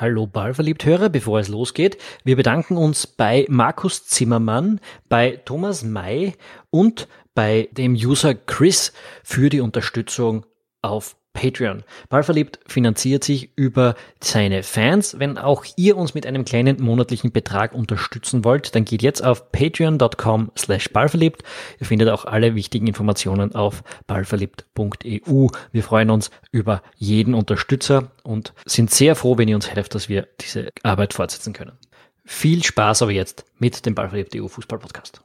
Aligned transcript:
Hallo 0.00 0.28
Ballverliebt-Hörer, 0.28 1.08
bevor 1.08 1.40
es 1.40 1.48
losgeht. 1.48 1.98
Wir 2.22 2.36
bedanken 2.36 2.76
uns 2.76 3.08
bei 3.08 3.46
Markus 3.48 4.06
Zimmermann, 4.06 4.80
bei 5.08 5.40
Thomas 5.44 5.82
May 5.82 6.34
und 6.70 7.08
bei 7.34 7.68
dem 7.72 7.94
User 7.94 8.32
Chris 8.36 8.92
für 9.24 9.48
die 9.48 9.60
Unterstützung 9.60 10.46
auf 10.82 11.16
Patreon. 11.38 11.84
Ballverliebt 12.08 12.58
finanziert 12.66 13.22
sich 13.22 13.50
über 13.54 13.94
seine 14.20 14.64
Fans. 14.64 15.20
Wenn 15.20 15.38
auch 15.38 15.64
ihr 15.76 15.96
uns 15.96 16.12
mit 16.12 16.26
einem 16.26 16.44
kleinen 16.44 16.82
monatlichen 16.82 17.30
Betrag 17.30 17.72
unterstützen 17.74 18.44
wollt, 18.44 18.74
dann 18.74 18.84
geht 18.84 19.02
jetzt 19.02 19.22
auf 19.22 19.52
patreon.com 19.52 20.50
slash 20.58 20.90
ballverliebt. 20.92 21.44
Ihr 21.78 21.86
findet 21.86 22.08
auch 22.08 22.24
alle 22.24 22.56
wichtigen 22.56 22.88
Informationen 22.88 23.54
auf 23.54 23.84
ballverliebt.eu. 24.08 25.46
Wir 25.70 25.82
freuen 25.84 26.10
uns 26.10 26.32
über 26.50 26.82
jeden 26.96 27.34
Unterstützer 27.34 28.10
und 28.24 28.52
sind 28.66 28.90
sehr 28.90 29.14
froh, 29.14 29.38
wenn 29.38 29.46
ihr 29.48 29.54
uns 29.54 29.70
helft, 29.70 29.94
dass 29.94 30.08
wir 30.08 30.26
diese 30.40 30.70
Arbeit 30.82 31.14
fortsetzen 31.14 31.52
können. 31.52 31.78
Viel 32.24 32.64
Spaß 32.64 33.02
aber 33.02 33.12
jetzt 33.12 33.44
mit 33.58 33.86
dem 33.86 33.94
Ballverliebt 33.94 34.34
EU 34.34 34.48
Fußball 34.48 34.80
Podcast. 34.80 35.22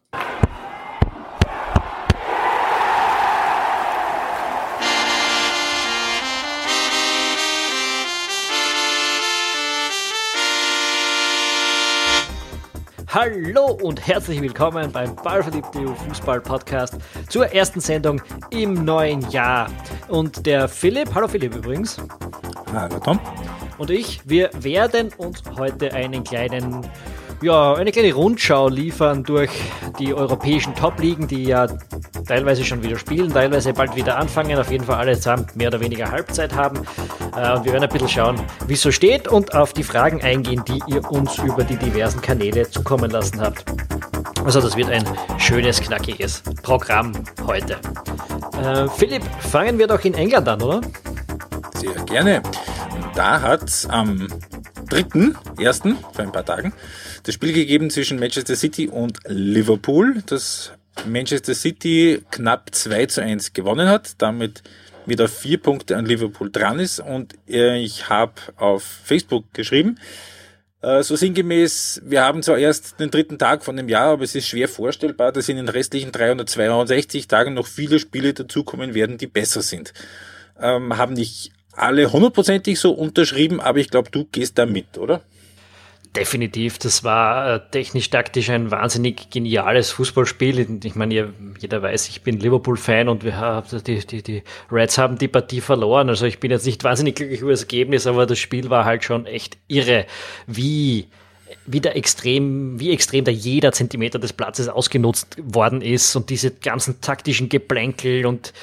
Hallo 13.13 13.77
und 13.79 14.07
herzlich 14.07 14.41
willkommen 14.41 14.91
beim 14.91 15.15
Ballverliebte 15.15 15.85
Fußball 15.85 16.41
Podcast 16.41 16.97
zur 17.29 17.45
ersten 17.45 17.79
Sendung 17.79 18.19
im 18.49 18.73
neuen 18.85 19.29
Jahr. 19.29 19.69
Und 20.07 20.47
der 20.47 20.67
Philipp, 20.67 21.13
hallo 21.13 21.27
Philipp 21.27 21.53
übrigens. 21.53 21.97
Hallo 22.73 22.97
Tom. 22.97 23.19
Und 23.77 23.91
ich, 23.91 24.27
wir 24.27 24.49
werden 24.55 25.11
uns 25.17 25.43
heute 25.55 25.93
einen 25.93 26.23
kleinen 26.23 26.89
ja, 27.43 27.73
eine 27.73 27.91
kleine 27.91 28.13
Rundschau 28.13 28.69
liefern 28.69 29.23
durch 29.23 29.51
die 29.99 30.13
europäischen 30.13 30.73
Top-Ligen, 30.75 31.27
die 31.27 31.43
ja 31.43 31.67
teilweise 32.25 32.63
schon 32.63 32.81
wieder 32.81 32.97
spielen, 32.97 33.33
teilweise 33.33 33.73
bald 33.73 33.95
wieder 33.95 34.17
anfangen, 34.17 34.57
auf 34.57 34.71
jeden 34.71 34.85
Fall 34.85 34.95
alle 34.95 35.15
zusammen 35.15 35.47
mehr 35.55 35.67
oder 35.67 35.81
weniger 35.81 36.09
Halbzeit 36.09 36.55
haben. 36.55 36.77
Äh, 37.35 37.53
und 37.53 37.65
wir 37.65 37.73
werden 37.73 37.83
ein 37.83 37.89
bisschen 37.89 38.09
schauen, 38.09 38.41
wie 38.67 38.73
es 38.73 38.81
so 38.81 38.91
steht 38.91 39.27
und 39.27 39.53
auf 39.53 39.73
die 39.73 39.83
Fragen 39.83 40.21
eingehen, 40.21 40.63
die 40.65 40.79
ihr 40.87 41.09
uns 41.11 41.37
über 41.37 41.63
die 41.63 41.75
diversen 41.75 42.21
Kanäle 42.21 42.69
zukommen 42.69 43.11
lassen 43.11 43.41
habt. 43.41 43.65
Also 44.45 44.61
das 44.61 44.75
wird 44.75 44.89
ein 44.89 45.05
schönes, 45.37 45.81
knackiges 45.81 46.43
Programm 46.61 47.11
heute. 47.45 47.77
Äh, 48.61 48.87
Philipp, 48.87 49.23
fangen 49.39 49.77
wir 49.77 49.87
doch 49.87 50.03
in 50.05 50.13
England 50.13 50.47
an, 50.47 50.61
oder? 50.61 50.81
Sehr 51.75 51.93
gerne. 52.05 52.41
Da 53.15 53.41
hat 53.41 53.63
es 53.63 53.85
am 53.87 54.27
3.1. 54.89 55.95
vor 56.13 56.23
ein 56.23 56.31
paar 56.31 56.45
Tagen 56.45 56.73
das 57.23 57.35
Spiel 57.35 57.53
gegeben 57.53 57.89
zwischen 57.89 58.19
Manchester 58.19 58.55
City 58.55 58.87
und 58.87 59.17
Liverpool, 59.27 60.21
das 60.25 60.73
Manchester 61.07 61.55
City 61.55 62.21
knapp 62.31 62.69
2 62.73 63.05
zu 63.07 63.21
1 63.21 63.53
gewonnen 63.53 63.87
hat, 63.87 64.21
damit 64.21 64.61
wieder 65.05 65.27
vier 65.27 65.57
Punkte 65.57 65.97
an 65.97 66.05
Liverpool 66.05 66.51
dran 66.51 66.79
ist 66.79 66.99
und 66.99 67.33
äh, 67.47 67.79
ich 67.79 68.09
habe 68.09 68.33
auf 68.57 68.83
Facebook 68.83 69.53
geschrieben, 69.53 69.97
äh, 70.81 71.01
so 71.01 71.15
sinngemäß, 71.15 72.01
wir 72.05 72.23
haben 72.23 72.43
zwar 72.43 72.57
erst 72.57 72.99
den 72.99 73.09
dritten 73.09 73.37
Tag 73.37 73.63
von 73.63 73.77
dem 73.77 73.89
Jahr, 73.89 74.11
aber 74.11 74.23
es 74.23 74.35
ist 74.35 74.47
schwer 74.47 74.67
vorstellbar, 74.67 75.31
dass 75.31 75.49
in 75.49 75.55
den 75.55 75.69
restlichen 75.69 76.11
362 76.11 77.27
Tagen 77.27 77.53
noch 77.53 77.67
viele 77.67 77.99
Spiele 77.99 78.33
dazukommen 78.33 78.93
werden, 78.93 79.17
die 79.17 79.27
besser 79.27 79.61
sind. 79.61 79.93
Ähm, 80.59 80.97
haben 80.97 81.13
nicht 81.13 81.51
alle 81.71 82.11
hundertprozentig 82.11 82.79
so 82.79 82.91
unterschrieben, 82.91 83.59
aber 83.61 83.79
ich 83.79 83.89
glaube, 83.89 84.11
du 84.11 84.25
gehst 84.25 84.57
da 84.57 84.65
mit, 84.65 84.97
oder? 84.97 85.23
Definitiv, 86.15 86.77
das 86.77 87.03
war 87.03 87.55
äh, 87.55 87.59
technisch-taktisch 87.71 88.51
ein 88.51 88.69
wahnsinnig 88.69 89.31
geniales 89.31 89.89
Fußballspiel. 89.91 90.79
Ich 90.83 90.93
meine, 90.93 91.33
jeder 91.59 91.81
weiß, 91.81 92.07
ich 92.09 92.21
bin 92.21 92.39
Liverpool-Fan 92.39 93.09
und 93.09 93.23
wir 93.23 93.37
haben, 93.37 93.67
die, 93.83 94.05
die, 94.05 94.21
die 94.21 94.43
Reds 94.71 94.99
haben 94.99 95.17
die 95.17 95.27
Partie 95.27 95.59
verloren. 95.59 96.09
Also 96.09 96.27
ich 96.27 96.39
bin 96.39 96.51
jetzt 96.51 96.67
nicht 96.67 96.83
wahnsinnig 96.83 97.15
glücklich 97.15 97.41
über 97.41 97.49
das 97.49 97.61
Ergebnis, 97.61 98.05
aber 98.05 98.27
das 98.27 98.37
Spiel 98.37 98.69
war 98.69 98.85
halt 98.85 99.03
schon 99.03 99.25
echt 99.25 99.57
irre, 99.67 100.05
wie 100.45 101.07
wie 101.65 101.81
der 101.81 101.95
extrem, 101.95 102.79
wie 102.79 102.91
extrem 102.91 103.25
da 103.25 103.31
jeder 103.31 103.71
Zentimeter 103.71 104.19
des 104.19 104.33
Platzes 104.33 104.67
ausgenutzt 104.67 105.37
worden 105.41 105.81
ist 105.81 106.15
und 106.15 106.29
diese 106.29 106.51
ganzen 106.51 106.99
taktischen 107.01 107.49
Geplänkel 107.49 108.25
und 108.25 108.53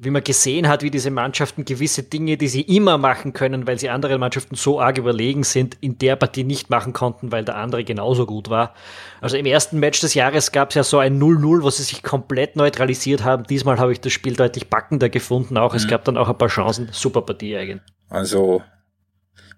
wie 0.00 0.10
man 0.10 0.22
gesehen 0.22 0.68
hat, 0.68 0.82
wie 0.82 0.90
diese 0.90 1.10
Mannschaften 1.10 1.64
gewisse 1.64 2.04
Dinge, 2.04 2.36
die 2.36 2.46
sie 2.46 2.60
immer 2.60 2.98
machen 2.98 3.32
können, 3.32 3.66
weil 3.66 3.78
sie 3.78 3.90
anderen 3.90 4.20
Mannschaften 4.20 4.54
so 4.54 4.80
arg 4.80 4.96
überlegen 4.96 5.42
sind, 5.42 5.76
in 5.80 5.98
der 5.98 6.14
Partie 6.14 6.44
nicht 6.44 6.70
machen 6.70 6.92
konnten, 6.92 7.32
weil 7.32 7.44
der 7.44 7.56
andere 7.56 7.82
genauso 7.82 8.24
gut 8.24 8.48
war. 8.48 8.74
Also 9.20 9.36
im 9.36 9.46
ersten 9.46 9.80
Match 9.80 10.00
des 10.00 10.14
Jahres 10.14 10.52
gab 10.52 10.68
es 10.68 10.76
ja 10.76 10.84
so 10.84 10.98
ein 10.98 11.20
0-0, 11.20 11.62
wo 11.62 11.70
sie 11.70 11.82
sich 11.82 12.04
komplett 12.04 12.54
neutralisiert 12.54 13.24
haben. 13.24 13.44
Diesmal 13.44 13.78
habe 13.78 13.92
ich 13.92 14.00
das 14.00 14.12
Spiel 14.12 14.34
deutlich 14.34 14.68
backender 14.68 15.08
gefunden. 15.08 15.56
Auch 15.56 15.72
mhm. 15.72 15.78
es 15.78 15.88
gab 15.88 16.04
dann 16.04 16.16
auch 16.16 16.28
ein 16.28 16.38
paar 16.38 16.48
Chancen. 16.48 16.88
Super 16.92 17.22
Partie 17.22 17.56
eigentlich. 17.56 17.82
Also 18.08 18.62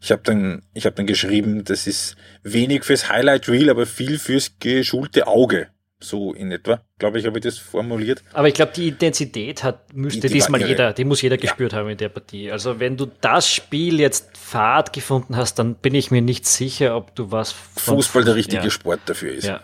ich 0.01 0.11
habe 0.11 0.23
dann, 0.25 0.63
ich 0.73 0.87
habe 0.87 0.97
dann 0.97 1.07
geschrieben, 1.07 1.65
das 1.65 1.87
ist 1.87 2.17
wenig 2.43 2.85
fürs 2.85 3.11
Highlight 3.11 3.49
Reel, 3.49 3.69
aber 3.69 3.85
viel 3.85 4.19
fürs 4.19 4.59
geschulte 4.59 5.27
Auge. 5.27 5.69
So 6.03 6.33
in 6.33 6.51
etwa, 6.51 6.81
glaube 6.99 7.19
ich, 7.19 7.27
habe 7.27 7.39
ich 7.39 7.45
das 7.45 7.59
formuliert. 7.59 8.23
Aber 8.33 8.49
ich 8.49 8.55
glaube, 8.55 8.73
die 8.75 8.89
Intensität 8.89 9.63
hat, 9.63 9.93
müsste 9.95 10.23
die, 10.23 10.29
die 10.29 10.35
diesmal 10.35 10.67
jeder, 10.67 10.95
die 10.95 11.05
muss 11.05 11.21
jeder 11.21 11.37
ja. 11.37 11.43
gespürt 11.43 11.75
haben 11.75 11.91
in 11.91 11.99
der 11.99 12.09
Partie. 12.09 12.51
Also 12.51 12.81
wenn 12.81 12.97
du 12.97 13.07
das 13.21 13.51
Spiel 13.51 14.01
jetzt 14.01 14.39
Fahrt 14.39 14.95
gefunden 14.95 15.37
hast, 15.37 15.59
dann 15.59 15.75
bin 15.75 15.95
ich 15.95 16.11
mir 16.11 16.23
nicht 16.23 16.47
sicher, 16.47 16.97
ob 16.97 17.15
du 17.15 17.31
was 17.31 17.53
Fußball 17.53 18.25
der 18.25 18.35
richtige 18.35 18.65
ja. 18.65 18.71
Sport 18.71 19.01
dafür 19.07 19.33
ist. 19.33 19.45
Ja. 19.45 19.61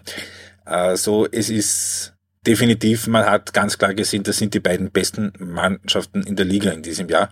Also 0.67 1.27
es 1.31 1.49
ist 1.49 2.15
definitiv, 2.47 3.07
man 3.07 3.25
hat 3.25 3.53
ganz 3.53 3.79
klar 3.79 3.95
gesehen, 3.95 4.23
das 4.23 4.37
sind 4.37 4.53
die 4.53 4.61
beiden 4.61 4.91
besten 4.91 5.33
Mannschaften 5.39 6.23
in 6.23 6.37
der 6.37 6.45
Liga 6.45 6.71
in 6.71 6.83
diesem 6.83 7.09
Jahr. 7.09 7.31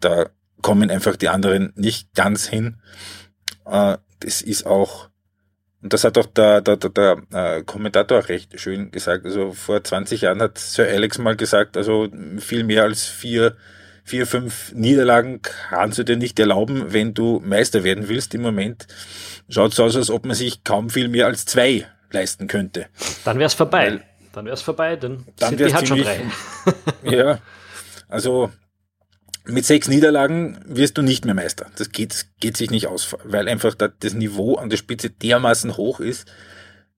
Da 0.00 0.28
kommen 0.62 0.90
einfach 0.90 1.16
die 1.16 1.28
anderen 1.28 1.72
nicht 1.74 2.14
ganz 2.14 2.46
hin. 2.46 2.80
Äh, 3.64 3.96
das 4.20 4.42
ist 4.42 4.66
auch 4.66 5.08
und 5.86 5.92
das 5.92 6.02
hat 6.02 6.18
auch 6.18 6.26
der, 6.26 6.62
der, 6.62 6.76
der, 6.76 6.90
der 6.90 7.22
äh, 7.32 7.62
Kommentator 7.62 8.28
recht 8.28 8.58
schön 8.58 8.90
gesagt. 8.90 9.24
Also 9.24 9.52
vor 9.52 9.84
20 9.84 10.22
Jahren 10.22 10.42
hat 10.42 10.58
Sir 10.58 10.88
Alex 10.88 11.18
mal 11.18 11.36
gesagt, 11.36 11.76
also 11.76 12.08
viel 12.38 12.64
mehr 12.64 12.82
als 12.82 13.04
vier, 13.04 13.54
vier, 14.02 14.26
fünf 14.26 14.72
Niederlagen 14.72 15.42
kannst 15.42 15.98
du 15.98 16.02
dir 16.02 16.16
nicht 16.16 16.40
erlauben, 16.40 16.92
wenn 16.92 17.14
du 17.14 17.40
Meister 17.44 17.84
werden 17.84 18.08
willst. 18.08 18.34
Im 18.34 18.42
Moment 18.42 18.88
schaut 19.48 19.74
es 19.74 19.78
aus, 19.78 19.94
als 19.94 20.10
ob 20.10 20.26
man 20.26 20.34
sich 20.34 20.64
kaum 20.64 20.90
viel 20.90 21.06
mehr 21.06 21.26
als 21.26 21.46
zwei 21.46 21.86
leisten 22.10 22.48
könnte. 22.48 22.86
Dann 23.24 23.38
wäre 23.38 23.46
es 23.46 23.54
vorbei. 23.54 23.86
Weil, 23.92 24.02
dann 24.32 24.44
wäre 24.46 24.54
es 24.54 24.62
vorbei, 24.62 24.96
denn 24.96 25.24
dann 25.38 25.56
City 25.56 25.70
hat 25.70 25.86
schon 25.86 26.02
drei. 26.02 26.20
ja, 27.04 27.38
also 28.08 28.50
mit 29.46 29.64
sechs 29.64 29.88
Niederlagen 29.88 30.58
wirst 30.66 30.98
du 30.98 31.02
nicht 31.02 31.24
mehr 31.24 31.34
Meister. 31.34 31.70
Das 31.76 31.90
geht, 31.90 32.26
geht 32.40 32.56
sich 32.56 32.70
nicht 32.70 32.86
aus, 32.86 33.16
weil 33.24 33.48
einfach 33.48 33.74
das 33.74 34.14
Niveau 34.14 34.56
an 34.56 34.70
der 34.70 34.76
Spitze 34.76 35.10
dermaßen 35.10 35.76
hoch 35.76 36.00
ist, 36.00 36.26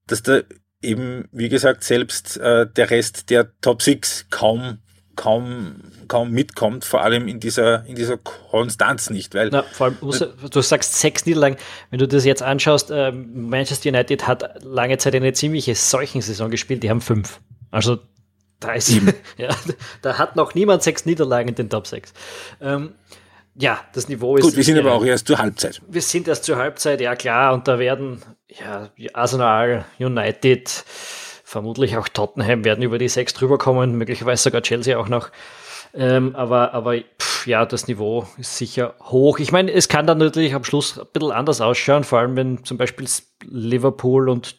dass 0.07 0.23
da 0.23 0.41
eben, 0.81 1.27
wie 1.31 1.49
gesagt, 1.49 1.83
selbst 1.83 2.37
äh, 2.37 2.67
der 2.67 2.89
Rest 2.89 3.29
der 3.29 3.51
Top 3.61 3.81
Six 3.81 4.25
kaum, 4.29 4.79
kaum, 5.15 5.81
kaum 6.07 6.31
mitkommt, 6.31 6.85
vor 6.85 7.03
allem 7.03 7.27
in 7.27 7.39
dieser, 7.39 7.85
in 7.85 7.95
dieser 7.95 8.17
Konstanz 8.17 9.09
nicht, 9.09 9.35
weil. 9.35 9.49
Na, 9.51 9.63
vor 9.63 9.87
allem, 9.87 9.97
musst, 10.01 10.27
du 10.49 10.61
sagst 10.61 10.99
sechs 10.99 11.25
Niederlagen. 11.25 11.57
Wenn 11.89 11.99
du 11.99 12.07
das 12.07 12.25
jetzt 12.25 12.41
anschaust, 12.41 12.89
äh, 12.91 13.11
Manchester 13.11 13.89
United 13.89 14.27
hat 14.27 14.63
lange 14.63 14.97
Zeit 14.97 15.15
eine 15.15 15.33
ziemliche 15.33 15.75
Seuchensaison 15.75 16.49
gespielt, 16.49 16.83
die 16.83 16.89
haben 16.89 17.01
fünf. 17.01 17.41
Also 17.71 17.99
da 18.59 18.73
ist, 18.73 18.91
ja, 19.37 19.49
da 20.01 20.17
hat 20.17 20.35
noch 20.35 20.53
niemand 20.53 20.83
sechs 20.83 21.05
Niederlagen 21.05 21.49
in 21.49 21.55
den 21.55 21.69
Top 21.69 21.87
6. 21.87 22.13
Ähm, 22.61 22.93
ja, 23.55 23.79
das 23.93 24.07
Niveau 24.07 24.37
ist. 24.37 24.43
Gut, 24.43 24.55
wir 24.55 24.63
sind 24.63 24.75
ja, 24.75 24.81
aber 24.81 24.93
auch 24.93 25.03
erst 25.03 25.27
zur 25.27 25.37
Halbzeit. 25.37 25.81
Wir 25.87 26.01
sind 26.01 26.27
erst 26.27 26.45
zur 26.45 26.57
Halbzeit, 26.57 27.01
ja 27.01 27.15
klar, 27.15 27.53
und 27.53 27.67
da 27.67 27.77
werden 27.77 28.21
ja, 28.47 28.89
Arsenal, 29.13 29.85
United, 29.99 30.69
vermutlich 31.43 31.97
auch 31.97 32.07
Tottenham 32.07 32.63
werden 32.63 32.83
über 32.83 32.97
die 32.97 33.09
sechs 33.09 33.33
drüber 33.33 33.57
kommen, 33.57 33.97
möglicherweise 33.97 34.43
sogar 34.43 34.61
Chelsea 34.61 34.97
auch 34.97 35.09
noch. 35.09 35.29
Ähm, 35.93 36.35
aber 36.35 36.73
aber 36.73 36.97
pff, 36.97 37.47
ja, 37.47 37.65
das 37.65 37.87
Niveau 37.87 38.27
ist 38.37 38.57
sicher 38.57 38.95
hoch. 39.01 39.39
Ich 39.39 39.51
meine, 39.51 39.71
es 39.71 39.87
kann 39.87 40.05
dann 40.05 40.19
natürlich 40.19 40.53
am 40.53 40.63
Schluss 40.63 40.99
ein 40.99 41.07
bisschen 41.11 41.31
anders 41.31 41.61
ausschauen, 41.61 42.03
vor 42.03 42.19
allem 42.19 42.35
wenn 42.35 42.63
zum 42.63 42.77
Beispiel 42.77 43.07
Liverpool 43.43 44.29
und 44.29 44.57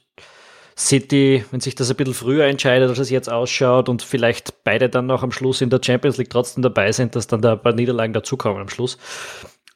City, 0.81 1.45
wenn 1.51 1.61
sich 1.61 1.75
das 1.75 1.91
ein 1.91 1.97
bisschen 1.97 2.15
früher 2.15 2.47
entscheidet, 2.47 2.89
als 2.89 2.99
es 2.99 3.11
jetzt 3.11 3.31
ausschaut 3.31 3.89
und 3.89 4.03
vielleicht 4.03 4.65
beide 4.65 4.89
dann 4.89 5.07
noch 5.07 5.23
am 5.23 5.31
Schluss 5.31 5.61
in 5.61 5.69
der 5.71 5.81
Champions 5.85 6.17
League 6.17 6.31
trotzdem 6.31 6.63
dabei 6.63 6.91
sind, 6.93 7.15
dass 7.15 7.27
dann 7.27 7.43
da 7.43 7.53
ein 7.53 7.63
paar 7.63 7.75
Niederlagen 7.75 8.13
dazukommen 8.13 8.63
am 8.63 8.69
Schluss. 8.69 8.97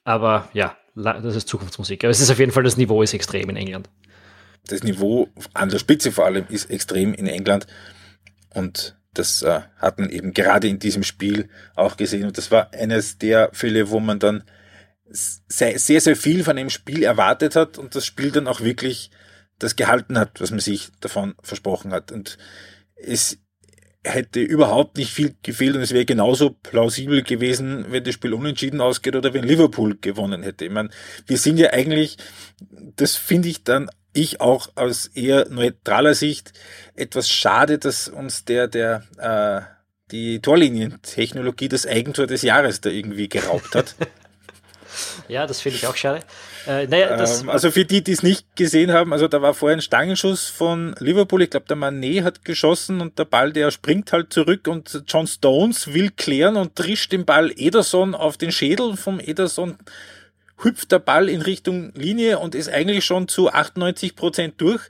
Aber 0.05 0.49
ja, 0.55 0.77
das 0.95 1.37
ist 1.37 1.49
Zukunftsmusik. 1.49 2.05
Aber 2.05 2.11
es 2.11 2.21
ist 2.21 2.31
auf 2.31 2.39
jeden 2.39 2.53
Fall, 2.53 2.63
das 2.63 2.77
Niveau 2.77 3.03
ist 3.03 3.13
extrem 3.13 3.51
in 3.51 3.57
England. 3.57 3.91
Das 4.67 4.83
Niveau 4.83 5.29
an 5.53 5.69
der 5.69 5.79
Spitze 5.79 6.11
vor 6.11 6.25
allem 6.25 6.47
ist 6.49 6.71
extrem 6.71 7.13
in 7.13 7.27
England 7.27 7.67
und 8.55 8.97
das 9.13 9.43
äh, 9.43 9.61
hat 9.77 9.99
man 9.99 10.09
eben 10.09 10.33
gerade 10.33 10.69
in 10.69 10.79
diesem 10.79 11.03
Spiel 11.03 11.51
auch 11.77 11.97
gesehen 11.97 12.27
und 12.27 12.39
das 12.39 12.51
war 12.51 12.73
eines 12.73 13.19
der 13.19 13.51
Fälle, 13.53 13.91
wo 13.91 14.01
man 14.01 14.19
dann 14.19 14.43
sehr, 15.07 15.79
sehr, 15.79 16.01
sehr 16.01 16.17
viel 16.17 16.43
von 16.45 16.57
dem 16.57 16.71
Spiel 16.71 17.03
erwartet 17.03 17.57
hat 17.57 17.77
und 17.79 17.95
das 17.95 18.07
Spiel 18.07 18.31
dann 18.31 18.49
auch 18.49 18.63
wirklich 18.63 19.11
das 19.65 19.77
gehalten 19.77 20.19
hat, 20.19 20.41
was 20.41 20.51
man 20.51 20.61
sich 20.61 20.91
davon 21.01 21.35
versprochen 21.43 21.93
hat. 21.93 22.13
Und 22.13 22.39
es 22.97 23.39
hätte 24.05 24.41
überhaupt 24.41 24.99
nicht 24.99 25.11
viel 25.11 25.35
gefehlt 25.43 25.75
und 25.77 25.83
es 25.83 25.93
wäre 25.93 26.05
genauso 26.05 26.51
plausibel 26.51 27.23
gewesen, 27.23 27.87
wenn 27.89 28.05
das 28.05 28.15
Spiel 28.15 28.35
unentschieden 28.35 28.81
ausgeht 28.81 29.17
oder 29.17 29.33
wenn 29.33 29.45
Liverpool 29.45 29.97
gewonnen 30.01 30.43
hätte. 30.43 30.67
Ich 30.67 30.71
meine, 30.71 30.91
wir 31.27 31.39
sind 31.39 31.59
ja 31.59 31.73
eigentlich, 31.73 32.19
das 32.97 33.17
finde 33.17 33.49
ich 33.49 33.65
dann 33.65 33.89
ich 34.13 34.41
auch 34.41 34.69
aus 34.77 35.07
eher 35.09 35.49
neutraler 35.51 36.15
Sicht 36.15 36.53
etwas 36.95 37.29
schade, 37.29 37.79
dass 37.79 38.09
uns 38.09 38.45
der, 38.45 38.69
der 38.69 39.03
äh, 39.19 39.63
die 40.13 40.41
Torlinientechnologie 40.41 41.69
das 41.69 41.87
Eigentor 41.87 42.27
des 42.27 42.43
Jahres 42.43 42.81
da 42.81 42.91
irgendwie 42.91 43.29
geraubt 43.29 43.75
hat. 43.75 43.97
ja, 45.29 45.47
das 45.47 45.61
finde 45.61 45.79
ich 45.79 45.87
auch 45.87 45.97
schade. 45.97 46.21
Äh, 46.67 46.87
naja, 46.87 47.17
ähm, 47.17 47.49
also 47.49 47.71
für 47.71 47.85
die, 47.85 48.03
die 48.03 48.13
es 48.13 48.23
nicht 48.23 48.57
gesehen 48.57 48.93
haben, 48.93 49.13
also 49.13 49.29
da 49.29 49.43
war 49.43 49.55
vorher 49.55 49.77
ein 49.77 49.83
Stangenschuss 49.83 50.49
von 50.49 50.95
Liverpool. 50.99 51.43
Ich 51.43 51.51
glaube, 51.51 51.67
der 51.67 51.77
Manet 51.77 52.25
hat 52.25 52.45
geschossen 52.45 53.01
und 53.01 53.19
der 53.19 53.25
Ball, 53.25 53.53
der 53.53 53.71
springt 53.71 54.13
halt 54.13 54.33
zurück 54.33 54.69
und 54.69 55.03
John 55.07 55.27
Stones 55.27 55.93
will 55.93 56.11
klären 56.11 56.57
und 56.57 56.77
trischt 56.77 57.13
den 57.13 57.25
Ball 57.25 57.53
Ederson 57.55 58.15
auf 58.15 58.37
den 58.37 58.53
Schädel 58.53 58.97
vom 58.97 59.21
Ederson 59.21 59.77
hüpft 60.59 60.93
der 60.93 60.99
Ball 60.99 61.29
in 61.29 61.43
Richtung 61.43 61.93
Linie 61.95 62.39
und 62.39 62.55
ist 62.55 62.69
eigentlich 62.69 63.05
schon 63.05 63.29
zu 63.29 63.51
98 63.51 64.17
Prozent 64.17 64.55
durch, 64.59 64.83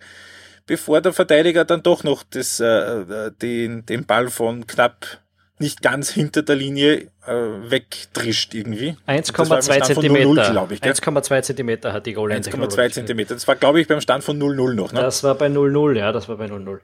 bevor 0.66 1.00
der 1.00 1.12
Verteidiger 1.12 1.64
dann 1.64 1.82
doch 1.82 2.04
noch 2.04 2.22
das, 2.22 2.60
äh, 2.60 2.66
äh 2.66 3.30
den, 3.42 3.86
den 3.86 4.06
Ball 4.06 4.28
von 4.28 4.66
knapp 4.66 5.23
nicht 5.58 5.82
ganz 5.82 6.10
hinter 6.10 6.42
der 6.42 6.56
Linie 6.56 7.10
äh, 7.26 7.32
wegdrischt 7.68 8.54
irgendwie. 8.54 8.96
1,2 9.06 9.82
Zentimeter. 9.82 10.50
1,2 10.50 11.42
Zentimeter 11.42 11.92
hat 11.92 12.06
die 12.06 12.12
Goal 12.12 12.32
1,2 12.32 12.90
Zentimeter. 12.90 13.34
Das 13.34 13.46
war, 13.46 13.54
glaube 13.54 13.80
ich, 13.80 13.86
beim 13.86 14.00
Stand 14.00 14.24
von 14.24 14.40
0-0 14.40 14.74
noch. 14.74 14.92
Ne? 14.92 15.00
Das 15.00 15.22
war 15.22 15.34
bei 15.36 15.46
0-0, 15.46 15.96
ja, 15.96 16.12
das 16.12 16.28
war 16.28 16.36
bei 16.36 16.46
0-0. 16.46 16.80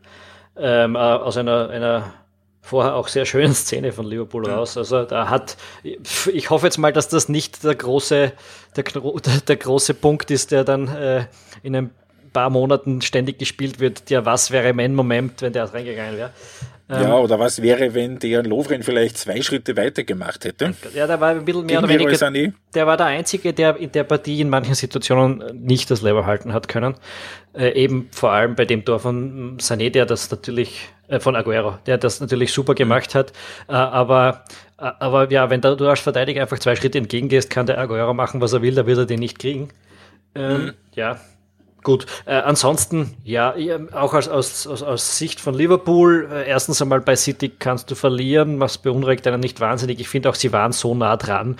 Ähm, 0.56 0.94
äh, 0.94 0.98
aus 0.98 1.36
einer, 1.36 1.68
einer 1.70 2.12
vorher 2.60 2.94
auch 2.94 3.08
sehr 3.08 3.26
schönen 3.26 3.54
Szene 3.54 3.92
von 3.92 4.06
Liverpool 4.06 4.46
ja. 4.46 4.56
raus. 4.56 4.76
Also 4.76 5.04
da 5.04 5.28
hat, 5.28 5.56
ich 5.82 6.50
hoffe 6.50 6.66
jetzt 6.66 6.78
mal, 6.78 6.92
dass 6.92 7.08
das 7.08 7.28
nicht 7.28 7.64
der 7.64 7.74
große, 7.74 8.32
der, 8.76 8.84
der 9.48 9.56
große 9.56 9.94
Punkt 9.94 10.30
ist, 10.30 10.52
der 10.52 10.64
dann 10.64 10.88
äh, 10.88 11.24
in 11.62 11.74
ein 11.74 11.90
paar 12.32 12.50
Monaten 12.50 13.02
ständig 13.02 13.38
gespielt 13.38 13.80
wird. 13.80 14.10
Der 14.10 14.24
was 14.24 14.52
wäre 14.52 14.72
mein 14.72 14.94
Moment, 14.94 15.42
wenn 15.42 15.52
der 15.52 15.72
reingegangen 15.72 16.16
wäre. 16.16 16.30
Ähm, 16.90 17.02
ja, 17.02 17.16
oder 17.16 17.38
was 17.38 17.62
wäre, 17.62 17.94
wenn 17.94 18.18
der 18.18 18.42
Lovren 18.42 18.82
vielleicht 18.82 19.16
zwei 19.16 19.42
Schritte 19.42 19.76
weiter 19.76 20.02
gemacht 20.02 20.44
hätte? 20.44 20.74
Ja, 20.92 21.06
der 21.06 21.20
war 21.20 21.30
ein 21.30 21.44
bisschen 21.44 21.66
mehr 21.66 21.78
oder 21.78 21.88
weniger. 21.88 22.52
Der 22.74 22.86
war 22.86 22.96
der 22.96 23.06
Einzige, 23.06 23.52
der 23.52 23.76
in 23.76 23.92
der 23.92 24.02
Partie 24.02 24.40
in 24.40 24.48
manchen 24.48 24.74
Situationen 24.74 25.44
nicht 25.62 25.90
das 25.90 26.02
Level 26.02 26.26
halten 26.26 26.52
hat 26.52 26.66
können. 26.66 26.96
Äh, 27.52 27.80
eben 27.80 28.08
vor 28.10 28.32
allem 28.32 28.56
bei 28.56 28.64
dem 28.64 28.84
Tor 28.84 28.98
von 28.98 29.58
Sané, 29.58 29.90
der 29.90 30.04
das 30.04 30.30
natürlich, 30.32 30.88
äh, 31.06 31.20
von 31.20 31.36
Aguero, 31.36 31.78
der 31.86 31.96
das 31.96 32.20
natürlich 32.20 32.52
super 32.52 32.74
gemacht 32.74 33.14
hat. 33.14 33.32
Äh, 33.68 33.72
aber, 33.72 34.44
äh, 34.78 34.90
aber 34.98 35.30
ja, 35.30 35.48
wenn 35.48 35.60
du 35.60 35.88
als 35.88 36.00
Verteidiger 36.00 36.42
einfach 36.42 36.58
zwei 36.58 36.74
Schritte 36.74 36.98
entgegengehst, 36.98 37.50
kann 37.50 37.66
der 37.66 37.78
Aguero 37.78 38.14
machen, 38.14 38.40
was 38.40 38.52
er 38.52 38.62
will, 38.62 38.74
da 38.74 38.86
wird 38.86 38.98
er 38.98 39.06
den 39.06 39.20
nicht 39.20 39.38
kriegen. 39.38 39.68
Ähm, 40.34 40.64
mhm. 40.64 40.72
Ja, 40.94 41.20
Gut, 41.82 42.06
äh, 42.26 42.34
ansonsten, 42.34 43.16
ja, 43.24 43.54
auch 43.92 44.12
als, 44.12 44.28
aus, 44.28 44.66
aus, 44.66 44.82
aus 44.82 45.16
Sicht 45.16 45.40
von 45.40 45.54
Liverpool, 45.54 46.28
äh, 46.30 46.48
erstens 46.48 46.82
einmal 46.82 47.00
bei 47.00 47.16
City 47.16 47.48
kannst 47.48 47.90
du 47.90 47.94
verlieren, 47.94 48.60
was 48.60 48.78
beunruhigt 48.78 49.26
einen 49.26 49.40
nicht 49.40 49.60
wahnsinnig. 49.60 49.98
Ich 50.00 50.08
finde 50.08 50.28
auch, 50.28 50.34
sie 50.34 50.52
waren 50.52 50.72
so 50.72 50.94
nah 50.94 51.16
dran, 51.16 51.56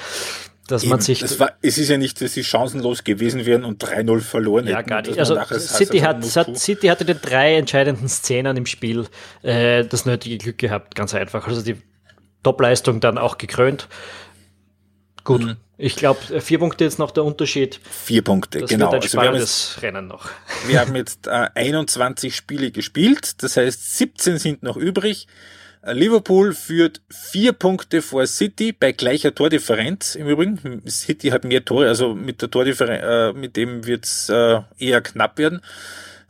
dass 0.69 0.83
Eben, 0.83 0.91
man 0.91 1.01
sich. 1.01 1.23
Es, 1.23 1.41
war, 1.41 1.53
es 1.63 1.79
ist 1.79 1.89
ja 1.89 1.97
nicht, 1.97 2.21
dass 2.21 2.35
sie 2.35 2.45
chancenlos 2.45 3.05
gewesen 3.05 3.47
wären 3.47 3.65
und 3.65 3.83
3-0 3.83 4.21
verloren 4.21 4.67
ja, 4.67 4.79
hätten. 4.79 4.91
Ja, 4.91 5.01
gar 5.01 5.09
nicht. 5.09 5.19
Also 5.19 5.37
City, 5.59 6.01
hat, 6.01 6.37
hat, 6.37 6.59
City 6.59 6.89
hatte 6.89 7.05
die 7.05 7.15
drei 7.15 7.57
entscheidenden 7.57 8.09
Szenen 8.09 8.57
im 8.57 8.67
Spiel 8.67 9.07
äh, 9.43 9.85
das 9.85 10.05
nötige 10.05 10.39
Glück 10.39 10.59
gehabt, 10.59 10.95
ganz 10.95 11.15
einfach. 11.15 11.49
Also 11.49 11.63
die 11.63 11.77
Topleistung 12.43 13.01
dann 13.01 13.19
auch 13.19 13.39
gekrönt. 13.39 13.89
Gut. 15.25 15.43
Mhm. 15.43 15.57
Ich 15.83 15.97
glaube, 15.97 16.41
vier 16.41 16.59
Punkte 16.59 16.85
jetzt 16.85 16.99
noch 16.99 17.11
der 17.11 17.25
Unterschied. 17.25 17.81
Vier 17.91 18.23
Punkte, 18.23 18.61
das 18.61 18.69
genau. 18.69 18.93
Wird 18.93 19.03
ein 19.03 19.03
also 19.03 19.19
wir 19.19 19.29
haben 19.29 19.37
jetzt, 19.37 19.83
Rennen 19.83 20.07
noch. 20.09 20.29
Wir 20.67 20.81
haben 20.81 20.95
jetzt 20.95 21.27
äh, 21.27 21.49
21 21.55 22.37
Spiele 22.37 22.71
gespielt, 22.71 23.43
das 23.43 23.57
heißt 23.57 23.97
17 23.97 24.39
sind 24.39 24.63
noch 24.63 24.77
übrig. 24.77 25.27
Äh, 25.83 25.95
Liverpool 25.95 26.53
führt 26.53 27.01
vier 27.09 27.53
Punkte 27.53 28.03
vor 28.03 28.27
City 28.27 28.73
bei 28.73 28.93
gleicher 28.93 29.35
Tordifferenz 29.35 30.17
im 30.17 30.29
Übrigen. 30.29 30.83
City 30.87 31.31
hat 31.31 31.45
mehr 31.45 31.65
Tore, 31.65 31.89
also 31.89 32.15
mit 32.15 32.43
der 32.43 32.51
Tordifferenz, 32.51 33.03
äh, 33.03 33.33
mit 33.33 33.57
dem 33.57 33.87
wird's 33.87 34.29
äh, 34.29 34.61
eher 34.79 35.01
knapp 35.01 35.39
werden. 35.39 35.63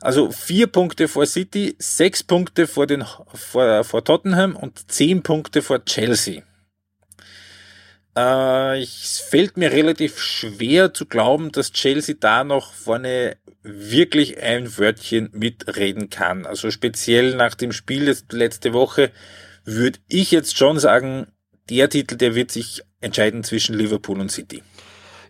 Also 0.01 0.31
vier 0.31 0.67
Punkte 0.67 1.09
vor 1.09 1.27
City, 1.27 1.75
sechs 1.79 2.23
Punkte 2.23 2.67
vor, 2.67 2.87
den, 2.87 3.05
vor, 3.35 3.85
vor 3.85 4.05
Tottenham 4.05 4.57
und 4.57 4.91
zehn 4.91 5.23
Punkte 5.23 5.61
vor 5.61 5.85
Chelsea. 5.85 6.43
Äh, 8.17 8.83
es 8.83 9.21
fällt 9.21 9.57
mir 9.57 9.73
relativ 9.73 10.19
schwer 10.19 10.93
zu 10.93 11.07
glauben, 11.07 11.53
dass 11.53 11.73
Chelsea 11.73 12.17
da 12.19 12.45
noch 12.45 12.73
vorne 12.73 13.37
wirklich 13.63 14.43
ein 14.43 14.79
Wörtchen 14.79 15.31
mitreden 15.33 16.11
kann. 16.11 16.47
Also 16.47 16.71
speziell 16.71 17.35
nach 17.37 17.55
dem 17.55 17.73
Spiel 17.73 18.15
letzte 18.31 18.73
Woche 18.73 19.13
würde 19.65 19.99
ich 20.09 20.31
jetzt 20.31 20.57
schon 20.57 20.79
sagen, 20.79 21.27
der 21.69 21.89
Titel, 21.89 22.17
der 22.17 22.35
wird 22.35 22.51
sich 22.51 22.83
entscheiden 23.01 23.45
zwischen 23.45 23.77
Liverpool 23.77 24.21
und 24.21 24.31
City. 24.31 24.63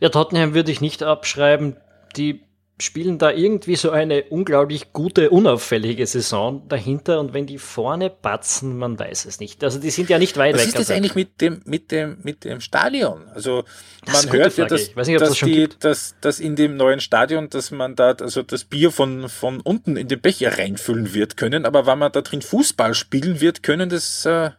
Ja, 0.00 0.08
Tottenham 0.08 0.54
würde 0.54 0.72
ich 0.72 0.80
nicht 0.80 1.02
abschreiben. 1.02 1.76
Die 2.16 2.42
spielen 2.80 3.18
da 3.18 3.30
irgendwie 3.30 3.76
so 3.76 3.90
eine 3.90 4.24
unglaublich 4.24 4.92
gute, 4.92 5.30
unauffällige 5.30 6.06
Saison 6.06 6.68
dahinter 6.68 7.20
und 7.20 7.32
wenn 7.32 7.46
die 7.46 7.58
vorne 7.58 8.10
batzen, 8.10 8.76
man 8.78 8.98
weiß 8.98 9.24
es 9.26 9.40
nicht. 9.40 9.62
Also 9.64 9.78
die 9.78 9.90
sind 9.90 10.08
ja 10.08 10.18
nicht 10.18 10.36
weit 10.36 10.54
Was 10.54 10.60
weg. 10.60 10.74
Was 10.74 10.80
ist 10.80 10.88
das 10.88 10.96
eigentlich 10.96 11.14
mit 11.14 11.40
dem, 11.40 11.62
mit 11.64 11.90
dem, 11.90 12.18
mit 12.22 12.44
dem 12.44 12.60
Stadion? 12.60 13.28
Also 13.34 13.64
man 14.06 14.32
hört 14.32 14.56
ja, 14.56 14.66
dass, 14.66 14.80
nicht, 14.80 14.96
dass, 14.96 15.08
das 15.08 15.38
die, 15.38 15.68
dass, 15.78 16.14
dass 16.20 16.40
in 16.40 16.56
dem 16.56 16.76
neuen 16.76 17.00
Stadion, 17.00 17.48
dass 17.48 17.70
man 17.70 17.96
da 17.96 18.12
also 18.12 18.42
das 18.42 18.64
Bier 18.64 18.90
von, 18.90 19.28
von 19.28 19.60
unten 19.60 19.96
in 19.96 20.08
den 20.08 20.20
Becher 20.20 20.58
reinfüllen 20.58 21.14
wird 21.14 21.36
können, 21.36 21.64
aber 21.64 21.86
wenn 21.86 21.98
man 21.98 22.12
da 22.12 22.22
drin 22.22 22.42
Fußball 22.42 22.94
spielen 22.94 23.40
wird 23.40 23.62
können, 23.62 23.88
das 23.88 24.24
äh, 24.26 24.50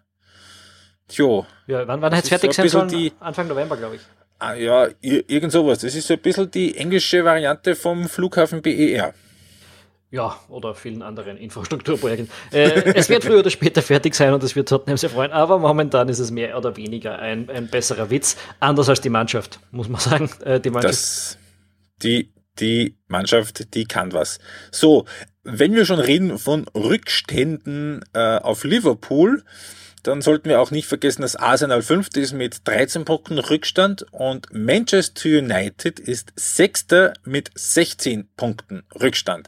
tjo. 1.08 1.46
Ja, 1.68 1.88
wann, 1.88 2.02
wann 2.02 2.14
hätte 2.14 2.24
es 2.24 2.30
fertig 2.30 2.54
sein 2.54 2.70
sollen? 2.70 3.12
Anfang 3.20 3.48
November, 3.48 3.78
glaube 3.78 3.96
ich. 3.96 4.02
Ah, 4.44 4.56
ja, 4.56 4.88
irgend 5.02 5.52
sowas. 5.52 5.78
Das 5.80 5.94
ist 5.94 6.08
so 6.08 6.16
ein 6.16 6.20
bisschen 6.20 6.50
die 6.50 6.76
englische 6.76 7.24
Variante 7.24 7.76
vom 7.76 8.10
Flughafen 8.10 8.64
BER. 8.64 9.14
Ja, 10.10 10.36
oder 10.50 10.74
vielen 10.74 11.04
anderen 11.04 11.38
Infrastrukturprojekten. 11.38 12.28
Äh, 12.52 12.92
es 12.96 13.08
wird 13.08 13.24
früher 13.24 13.42
oder 13.42 13.52
später 13.52 13.84
fertig 13.84 14.16
sein 14.16 14.34
und 14.34 14.42
es 14.42 14.56
wird 14.56 14.68
Tottenham 14.68 14.98
sehr 14.98 15.12
freuen, 15.12 15.32
aber 15.32 15.60
momentan 15.60 16.10
ist 16.10 16.18
es 16.18 16.32
mehr 16.32 16.58
oder 16.58 16.76
weniger 16.76 17.20
ein, 17.20 17.52
ein 17.52 17.68
besserer 17.68 18.10
Witz. 18.10 18.36
Anders 18.60 18.90
als 18.90 19.00
die 19.00 19.12
Mannschaft, 19.12 19.60
muss 19.70 19.90
man 19.90 20.02
sagen. 20.02 20.28
Äh, 20.44 20.60
die 20.60 20.72
Mannschaft. 20.72 20.96
Das, 20.96 21.38
die, 22.02 22.34
die 22.60 22.98
Mannschaft, 23.08 23.76
die 23.76 23.86
kann 23.86 24.12
was. 24.12 24.40
So, 24.72 25.06
wenn 25.44 25.76
wir 25.76 25.86
schon 25.86 26.00
reden 26.00 26.40
von 26.40 26.68
Rückständen 26.74 28.04
äh, 28.14 28.38
auf 28.38 28.64
Liverpool, 28.64 29.44
dann 30.04 30.22
sollten 30.22 30.50
wir 30.50 30.62
auch 30.62 30.72
nicht 30.72 30.88
vergessen, 30.88 31.22
dass 31.22 31.36
Arsenal 31.36 31.82
5 31.82 32.10
ist 32.16 32.34
mit 32.34 32.68
13 32.68 33.06
Punkten 33.06 33.40
Rückstand 33.40 34.06
und 34.12 34.48
Manchester 34.52 35.30
United 35.30 36.00
ist 36.00 36.34
Sechster 36.36 37.14
mit 37.24 37.52
16 37.56 38.30
Punkten 38.36 38.84
Rückstand. 39.00 39.48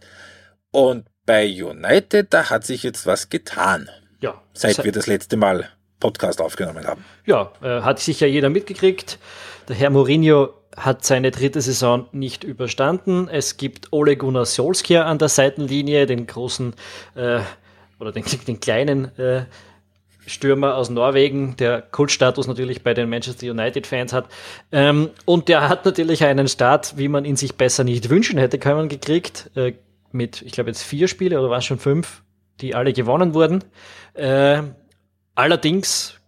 Und 0.72 1.06
bei 1.26 1.46
United, 1.46 2.34
da 2.34 2.50
hat 2.50 2.66
sich 2.66 2.84
jetzt 2.84 3.06
was 3.06 3.30
getan. 3.30 3.90
Ja. 4.20 4.42
Seit 4.54 4.76
se 4.76 4.84
wir 4.84 4.92
das 4.92 5.08
letzte 5.08 5.38
Mal 5.38 5.70
Podcast 6.00 6.42
aufgenommen 6.42 6.86
haben. 6.86 7.04
Ja, 7.26 7.52
äh, 7.62 7.82
hat 7.82 8.00
sicher 8.00 8.28
jeder 8.28 8.50
mitgekriegt. 8.50 9.20
Der 9.70 9.76
Herr 9.76 9.90
Mourinho 9.90 10.50
hat 10.76 11.06
seine 11.06 11.32
dritte 11.32 11.62
Saison 11.62 12.08
nicht 12.12 12.44
überstanden. 12.44 13.30
Es 13.30 13.58
gibt 13.58 13.94
Ole 13.94 14.18
Gunnar 14.18 14.46
Solskjaer 14.46 15.06
an 15.06 15.18
der 15.18 15.30
Seitenlinie, 15.30 16.06
den 16.06 16.28
großen 16.28 16.74
äh, 17.16 17.40
oder 18.00 18.12
den, 18.12 18.26
den 18.48 18.60
kleinen 18.60 19.18
äh, 19.18 19.46
Stürmer 20.26 20.76
aus 20.76 20.90
Norwegen, 20.90 21.56
der 21.58 21.82
Kultstatus 21.82 22.48
natürlich 22.48 22.84
bei 22.84 22.94
den 22.94 23.10
Manchester 23.10 23.50
United-Fans 23.50 24.14
hat. 24.14 24.26
Ähm, 24.72 25.10
und 25.26 25.48
der 25.48 25.70
hat 25.70 25.86
natürlich 25.86 26.24
einen 26.24 26.48
Start, 26.48 26.98
wie 26.98 27.08
man 27.08 27.26
ihn 27.26 27.36
sich 27.36 27.56
besser 27.56 27.84
nicht 27.84 28.10
wünschen 28.10 28.38
hätte 28.38 28.60
können, 28.60 28.90
gekriegt. 28.90 29.52
Äh, 29.56 29.74
mit, 30.12 30.42
ich 30.44 30.52
glaube, 30.54 30.70
jetzt 30.70 30.84
vier 30.84 31.08
Spiele 31.08 31.40
oder 31.40 31.50
waren 31.50 31.60
es 31.60 31.66
schon 31.66 31.80
fünf, 31.80 32.22
die 32.62 32.76
alle 32.76 32.94
gewonnen 32.94 33.34
wurden. 33.34 33.64
Äh, 34.14 34.62
allerdings, 35.36 36.20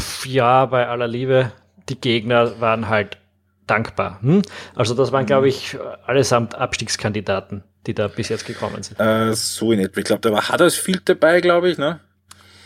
pf, 0.00 0.26
ja, 0.26 0.66
bei 0.66 0.88
aller 0.88 1.06
Liebe, 1.06 1.52
die 1.88 2.00
Gegner 2.00 2.60
waren 2.60 2.88
halt 2.88 3.18
dankbar. 3.66 4.18
Hm? 4.22 4.42
Also 4.74 4.94
das 4.94 5.12
waren, 5.12 5.26
glaube 5.26 5.48
ich, 5.48 5.76
allesamt 6.06 6.54
Abstiegskandidaten, 6.54 7.62
die 7.86 7.94
da 7.94 8.08
bis 8.08 8.28
jetzt 8.28 8.46
gekommen 8.46 8.82
sind. 8.82 8.98
Äh, 8.98 9.34
so 9.34 9.72
in 9.72 9.80
etwa. 9.80 10.00
Ich 10.00 10.06
glaube, 10.06 10.20
da 10.22 10.32
war 10.32 10.48
Huddersfield 10.48 11.08
dabei, 11.08 11.40
glaube 11.40 11.70
ich, 11.70 11.78
ne? 11.78 12.00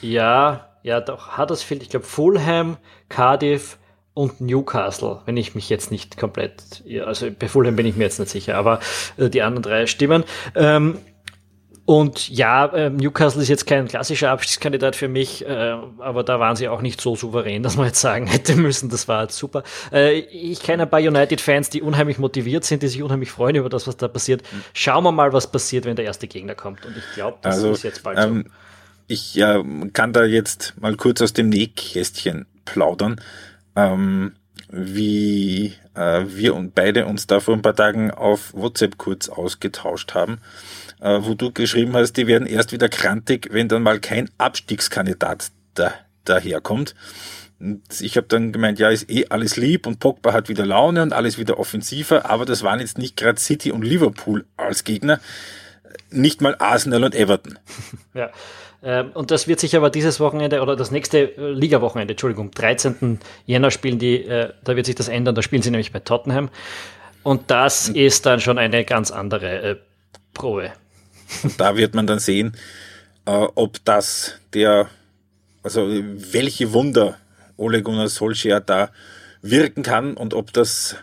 Ja, 0.00 0.67
ja, 0.88 1.00
doch 1.00 1.36
Huddersfield, 1.36 1.82
ich 1.82 1.90
glaube 1.90 2.06
Fulham, 2.06 2.78
Cardiff 3.10 3.78
und 4.14 4.40
Newcastle, 4.40 5.20
wenn 5.26 5.36
ich 5.36 5.54
mich 5.54 5.68
jetzt 5.68 5.90
nicht 5.90 6.16
komplett, 6.16 6.82
also 7.04 7.28
bei 7.30 7.46
Fulham 7.46 7.76
bin 7.76 7.84
ich 7.84 7.94
mir 7.94 8.04
jetzt 8.04 8.18
nicht 8.18 8.30
sicher, 8.30 8.56
aber 8.56 8.80
äh, 9.18 9.28
die 9.28 9.42
anderen 9.42 9.62
drei 9.62 9.86
stimmen. 9.86 10.24
Ähm, 10.54 10.98
und 11.84 12.28
ja, 12.30 12.66
äh, 12.66 12.88
Newcastle 12.88 13.42
ist 13.42 13.48
jetzt 13.48 13.66
kein 13.66 13.86
klassischer 13.86 14.30
Abstiegskandidat 14.30 14.96
für 14.96 15.08
mich, 15.08 15.46
äh, 15.46 15.76
aber 15.98 16.24
da 16.24 16.40
waren 16.40 16.56
sie 16.56 16.68
auch 16.68 16.80
nicht 16.80 17.02
so 17.02 17.16
souverän, 17.16 17.62
dass 17.62 17.76
man 17.76 17.86
jetzt 17.86 18.00
sagen 18.00 18.26
hätte 18.26 18.56
müssen, 18.56 18.88
das 18.88 19.08
war 19.08 19.22
jetzt 19.22 19.36
super. 19.36 19.64
Äh, 19.92 20.20
ich 20.20 20.62
kenne 20.62 20.84
ein 20.84 20.90
paar 20.90 21.00
United-Fans, 21.00 21.68
die 21.68 21.82
unheimlich 21.82 22.18
motiviert 22.18 22.64
sind, 22.64 22.82
die 22.82 22.88
sich 22.88 23.02
unheimlich 23.02 23.30
freuen 23.30 23.56
über 23.56 23.68
das, 23.68 23.86
was 23.86 23.98
da 23.98 24.08
passiert. 24.08 24.42
Schauen 24.72 25.04
wir 25.04 25.12
mal, 25.12 25.34
was 25.34 25.52
passiert, 25.52 25.84
wenn 25.84 25.96
der 25.96 26.06
erste 26.06 26.28
Gegner 26.28 26.54
kommt. 26.54 26.84
Und 26.86 26.96
ich 26.96 27.14
glaube, 27.14 27.36
das 27.42 27.56
also, 27.56 27.72
ist 27.72 27.82
jetzt 27.82 28.02
bald 28.02 28.18
ähm, 28.18 28.44
so. 28.46 28.52
Ich 29.08 29.36
äh, 29.38 29.62
kann 29.92 30.12
da 30.12 30.24
jetzt 30.24 30.74
mal 30.80 30.94
kurz 30.96 31.20
aus 31.20 31.32
dem 31.32 31.48
Nähkästchen 31.48 32.46
plaudern, 32.64 33.20
ähm, 33.74 34.36
wie 34.70 35.74
äh, 35.94 36.24
wir 36.28 36.54
und 36.54 36.74
beide 36.74 37.06
uns 37.06 37.26
da 37.26 37.40
vor 37.40 37.54
ein 37.54 37.62
paar 37.62 37.74
Tagen 37.74 38.10
auf 38.10 38.54
WhatsApp 38.54 38.98
kurz 38.98 39.28
ausgetauscht 39.28 40.14
haben 40.14 40.40
äh, 41.00 41.18
wo 41.22 41.34
du 41.34 41.52
geschrieben 41.52 41.94
hast, 41.94 42.14
die 42.14 42.26
werden 42.26 42.46
erst 42.46 42.72
wieder 42.72 42.88
krantig, 42.88 43.48
wenn 43.50 43.68
dann 43.68 43.82
mal 43.82 44.00
kein 44.00 44.30
Abstiegskandidat 44.38 45.50
da, 45.74 45.92
daherkommt. 46.24 46.94
Und 47.60 47.82
ich 48.00 48.16
habe 48.16 48.28
dann 48.28 48.52
gemeint, 48.52 48.78
ja, 48.78 48.88
ist 48.88 49.10
eh 49.10 49.26
alles 49.30 49.56
lieb 49.56 49.86
und 49.86 49.98
Pogba 49.98 50.32
hat 50.32 50.48
wieder 50.48 50.64
Laune 50.64 51.02
und 51.02 51.12
alles 51.12 51.38
wieder 51.38 51.58
offensiver, 51.58 52.30
aber 52.30 52.44
das 52.44 52.62
waren 52.62 52.80
jetzt 52.80 52.98
nicht 52.98 53.16
gerade 53.16 53.40
City 53.40 53.72
und 53.72 53.82
Liverpool 53.82 54.46
als 54.56 54.84
Gegner, 54.84 55.20
nicht 56.10 56.40
mal 56.40 56.56
Arsenal 56.58 57.04
und 57.04 57.14
Everton. 57.14 57.58
Ja. 58.14 58.30
Ähm, 58.82 59.10
und 59.12 59.30
das 59.30 59.48
wird 59.48 59.60
sich 59.60 59.76
aber 59.76 59.90
dieses 59.90 60.20
Wochenende 60.20 60.60
oder 60.60 60.76
das 60.76 60.90
nächste 60.90 61.36
äh, 61.36 61.50
Liga-Wochenende, 61.52 62.12
Entschuldigung, 62.12 62.50
13. 62.52 63.18
Jänner 63.46 63.70
spielen 63.70 63.98
die, 63.98 64.24
äh, 64.24 64.52
da 64.62 64.76
wird 64.76 64.86
sich 64.86 64.94
das 64.94 65.08
ändern, 65.08 65.34
da 65.34 65.42
spielen 65.42 65.62
sie 65.62 65.70
nämlich 65.70 65.92
bei 65.92 66.00
Tottenham. 66.00 66.50
Und 67.22 67.50
das 67.50 67.88
ist 67.88 68.26
dann 68.26 68.40
schon 68.40 68.58
eine 68.58 68.84
ganz 68.84 69.10
andere 69.10 69.80
Probe. 70.32 70.72
Und 71.42 71.60
da 71.60 71.76
wird 71.76 71.94
man 71.94 72.06
dann 72.06 72.20
sehen, 72.20 72.56
äh, 73.26 73.46
ob 73.54 73.84
das 73.84 74.38
der, 74.54 74.88
also 75.62 75.86
welche 75.88 76.72
Wunder 76.72 77.18
Ole 77.56 77.82
Gunnar 77.82 78.08
Solskjaer 78.08 78.60
da 78.60 78.90
wirken 79.42 79.82
kann 79.82 80.14
und 80.14 80.32
ob 80.34 80.52
das, 80.52 80.96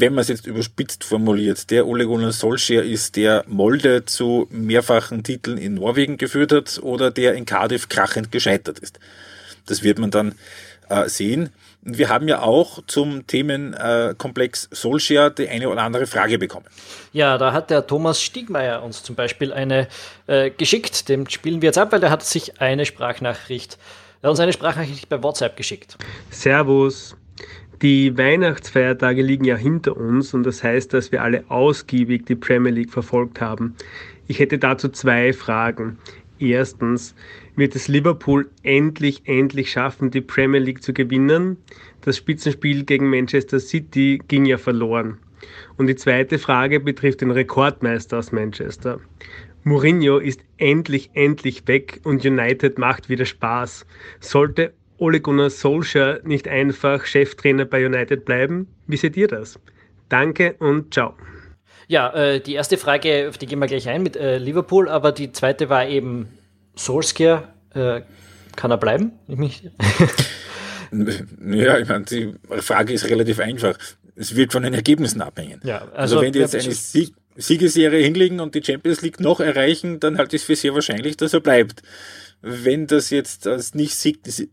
wenn 0.00 0.14
man 0.14 0.22
es 0.22 0.28
jetzt 0.28 0.46
überspitzt 0.46 1.04
formuliert, 1.04 1.70
der 1.70 1.86
Ole 1.86 2.06
Gunnar 2.06 2.32
Solskjaer 2.32 2.84
ist, 2.84 3.16
der 3.16 3.44
Molde 3.46 4.04
zu 4.04 4.46
mehrfachen 4.50 5.22
Titeln 5.22 5.58
in 5.58 5.74
Norwegen 5.74 6.16
geführt 6.16 6.52
hat 6.52 6.80
oder 6.82 7.10
der 7.10 7.34
in 7.34 7.46
Cardiff 7.46 7.88
krachend 7.88 8.32
gescheitert 8.32 8.78
ist. 8.78 8.98
Das 9.66 9.82
wird 9.82 9.98
man 9.98 10.10
dann 10.10 10.34
äh, 10.88 11.08
sehen. 11.08 11.50
Wir 11.82 12.08
haben 12.08 12.28
ja 12.28 12.40
auch 12.40 12.80
zum 12.86 13.26
Themenkomplex 13.26 14.64
äh, 14.64 14.74
Solskjaer 14.74 15.30
die 15.30 15.48
eine 15.48 15.68
oder 15.68 15.82
andere 15.82 16.06
Frage 16.06 16.38
bekommen. 16.38 16.66
Ja, 17.12 17.36
da 17.36 17.52
hat 17.52 17.70
der 17.70 17.86
Thomas 17.86 18.22
Stiegmeier 18.22 18.82
uns 18.82 19.02
zum 19.02 19.14
Beispiel 19.16 19.52
eine 19.52 19.88
äh, 20.26 20.50
geschickt. 20.50 21.08
Dem 21.08 21.28
spielen 21.28 21.60
wir 21.60 21.68
jetzt 21.68 21.78
ab, 21.78 21.92
weil 21.92 22.00
der 22.00 22.10
hat 22.10 22.24
sich 22.24 22.60
eine 22.60 22.86
Sprachnachricht, 22.86 23.78
er 24.22 24.28
hat 24.28 24.30
uns 24.30 24.40
eine 24.40 24.54
Sprachnachricht 24.54 25.08
bei 25.10 25.22
WhatsApp 25.22 25.56
geschickt. 25.56 25.98
Servus. 26.30 27.16
Die 27.84 28.16
Weihnachtsfeiertage 28.16 29.20
liegen 29.20 29.44
ja 29.44 29.56
hinter 29.56 29.94
uns 29.98 30.32
und 30.32 30.44
das 30.44 30.64
heißt, 30.64 30.94
dass 30.94 31.12
wir 31.12 31.20
alle 31.20 31.44
ausgiebig 31.50 32.24
die 32.24 32.34
Premier 32.34 32.72
League 32.72 32.90
verfolgt 32.90 33.42
haben. 33.42 33.74
Ich 34.26 34.38
hätte 34.38 34.56
dazu 34.56 34.88
zwei 34.88 35.34
Fragen. 35.34 35.98
Erstens, 36.38 37.14
wird 37.56 37.76
es 37.76 37.86
Liverpool 37.88 38.48
endlich, 38.62 39.20
endlich 39.26 39.70
schaffen, 39.70 40.10
die 40.10 40.22
Premier 40.22 40.60
League 40.60 40.82
zu 40.82 40.94
gewinnen? 40.94 41.58
Das 42.00 42.16
Spitzenspiel 42.16 42.84
gegen 42.84 43.10
Manchester 43.10 43.60
City 43.60 44.18
ging 44.28 44.46
ja 44.46 44.56
verloren. 44.56 45.18
Und 45.76 45.86
die 45.86 45.96
zweite 45.96 46.38
Frage 46.38 46.80
betrifft 46.80 47.20
den 47.20 47.32
Rekordmeister 47.32 48.18
aus 48.18 48.32
Manchester. 48.32 48.98
Mourinho 49.62 50.16
ist 50.16 50.40
endlich, 50.56 51.10
endlich 51.12 51.68
weg 51.68 52.00
und 52.04 52.24
United 52.24 52.78
macht 52.78 53.10
wieder 53.10 53.26
Spaß. 53.26 53.84
Sollte 54.20 54.72
Ole 55.04 55.20
Gunnar 55.20 55.50
Solskjaer 55.50 56.20
nicht 56.24 56.48
einfach 56.48 57.04
Cheftrainer 57.04 57.66
bei 57.66 57.84
United 57.84 58.24
bleiben? 58.24 58.68
Wie 58.86 58.96
seht 58.96 59.18
ihr 59.18 59.28
das? 59.28 59.60
Danke 60.08 60.54
und 60.60 60.94
ciao. 60.94 61.12
Ja, 61.88 62.10
äh, 62.14 62.40
die 62.40 62.54
erste 62.54 62.78
Frage, 62.78 63.26
auf 63.28 63.36
die 63.36 63.44
gehen 63.44 63.58
wir 63.58 63.66
gleich 63.66 63.86
ein 63.86 64.02
mit 64.02 64.16
äh, 64.16 64.38
Liverpool, 64.38 64.88
aber 64.88 65.12
die 65.12 65.30
zweite 65.30 65.68
war 65.68 65.86
eben 65.86 66.28
Solskjaer, 66.74 67.52
äh, 67.74 68.00
kann 68.56 68.70
er 68.70 68.78
bleiben? 68.78 69.12
ja, 69.28 69.36
ich 71.78 71.88
meine, 71.88 72.04
die 72.06 72.32
Frage 72.60 72.94
ist 72.94 73.10
relativ 73.10 73.40
einfach. 73.40 73.76
Es 74.16 74.34
wird 74.34 74.52
von 74.52 74.62
den 74.62 74.72
Ergebnissen 74.72 75.20
abhängen. 75.20 75.60
Ja, 75.64 75.80
also, 75.80 76.16
also 76.16 76.22
wenn 76.22 76.32
die 76.32 76.38
jetzt 76.38 76.54
eine 76.54 76.72
Sieg 76.72 77.12
Siegeserie 77.36 78.02
hinlegen 78.02 78.40
und 78.40 78.54
die 78.54 78.62
Champions 78.62 79.02
League 79.02 79.18
noch 79.18 79.40
erreichen, 79.40 79.98
dann 79.98 80.18
halte 80.18 80.36
ich 80.36 80.42
es 80.42 80.46
für 80.46 80.54
sehr 80.54 80.72
wahrscheinlich, 80.72 81.16
dass 81.16 81.34
er 81.34 81.40
bleibt. 81.40 81.82
Wenn 82.42 82.86
das 82.86 83.10
jetzt 83.10 83.46
als 83.46 83.74
nicht, 83.74 83.96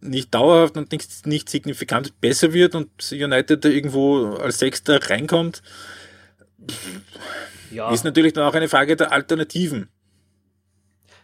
nicht 0.02 0.34
dauerhaft 0.34 0.78
und 0.78 0.92
nicht, 0.92 1.28
nicht 1.28 1.50
signifikant 1.50 2.20
besser 2.22 2.54
wird 2.54 2.76
und 2.76 2.90
United 3.12 3.66
da 3.66 3.70
irgendwo 3.70 4.36
als 4.36 4.60
Sechster 4.60 5.00
reinkommt, 5.10 5.62
ja. 7.72 7.92
ist 7.92 8.06
natürlich 8.06 8.34
dann 8.34 8.46
auch 8.46 8.54
eine 8.54 8.70
Frage 8.70 8.96
der 8.96 9.12
Alternativen. 9.12 9.90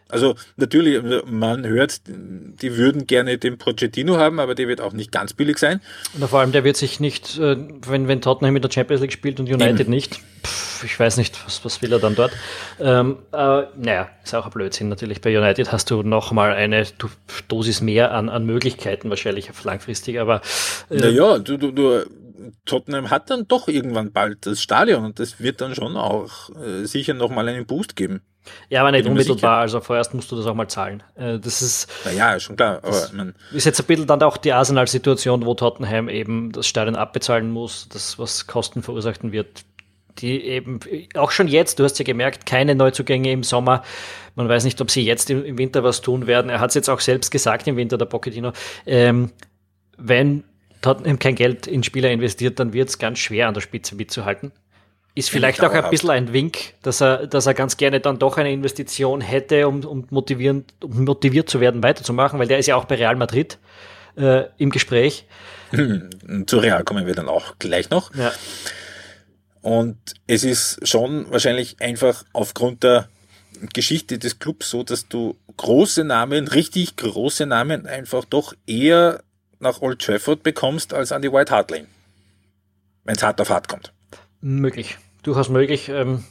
Also 0.08 0.36
natürlich, 0.56 1.02
man 1.26 1.66
hört, 1.66 2.00
die 2.06 2.76
würden 2.76 3.06
gerne 3.06 3.36
den 3.36 3.58
Pochettino 3.58 4.16
haben, 4.16 4.40
aber 4.40 4.54
der 4.54 4.66
wird 4.66 4.80
auch 4.80 4.94
nicht 4.94 5.12
ganz 5.12 5.34
billig 5.34 5.58
sein. 5.58 5.82
Und 6.14 6.26
vor 6.28 6.40
allem, 6.40 6.52
der 6.52 6.64
wird 6.64 6.78
sich 6.78 6.98
nicht, 6.98 7.38
äh, 7.38 7.56
wenn, 7.86 8.08
wenn 8.08 8.22
Tottenham 8.22 8.56
in 8.56 8.62
der 8.62 8.70
Champions 8.70 9.02
League 9.02 9.12
spielt 9.12 9.38
und 9.38 9.50
United 9.50 9.80
Eben. 9.80 9.90
nicht, 9.90 10.14
pff, 10.44 10.57
ich 10.84 10.98
weiß 10.98 11.16
nicht, 11.16 11.44
was, 11.44 11.64
was 11.64 11.82
will 11.82 11.92
er 11.92 11.98
dann 11.98 12.14
dort. 12.14 12.32
Ähm, 12.80 13.18
äh, 13.32 13.62
naja, 13.76 14.08
ist 14.22 14.34
auch 14.34 14.44
ein 14.44 14.50
Blödsinn 14.50 14.88
natürlich. 14.88 15.20
Bei 15.20 15.36
United 15.36 15.72
hast 15.72 15.90
du 15.90 16.02
nochmal 16.02 16.52
eine 16.52 16.86
Dosis 17.48 17.80
mehr 17.80 18.12
an, 18.12 18.28
an 18.28 18.44
Möglichkeiten 18.44 19.10
wahrscheinlich 19.10 19.50
langfristig, 19.64 20.20
aber... 20.20 20.40
Äh, 20.90 20.96
naja, 20.96 21.38
du, 21.38 21.56
du, 21.56 21.72
du, 21.72 22.04
Tottenham 22.64 23.10
hat 23.10 23.30
dann 23.30 23.46
doch 23.48 23.68
irgendwann 23.68 24.12
bald 24.12 24.46
das 24.46 24.62
Stadion 24.62 25.04
und 25.04 25.18
das 25.18 25.40
wird 25.40 25.60
dann 25.60 25.74
schon 25.74 25.96
auch 25.96 26.50
äh, 26.50 26.84
sicher 26.84 27.14
nochmal 27.14 27.48
einen 27.48 27.66
Boost 27.66 27.96
geben. 27.96 28.22
Ja, 28.70 28.80
aber 28.80 28.92
nicht 28.92 29.06
unmittelbar, 29.06 29.58
also 29.58 29.80
vorerst 29.80 30.14
musst 30.14 30.30
du 30.32 30.36
das 30.36 30.46
auch 30.46 30.54
mal 30.54 30.68
zahlen. 30.68 31.02
Äh, 31.16 31.38
das 31.38 31.60
ist. 31.60 31.88
Naja, 32.04 32.38
schon 32.40 32.56
klar. 32.56 32.80
Aber 32.82 33.08
man 33.12 33.34
ist 33.52 33.66
jetzt 33.66 33.80
ein 33.80 33.86
bisschen 33.86 34.06
dann 34.06 34.22
auch 34.22 34.36
die 34.36 34.52
Arsenal-Situation, 34.52 35.44
wo 35.44 35.54
Tottenham 35.54 36.08
eben 36.08 36.52
das 36.52 36.66
Stadion 36.66 36.96
abbezahlen 36.96 37.50
muss, 37.50 37.88
das 37.90 38.18
was 38.18 38.46
Kosten 38.46 38.82
verursachen 38.82 39.32
wird. 39.32 39.64
Die 40.18 40.44
eben, 40.44 40.80
auch 41.14 41.30
schon 41.30 41.48
jetzt, 41.48 41.78
du 41.78 41.84
hast 41.84 41.98
ja 41.98 42.04
gemerkt, 42.04 42.46
keine 42.46 42.74
Neuzugänge 42.74 43.30
im 43.32 43.42
Sommer. 43.42 43.82
Man 44.34 44.48
weiß 44.48 44.64
nicht, 44.64 44.80
ob 44.80 44.90
sie 44.90 45.02
jetzt 45.02 45.30
im, 45.30 45.58
Winter 45.58 45.84
was 45.84 46.00
tun 46.00 46.26
werden. 46.26 46.50
Er 46.50 46.60
hat 46.60 46.70
es 46.70 46.74
jetzt 46.74 46.88
auch 46.88 47.00
selbst 47.00 47.30
gesagt 47.30 47.66
im 47.66 47.76
Winter, 47.76 47.98
der 47.98 48.06
Pochettino. 48.06 48.52
Ähm, 48.86 49.30
wenn 49.96 50.44
Tottenham 50.80 51.18
kein 51.18 51.34
Geld 51.34 51.66
in 51.66 51.82
Spieler 51.82 52.10
investiert, 52.10 52.58
dann 52.58 52.72
wird 52.72 52.88
es 52.88 52.98
ganz 52.98 53.18
schwer 53.18 53.48
an 53.48 53.54
der 53.54 53.60
Spitze 53.60 53.94
mitzuhalten. 53.96 54.52
Ist 55.14 55.30
vielleicht 55.30 55.64
auch 55.64 55.72
ein 55.72 55.90
bisschen 55.90 56.10
ein 56.10 56.32
Wink, 56.32 56.74
dass 56.82 57.00
er, 57.00 57.26
dass 57.26 57.46
er 57.46 57.54
ganz 57.54 57.76
gerne 57.76 57.98
dann 57.98 58.20
doch 58.20 58.36
eine 58.36 58.52
Investition 58.52 59.20
hätte, 59.20 59.66
um, 59.66 59.84
um, 59.84 60.06
motivieren, 60.10 60.64
um 60.80 61.04
motiviert 61.04 61.50
zu 61.50 61.58
werden, 61.58 61.82
weiterzumachen, 61.82 62.38
weil 62.38 62.46
der 62.46 62.58
ist 62.58 62.66
ja 62.66 62.76
auch 62.76 62.84
bei 62.84 62.94
Real 62.94 63.16
Madrid 63.16 63.58
äh, 64.16 64.44
im 64.58 64.70
Gespräch. 64.70 65.26
Zu 66.46 66.58
Real 66.58 66.84
kommen 66.84 67.06
wir 67.06 67.14
dann 67.14 67.28
auch 67.28 67.58
gleich 67.58 67.90
noch. 67.90 68.14
Ja. 68.14 68.30
Und 69.68 70.14
es 70.26 70.44
ist 70.44 70.88
schon 70.88 71.30
wahrscheinlich 71.30 71.78
einfach 71.82 72.24
aufgrund 72.32 72.82
der 72.84 73.06
Geschichte 73.74 74.18
des 74.18 74.38
Clubs 74.38 74.70
so, 74.70 74.82
dass 74.82 75.08
du 75.08 75.36
große 75.58 76.04
Namen, 76.04 76.48
richtig 76.48 76.96
große 76.96 77.44
Namen 77.44 77.86
einfach 77.86 78.24
doch 78.24 78.54
eher 78.66 79.22
nach 79.58 79.82
Old 79.82 80.00
Trafford 80.00 80.42
bekommst 80.42 80.94
als 80.94 81.12
an 81.12 81.20
die 81.20 81.30
White 81.30 81.52
Hart 81.52 81.70
Lane. 81.70 81.86
Wenn 83.04 83.16
es 83.16 83.22
hart 83.22 83.42
auf 83.42 83.50
hart 83.50 83.68
kommt. 83.68 83.92
Möglich 84.40 84.96
durchaus 85.22 85.50
möglich. 85.50 85.90
Ähm, 85.90 86.24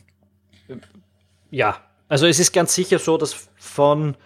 ja, 1.52 1.80
also 2.08 2.26
es 2.26 2.40
ist 2.40 2.54
ganz 2.54 2.74
sicher 2.74 2.98
so, 2.98 3.20
dass 3.20 3.50
von, 3.56 4.18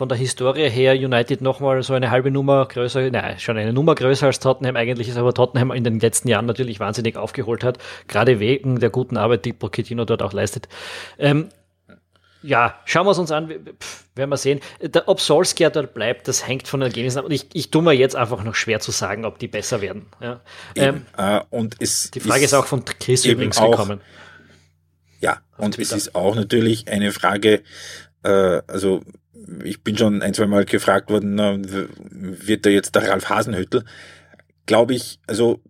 von 0.00 0.08
der 0.08 0.16
Historie 0.16 0.70
her 0.70 0.94
United 0.94 1.42
nochmal 1.42 1.82
so 1.82 1.92
eine 1.92 2.10
halbe 2.10 2.30
Nummer 2.30 2.64
größer, 2.64 3.10
nein, 3.10 3.38
schon 3.38 3.58
eine 3.58 3.74
Nummer 3.74 3.94
größer 3.94 4.28
als 4.28 4.40
Tottenham 4.40 4.74
eigentlich 4.74 5.10
ist, 5.10 5.18
aber 5.18 5.34
Tottenham 5.34 5.72
in 5.72 5.84
den 5.84 6.00
letzten 6.00 6.26
Jahren 6.28 6.46
natürlich 6.46 6.80
wahnsinnig 6.80 7.18
aufgeholt 7.18 7.62
hat, 7.62 7.76
gerade 8.08 8.40
wegen 8.40 8.80
der 8.80 8.88
guten 8.88 9.18
Arbeit, 9.18 9.44
die 9.44 9.52
Pochettino 9.52 10.06
dort 10.06 10.22
auch 10.22 10.32
leistet. 10.32 10.68
Ähm, 11.18 11.50
ja, 12.42 12.80
schauen 12.86 13.04
wir 13.04 13.10
es 13.10 13.18
uns 13.18 13.30
an, 13.30 13.50
Pff, 13.50 14.06
werden 14.14 14.30
wir 14.30 14.38
sehen. 14.38 14.60
ob 15.04 15.20
Solskjaer 15.20 15.68
dort 15.68 15.92
bleibt, 15.92 16.28
das 16.28 16.48
hängt 16.48 16.66
von 16.66 16.80
den 16.80 16.86
Ergebnissen 16.86 17.18
ab. 17.18 17.26
Und 17.26 17.32
ich, 17.32 17.48
ich 17.52 17.70
tue 17.70 17.82
mir 17.82 17.92
jetzt 17.92 18.16
einfach 18.16 18.42
noch 18.42 18.54
schwer 18.54 18.80
zu 18.80 18.92
sagen, 18.92 19.26
ob 19.26 19.38
die 19.38 19.48
besser 19.48 19.82
werden. 19.82 20.06
Ja. 20.22 20.40
Ähm, 20.76 21.04
äh, 21.18 21.40
und 21.50 21.76
es 21.78 22.10
die 22.10 22.20
Frage 22.20 22.40
ist, 22.40 22.52
ist 22.52 22.54
auch 22.54 22.64
von 22.64 22.86
Chris 22.86 23.26
übrigens 23.26 23.58
auch, 23.58 23.72
gekommen. 23.72 24.00
Ja, 25.20 25.42
und 25.58 25.78
es 25.78 25.92
ist 25.92 26.14
auch 26.14 26.34
natürlich 26.34 26.88
eine 26.88 27.12
Frage, 27.12 27.62
äh, 28.22 28.62
also 28.66 29.02
ich 29.64 29.82
bin 29.82 29.96
schon 29.96 30.22
ein, 30.22 30.34
zwei 30.34 30.46
Mal 30.46 30.64
gefragt 30.64 31.10
worden, 31.10 31.38
wird 31.38 32.66
da 32.66 32.70
jetzt 32.70 32.94
der 32.94 33.08
Ralf 33.08 33.28
Hasenhüttel? 33.28 33.84
glaube 34.70 34.94
ich, 34.94 35.18
also 35.26 35.60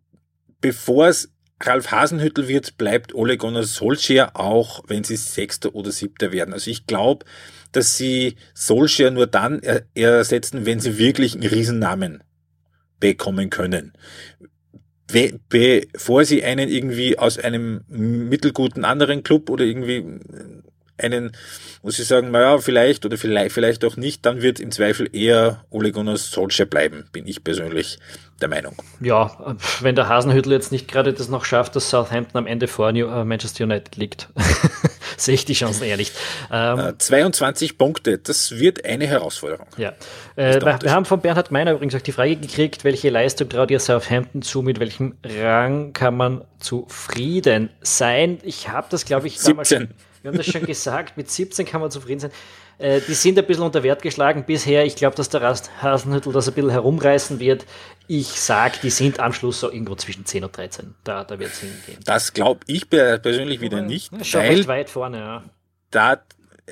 bevor 0.61 1.09
es 1.09 1.33
Ralf 1.59 1.91
Hasenhüttel 1.91 2.49
wird, 2.49 2.77
bleibt 2.77 3.15
Ole 3.15 3.39
Gunnar 3.39 3.65
Solskjaer 3.65 4.39
auch, 4.39 4.83
wenn 4.89 5.05
sie 5.05 5.17
Sechster 5.17 5.75
oder 5.75 5.91
Siebter 5.91 6.33
werden. 6.33 6.53
Also 6.53 6.71
ich 6.71 6.87
glaube, 6.87 7.25
dass 7.73 7.97
sie 7.97 8.37
Solskjaer 8.53 9.11
nur 9.11 9.27
dann 9.27 9.63
ersetzen, 9.95 10.67
wenn 10.67 10.81
sie 10.81 10.99
wirklich 10.99 11.33
einen 11.35 11.47
Riesennamen 11.47 12.23
bekommen 12.99 13.49
können. 13.49 13.95
Bevor 15.49 16.27
sie 16.27 16.45
einen 16.45 16.69
irgendwie 16.69 17.19
aus 17.19 17.39
einem 17.39 17.85
mittelguten 17.89 18.85
anderen 18.85 19.23
Club 19.23 19.49
oder 19.49 19.65
irgendwie 19.65 20.05
einen, 21.01 21.33
muss 21.83 21.99
ich 21.99 22.07
sagen, 22.07 22.31
naja, 22.31 22.59
vielleicht 22.59 23.05
oder 23.05 23.17
vielleicht, 23.17 23.55
vielleicht 23.55 23.85
auch 23.85 23.97
nicht, 23.97 24.25
dann 24.27 24.43
wird 24.43 24.61
im 24.61 24.71
Zweifel 24.71 25.09
eher 25.13 25.65
Ole 25.71 25.93
Gunnar 25.93 26.17
Solskjaer 26.17 26.67
bleiben, 26.67 27.07
bin 27.13 27.27
ich 27.27 27.43
persönlich 27.43 27.99
der 28.41 28.49
Meinung. 28.49 28.75
Ja, 29.01 29.57
wenn 29.81 29.95
der 29.95 30.09
Hasenhüttel 30.09 30.53
jetzt 30.53 30.73
nicht 30.73 30.89
gerade 30.89 31.13
das 31.13 31.29
noch 31.29 31.45
schafft, 31.45 31.77
dass 31.77 31.91
Southampton 31.91 32.39
am 32.39 32.47
Ende 32.47 32.69
vor 32.69 32.93
New, 32.93 33.07
äh, 33.07 33.25
Manchester 33.25 33.65
United 33.65 33.97
liegt, 33.97 34.29
sehe 35.17 35.35
ich 35.35 35.45
die 35.45 35.55
Chancen 35.55 35.85
eher 35.85 35.97
nicht. 35.97 36.15
Ähm, 36.51 36.95
22 36.99 37.71
äh, 37.71 37.75
Punkte, 37.75 38.19
das 38.19 38.59
wird 38.59 38.85
eine 38.85 39.07
Herausforderung. 39.07 39.67
Ja, 39.77 39.93
äh, 40.37 40.55
wir, 40.55 40.79
wir 40.83 40.93
haben 40.93 41.05
von 41.05 41.21
Bernhard 41.21 41.51
Meiner 41.51 41.73
übrigens 41.73 41.95
auch 41.95 42.01
die 42.01 42.13
Frage 42.13 42.37
gekriegt, 42.37 42.85
welche 42.85 43.11
Leistung 43.11 43.49
traut 43.49 43.71
ihr 43.71 43.81
Southampton 43.81 44.43
zu, 44.43 44.63
mit 44.63 44.81
welchem 44.81 45.15
Rang 45.25 45.93
kann 45.93 46.17
man 46.17 46.45
zufrieden 46.59 47.71
sein? 47.83 48.39
Ich 48.43 48.69
habe 48.69 48.87
das, 48.91 49.05
glaube 49.05 49.27
ich, 49.27 49.39
damals... 49.39 49.69
17. 49.69 49.95
Wir 50.23 50.31
haben 50.31 50.39
das 50.39 50.47
schon 50.47 50.67
gesagt, 50.67 51.17
mit 51.17 51.31
17 51.31 51.67
kann 51.67 51.81
man 51.81 51.91
zufrieden 51.91 52.21
sein. 52.21 52.33
Äh, 52.79 53.01
die 53.07 53.15
sind 53.15 53.39
ein 53.39 53.47
bisschen 53.47 53.63
unter 53.63 53.83
Wert 53.83 54.03
geschlagen 54.03 54.45
bisher. 54.45 54.85
Ich 54.85 54.97
glaube, 54.97 55.17
dass 55.17 55.29
der 55.29 55.43
Hasenhüttel 55.83 56.33
das 56.33 56.49
ein 56.49 56.55
bisschen 56.55 56.71
herumreißen 56.71 57.39
wird. 57.41 57.67
Ich 58.07 58.27
sage, 58.27 58.79
die 58.83 58.91
sind 58.91 59.21
am 59.21 59.33
Schluss 59.33 59.61
so 59.61 59.71
irgendwo 59.71 59.95
zwischen 59.95 60.25
10 60.25 60.45
und 60.45 60.57
13. 60.57 60.95
Da, 61.05 61.25
da 61.25 61.39
wird 61.39 61.53
es 61.53 61.61
hingehen. 61.61 61.99
Das 62.05 62.33
glaube 62.33 62.61
ich 62.67 62.89
persönlich 62.89 63.61
wieder 63.61 63.83
nicht. 63.83 64.13
Ja, 64.13 64.25
schon 64.25 64.41
recht 64.41 64.69
weit 64.69 64.91
vorne, 64.91 65.19
ja. 65.19 65.45
Da, 65.91 66.23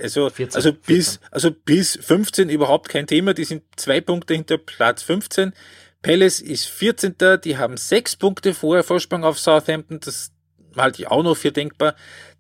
also, 0.01 0.31
14, 0.31 0.57
also, 0.57 0.73
bis, 0.73 1.21
also 1.31 1.51
bis 1.51 1.99
15 2.01 2.49
überhaupt 2.49 2.89
kein 2.89 3.07
Thema. 3.07 3.35
Die 3.35 3.45
sind 3.45 3.65
zwei 3.77 4.01
Punkte 4.01 4.35
hinter 4.35 4.59
Platz 4.59 5.03
15. 5.03 5.53
Palace 6.03 6.41
ist 6.41 6.67
14. 6.67 7.17
Die 7.45 7.59
haben 7.59 7.77
sechs 7.77 8.17
Punkte 8.17 8.55
vorher 8.55 8.85
Vorsprung 8.85 9.25
auf 9.25 9.39
Southampton. 9.39 10.01
Das 10.01 10.33
halte 10.77 11.03
ich 11.03 11.09
auch 11.09 11.23
noch 11.23 11.37
für 11.37 11.53
denkbar. 11.53 11.95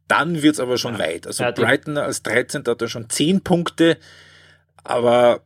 Dann 0.08 0.42
wird's 0.42 0.58
aber 0.58 0.78
schon 0.78 0.94
ja. 0.94 1.00
weit. 1.00 1.26
Also 1.26 1.44
ja, 1.44 1.50
Brighton 1.50 1.98
als 1.98 2.22
13. 2.22 2.64
hat 2.66 2.82
er 2.82 2.88
schon 2.88 3.08
10 3.08 3.42
Punkte, 3.42 3.98
aber 4.82 5.42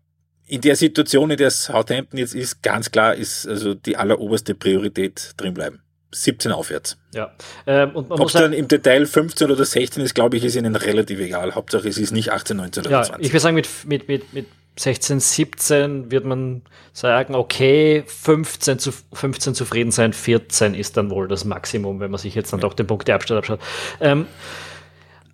in 0.46 0.60
der 0.60 0.76
Situation, 0.76 1.30
in 1.30 1.36
der 1.36 1.50
Southampton 1.50 2.18
jetzt 2.18 2.34
ist, 2.34 2.62
ganz 2.62 2.90
klar 2.90 3.14
ist 3.14 3.46
also 3.46 3.74
die 3.74 3.96
alleroberste 3.96 4.54
Priorität 4.54 5.32
drin 5.36 5.54
bleiben. 5.54 5.80
17 6.14 6.52
aufwärts. 6.52 6.98
Ja. 7.14 7.32
Ähm, 7.66 7.96
und 7.96 8.10
man 8.10 8.20
Ob 8.20 8.26
es 8.26 8.34
dann 8.34 8.52
im 8.52 8.68
Detail 8.68 9.06
15 9.06 9.50
oder 9.50 9.64
16 9.64 10.02
ist, 10.02 10.14
glaube 10.14 10.36
ich, 10.36 10.44
ist 10.44 10.56
ihnen 10.56 10.76
relativ 10.76 11.18
egal. 11.20 11.54
Hauptsache 11.54 11.88
es 11.88 11.96
ist 11.96 12.12
nicht 12.12 12.30
18, 12.30 12.56
19 12.58 12.82
oder 12.82 12.90
ja, 12.90 13.02
20. 13.02 13.24
Ich 13.24 13.32
würde 13.32 13.40
sagen, 13.40 13.54
mit, 13.54 13.68
mit, 13.86 14.08
mit, 14.08 14.32
mit 14.34 14.46
16, 14.76 15.20
17 15.20 16.10
wird 16.10 16.24
man 16.24 16.62
sagen, 16.92 17.34
okay, 17.34 18.04
15, 18.06 18.78
zu, 18.78 18.92
15 19.12 19.54
zufrieden 19.54 19.90
sein, 19.90 20.12
14 20.12 20.74
ist 20.74 20.96
dann 20.96 21.10
wohl 21.10 21.28
das 21.28 21.44
Maximum, 21.44 22.00
wenn 22.00 22.10
man 22.10 22.18
sich 22.18 22.34
jetzt 22.34 22.52
dann 22.52 22.60
ja. 22.60 22.68
doch 22.68 22.74
den 22.74 22.86
Punkteabstand 22.86 23.38
abschaut. 23.38 23.60
Ähm, 24.00 24.26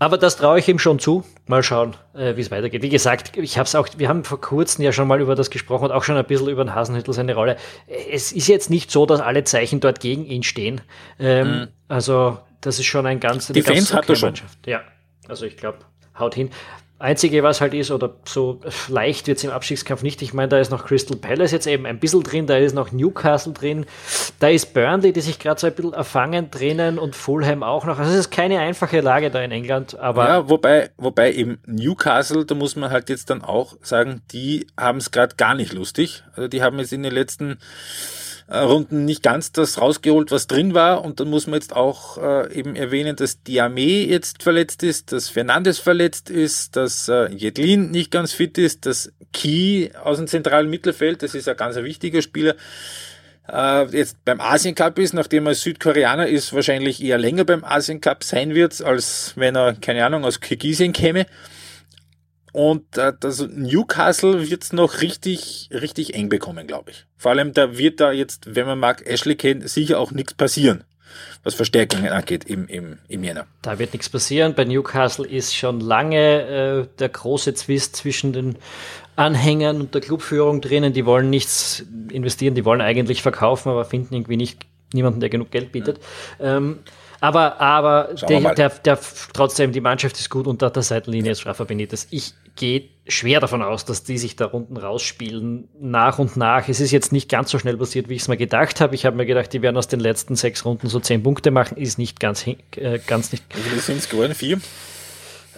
aber 0.00 0.16
das 0.16 0.36
traue 0.36 0.60
ich 0.60 0.68
ihm 0.68 0.78
schon 0.78 0.98
zu. 0.98 1.24
Mal 1.46 1.62
schauen, 1.62 1.96
äh, 2.14 2.36
wie 2.36 2.40
es 2.40 2.50
weitergeht. 2.50 2.82
Wie 2.82 2.88
gesagt, 2.88 3.36
ich 3.36 3.58
habe 3.58 3.66
es 3.66 3.74
auch, 3.74 3.88
wir 3.96 4.08
haben 4.08 4.22
vor 4.22 4.40
kurzem 4.40 4.84
ja 4.84 4.92
schon 4.92 5.08
mal 5.08 5.20
über 5.20 5.34
das 5.34 5.50
gesprochen 5.50 5.86
und 5.86 5.92
auch 5.92 6.04
schon 6.04 6.16
ein 6.16 6.24
bisschen 6.24 6.48
über 6.48 6.64
den 6.64 6.74
Hasenhüttel 6.74 7.14
seine 7.14 7.34
Rolle. 7.34 7.56
Es 8.10 8.30
ist 8.30 8.46
jetzt 8.46 8.70
nicht 8.70 8.90
so, 8.90 9.06
dass 9.06 9.20
alle 9.20 9.42
Zeichen 9.44 9.80
dort 9.80 10.00
gegen 10.00 10.24
ihn 10.24 10.44
stehen. 10.44 10.80
Ähm, 11.18 11.48
mhm. 11.48 11.68
Also, 11.88 12.38
das 12.60 12.78
ist 12.78 12.86
schon 12.86 13.06
ein 13.06 13.18
ganz, 13.18 13.48
Die 13.48 13.62
Fans 13.62 13.92
hat 13.92 14.08
er 14.08 14.16
schon. 14.16 14.34
Ja, 14.66 14.82
also 15.26 15.46
ich 15.46 15.56
glaube, 15.56 15.78
haut 16.18 16.34
hin. 16.34 16.50
Einzige, 17.00 17.44
was 17.44 17.60
halt 17.60 17.74
ist, 17.74 17.92
oder 17.92 18.16
so 18.24 18.60
leicht 18.88 19.28
wird 19.28 19.38
es 19.38 19.44
im 19.44 19.50
Abstiegskampf 19.50 20.02
nicht. 20.02 20.20
Ich 20.20 20.34
meine, 20.34 20.48
da 20.48 20.58
ist 20.58 20.70
noch 20.70 20.84
Crystal 20.84 21.16
Palace 21.16 21.52
jetzt 21.52 21.68
eben 21.68 21.86
ein 21.86 22.00
bisschen 22.00 22.24
drin, 22.24 22.46
da 22.48 22.56
ist 22.56 22.74
noch 22.74 22.90
Newcastle 22.90 23.52
drin, 23.52 23.86
da 24.40 24.48
ist 24.48 24.74
Burnley, 24.74 25.12
die 25.12 25.20
sich 25.20 25.38
gerade 25.38 25.60
so 25.60 25.68
ein 25.68 25.74
bisschen 25.74 25.92
erfangen 25.92 26.50
drinnen 26.50 26.98
und 26.98 27.14
Fulham 27.14 27.62
auch 27.62 27.84
noch. 27.84 28.00
Also 28.00 28.10
es 28.10 28.18
ist 28.18 28.30
keine 28.30 28.58
einfache 28.58 29.00
Lage 29.00 29.30
da 29.30 29.40
in 29.40 29.52
England, 29.52 29.96
aber. 29.96 30.28
Ja, 30.28 30.48
wobei, 30.48 30.90
wobei 30.96 31.32
eben 31.32 31.60
Newcastle, 31.66 32.44
da 32.44 32.56
muss 32.56 32.74
man 32.74 32.90
halt 32.90 33.08
jetzt 33.10 33.30
dann 33.30 33.42
auch 33.42 33.76
sagen, 33.80 34.22
die 34.32 34.66
haben 34.76 34.98
es 34.98 35.12
gerade 35.12 35.36
gar 35.36 35.54
nicht 35.54 35.72
lustig. 35.72 36.24
Also 36.34 36.48
die 36.48 36.62
haben 36.62 36.80
jetzt 36.80 36.92
in 36.92 37.04
den 37.04 37.12
letzten 37.12 37.58
Runden 38.50 39.04
nicht 39.04 39.22
ganz 39.22 39.52
das 39.52 39.80
rausgeholt, 39.80 40.30
was 40.30 40.46
drin 40.46 40.72
war. 40.72 41.04
Und 41.04 41.20
dann 41.20 41.28
muss 41.28 41.46
man 41.46 41.60
jetzt 41.60 41.76
auch 41.76 42.16
äh, 42.18 42.52
eben 42.54 42.76
erwähnen, 42.76 43.14
dass 43.14 43.42
Diame 43.42 44.06
jetzt 44.06 44.42
verletzt 44.42 44.82
ist, 44.82 45.12
dass 45.12 45.28
Fernandes 45.28 45.78
verletzt 45.78 46.30
ist, 46.30 46.76
dass 46.76 47.08
äh, 47.08 47.30
Jedlin 47.30 47.90
nicht 47.90 48.10
ganz 48.10 48.32
fit 48.32 48.56
ist, 48.56 48.86
dass 48.86 49.12
Key 49.32 49.90
aus 50.02 50.16
dem 50.16 50.26
zentralen 50.26 50.70
Mittelfeld, 50.70 51.22
das 51.22 51.34
ist 51.34 51.48
ein 51.48 51.56
ganz 51.56 51.76
wichtiger 51.76 52.22
Spieler, 52.22 52.54
äh, 53.52 53.84
jetzt 53.96 54.24
beim 54.24 54.40
Asien 54.40 54.74
Cup 54.74 54.98
ist, 54.98 55.12
nachdem 55.12 55.46
er 55.46 55.54
Südkoreaner 55.54 56.26
ist, 56.26 56.52
wahrscheinlich 56.52 57.02
eher 57.02 57.18
länger 57.18 57.44
beim 57.44 57.64
Asien 57.64 58.00
Cup 58.00 58.24
sein 58.24 58.54
wird, 58.54 58.80
als 58.82 59.32
wenn 59.36 59.56
er, 59.56 59.74
keine 59.74 60.04
Ahnung, 60.06 60.24
aus 60.24 60.40
Kirgisien 60.40 60.92
käme. 60.92 61.26
Und 62.58 62.98
äh, 62.98 63.12
das 63.20 63.38
Newcastle 63.38 64.50
wird's 64.50 64.72
noch 64.72 65.00
richtig, 65.00 65.70
richtig 65.70 66.14
eng 66.14 66.28
bekommen, 66.28 66.66
glaube 66.66 66.90
ich. 66.90 67.06
Vor 67.16 67.30
allem, 67.30 67.52
da 67.52 67.78
wird 67.78 68.00
da 68.00 68.10
jetzt, 68.10 68.56
wenn 68.56 68.66
man 68.66 68.80
mag, 68.80 69.06
Ashley 69.06 69.36
kennt, 69.36 69.70
sicher 69.70 70.00
auch 70.00 70.10
nichts 70.10 70.34
passieren, 70.34 70.82
was 71.44 71.54
Verstärkungen 71.54 72.08
angeht 72.08 72.42
im, 72.42 72.66
im, 72.66 72.98
im 73.06 73.22
Jänner. 73.22 73.46
Da 73.62 73.78
wird 73.78 73.92
nichts 73.92 74.08
passieren. 74.08 74.54
Bei 74.56 74.64
Newcastle 74.64 75.24
ist 75.24 75.54
schon 75.54 75.78
lange 75.78 76.16
äh, 76.18 76.86
der 76.98 77.10
große 77.10 77.54
Zwist 77.54 77.94
zwischen 77.94 78.32
den 78.32 78.56
Anhängern 79.14 79.80
und 79.80 79.94
der 79.94 80.00
Clubführung 80.00 80.60
drinnen. 80.60 80.92
Die 80.92 81.06
wollen 81.06 81.30
nichts 81.30 81.86
investieren, 82.10 82.56
die 82.56 82.64
wollen 82.64 82.80
eigentlich 82.80 83.22
verkaufen, 83.22 83.68
aber 83.68 83.84
finden 83.84 84.16
irgendwie 84.16 84.36
nicht 84.36 84.66
niemanden, 84.92 85.20
der 85.20 85.28
genug 85.28 85.52
Geld 85.52 85.70
bietet. 85.70 86.00
Ja. 86.40 86.56
Ähm, 86.56 86.80
aber, 87.20 87.60
aber 87.60 88.14
der, 88.28 88.54
der, 88.54 88.68
der, 88.68 88.98
trotzdem, 89.32 89.72
die 89.72 89.80
Mannschaft 89.80 90.18
ist 90.18 90.30
gut 90.30 90.46
unter 90.46 90.70
der 90.70 90.82
Seitenlinie 90.82 91.32
ist 91.32 91.46
Rafa 91.46 91.64
Benitez. 91.64 92.06
Ich 92.10 92.32
gehe 92.58 92.90
schwer 93.06 93.40
davon 93.40 93.62
aus, 93.62 93.86
dass 93.86 94.04
die 94.04 94.18
sich 94.18 94.36
da 94.36 94.44
unten 94.44 94.76
rausspielen, 94.76 95.68
nach 95.80 96.18
und 96.18 96.36
nach. 96.36 96.68
Es 96.68 96.80
ist 96.80 96.90
jetzt 96.90 97.10
nicht 97.10 97.30
ganz 97.30 97.50
so 97.50 97.58
schnell 97.58 97.78
passiert, 97.78 98.10
wie 98.10 98.14
ich 98.14 98.22
es 98.22 98.28
mir 98.28 98.36
gedacht 98.36 98.82
habe. 98.82 98.94
Ich 98.94 99.06
habe 99.06 99.16
mir 99.16 99.24
gedacht, 99.24 99.52
die 99.52 99.62
werden 99.62 99.78
aus 99.78 99.88
den 99.88 100.00
letzten 100.00 100.36
sechs 100.36 100.64
Runden 100.66 100.88
so 100.88 101.00
zehn 101.00 101.22
Punkte 101.22 101.50
machen. 101.50 101.78
Ist 101.78 101.98
nicht 101.98 102.20
ganz, 102.20 102.46
äh, 102.46 102.56
ganz 103.06 103.32
nicht. 103.32 103.44
Wie 103.54 103.60
viele 103.60 103.80
sind 103.80 103.98
es 103.98 104.08
geworden? 104.10 104.34
Vier? 104.34 104.60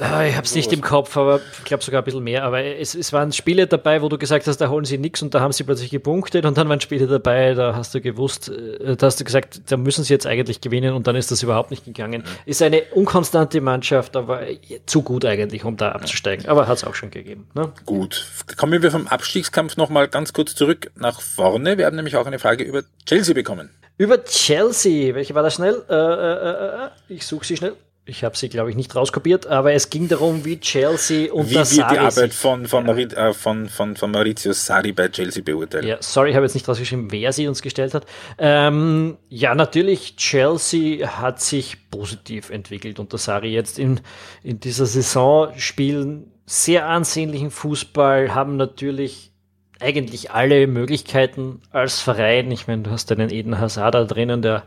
Ah, 0.01 0.25
ich 0.25 0.35
habe 0.35 0.47
es 0.47 0.55
nicht 0.55 0.73
im 0.73 0.81
Kopf, 0.81 1.17
aber 1.19 1.41
ich 1.59 1.65
glaube 1.65 1.85
sogar 1.85 2.01
ein 2.01 2.05
bisschen 2.05 2.25
mehr. 2.25 2.45
Aber 2.45 2.65
es, 2.65 2.95
es 2.95 3.13
waren 3.13 3.33
Spiele 3.33 3.67
dabei, 3.67 4.01
wo 4.01 4.09
du 4.09 4.17
gesagt 4.17 4.47
hast, 4.47 4.59
da 4.59 4.71
holen 4.71 4.87
sie 4.87 4.97
nichts 4.97 5.21
und 5.21 5.35
da 5.35 5.41
haben 5.41 5.53
sie 5.53 5.63
plötzlich 5.63 5.91
gepunktet 5.91 6.47
und 6.47 6.57
dann 6.57 6.69
waren 6.71 6.81
Spiele 6.81 7.07
dabei, 7.07 7.53
da 7.53 7.75
hast 7.75 7.95
du 7.95 8.01
gewusst, 8.01 8.49
äh, 8.49 8.97
da 8.97 9.07
hast 9.07 9.21
du 9.21 9.25
gesagt, 9.25 9.61
da 9.71 9.77
müssen 9.77 10.03
sie 10.03 10.15
jetzt 10.15 10.27
eigentlich 10.27 10.63
gewinnen 10.63 10.95
und 10.95 11.07
dann 11.07 11.17
ist 11.17 11.31
das 11.31 11.43
überhaupt 11.43 11.71
nicht 11.71 11.85
gegangen. 11.85 12.25
Ist 12.47 12.63
eine 12.63 12.83
unkonstante 12.95 13.61
Mannschaft, 13.61 14.17
aber 14.17 14.43
zu 14.87 15.03
gut 15.03 15.27
eigentlich, 15.27 15.65
um 15.65 15.77
da 15.77 15.93
abzusteigen. 15.93 16.47
Aber 16.47 16.67
hat 16.67 16.79
es 16.79 16.85
auch 16.85 16.95
schon 16.95 17.11
gegeben. 17.11 17.47
Ne? 17.55 17.71
Gut. 17.85 18.27
Kommen 18.57 18.83
wir 18.83 18.91
vom 18.91 19.07
Abstiegskampf 19.07 19.77
nochmal 19.77 20.09
ganz 20.09 20.33
kurz 20.33 20.55
zurück 20.55 20.91
nach 20.97 21.21
vorne. 21.21 21.77
Wir 21.77 21.85
haben 21.85 21.97
nämlich 21.97 22.17
auch 22.17 22.27
eine 22.27 22.39
Frage 22.39 22.65
über 22.65 22.83
Chelsea 23.05 23.35
bekommen. 23.35 23.69
Über 23.99 24.25
Chelsea. 24.25 25.15
Welche 25.15 25.35
war 25.35 25.43
das 25.43 25.55
schnell? 25.55 25.83
Äh, 25.91 25.95
äh, 25.95 25.99
äh, 25.99 26.87
äh 26.87 26.89
ich 27.09 27.27
suche 27.27 27.45
sie 27.45 27.59
schnell. 27.59 27.75
Ich 28.11 28.25
habe 28.25 28.37
sie, 28.37 28.49
glaube 28.49 28.71
ich, 28.71 28.77
nicht 28.77 28.95
rauskopiert, 28.97 29.47
aber 29.47 29.73
es 29.73 29.89
ging 29.89 30.09
darum, 30.09 30.45
wie 30.45 30.59
Chelsea 30.59 31.33
und 31.33 31.49
Wie 31.49 31.55
wird 31.55 31.71
die 31.71 31.83
Arbeit 31.83 32.35
von, 32.35 32.67
von, 32.67 32.87
ja. 32.87 33.29
äh, 33.29 33.33
von, 33.33 33.69
von, 33.69 33.97
von 33.97 34.11
Maurizio 34.11 34.53
Sari 34.53 34.91
bei 34.93 35.09
Chelsea 35.09 35.45
beurteilt? 35.45 35.85
Ja, 35.85 35.99
sorry, 36.01 36.31
ich 36.31 36.35
habe 36.35 36.45
jetzt 36.45 36.55
nicht 36.55 36.69
rausgeschrieben, 36.69 37.13
wer 37.13 37.33
sie 37.33 37.47
uns 37.47 37.63
gestellt 37.63 37.95
hat. 37.95 38.07
Ähm, 38.37 39.17
ja, 39.29 39.55
natürlich, 39.55 40.17
Chelsea 40.17 41.07
hat 41.21 41.41
sich 41.41 41.89
positiv 41.89 42.51
entwickelt 42.51 42.99
unter 42.99 43.17
Sari 43.17 43.53
jetzt 43.53 43.79
in, 43.79 44.01
in 44.43 44.59
dieser 44.59 44.87
Saison, 44.87 45.53
spielen 45.57 46.33
sehr 46.47 46.89
ansehnlichen 46.89 47.53
Fußball, 47.53 48.35
haben 48.35 48.57
natürlich 48.57 49.31
eigentlich 49.79 50.33
alle 50.33 50.67
Möglichkeiten 50.67 51.63
als 51.71 52.01
Verein. 52.01 52.51
Ich 52.51 52.67
meine, 52.67 52.83
du 52.83 52.91
hast 52.91 53.13
einen 53.13 53.31
Eden 53.31 53.61
Hazard 53.61 53.95
da 53.95 54.05
drinnen, 54.05 54.43
der 54.43 54.65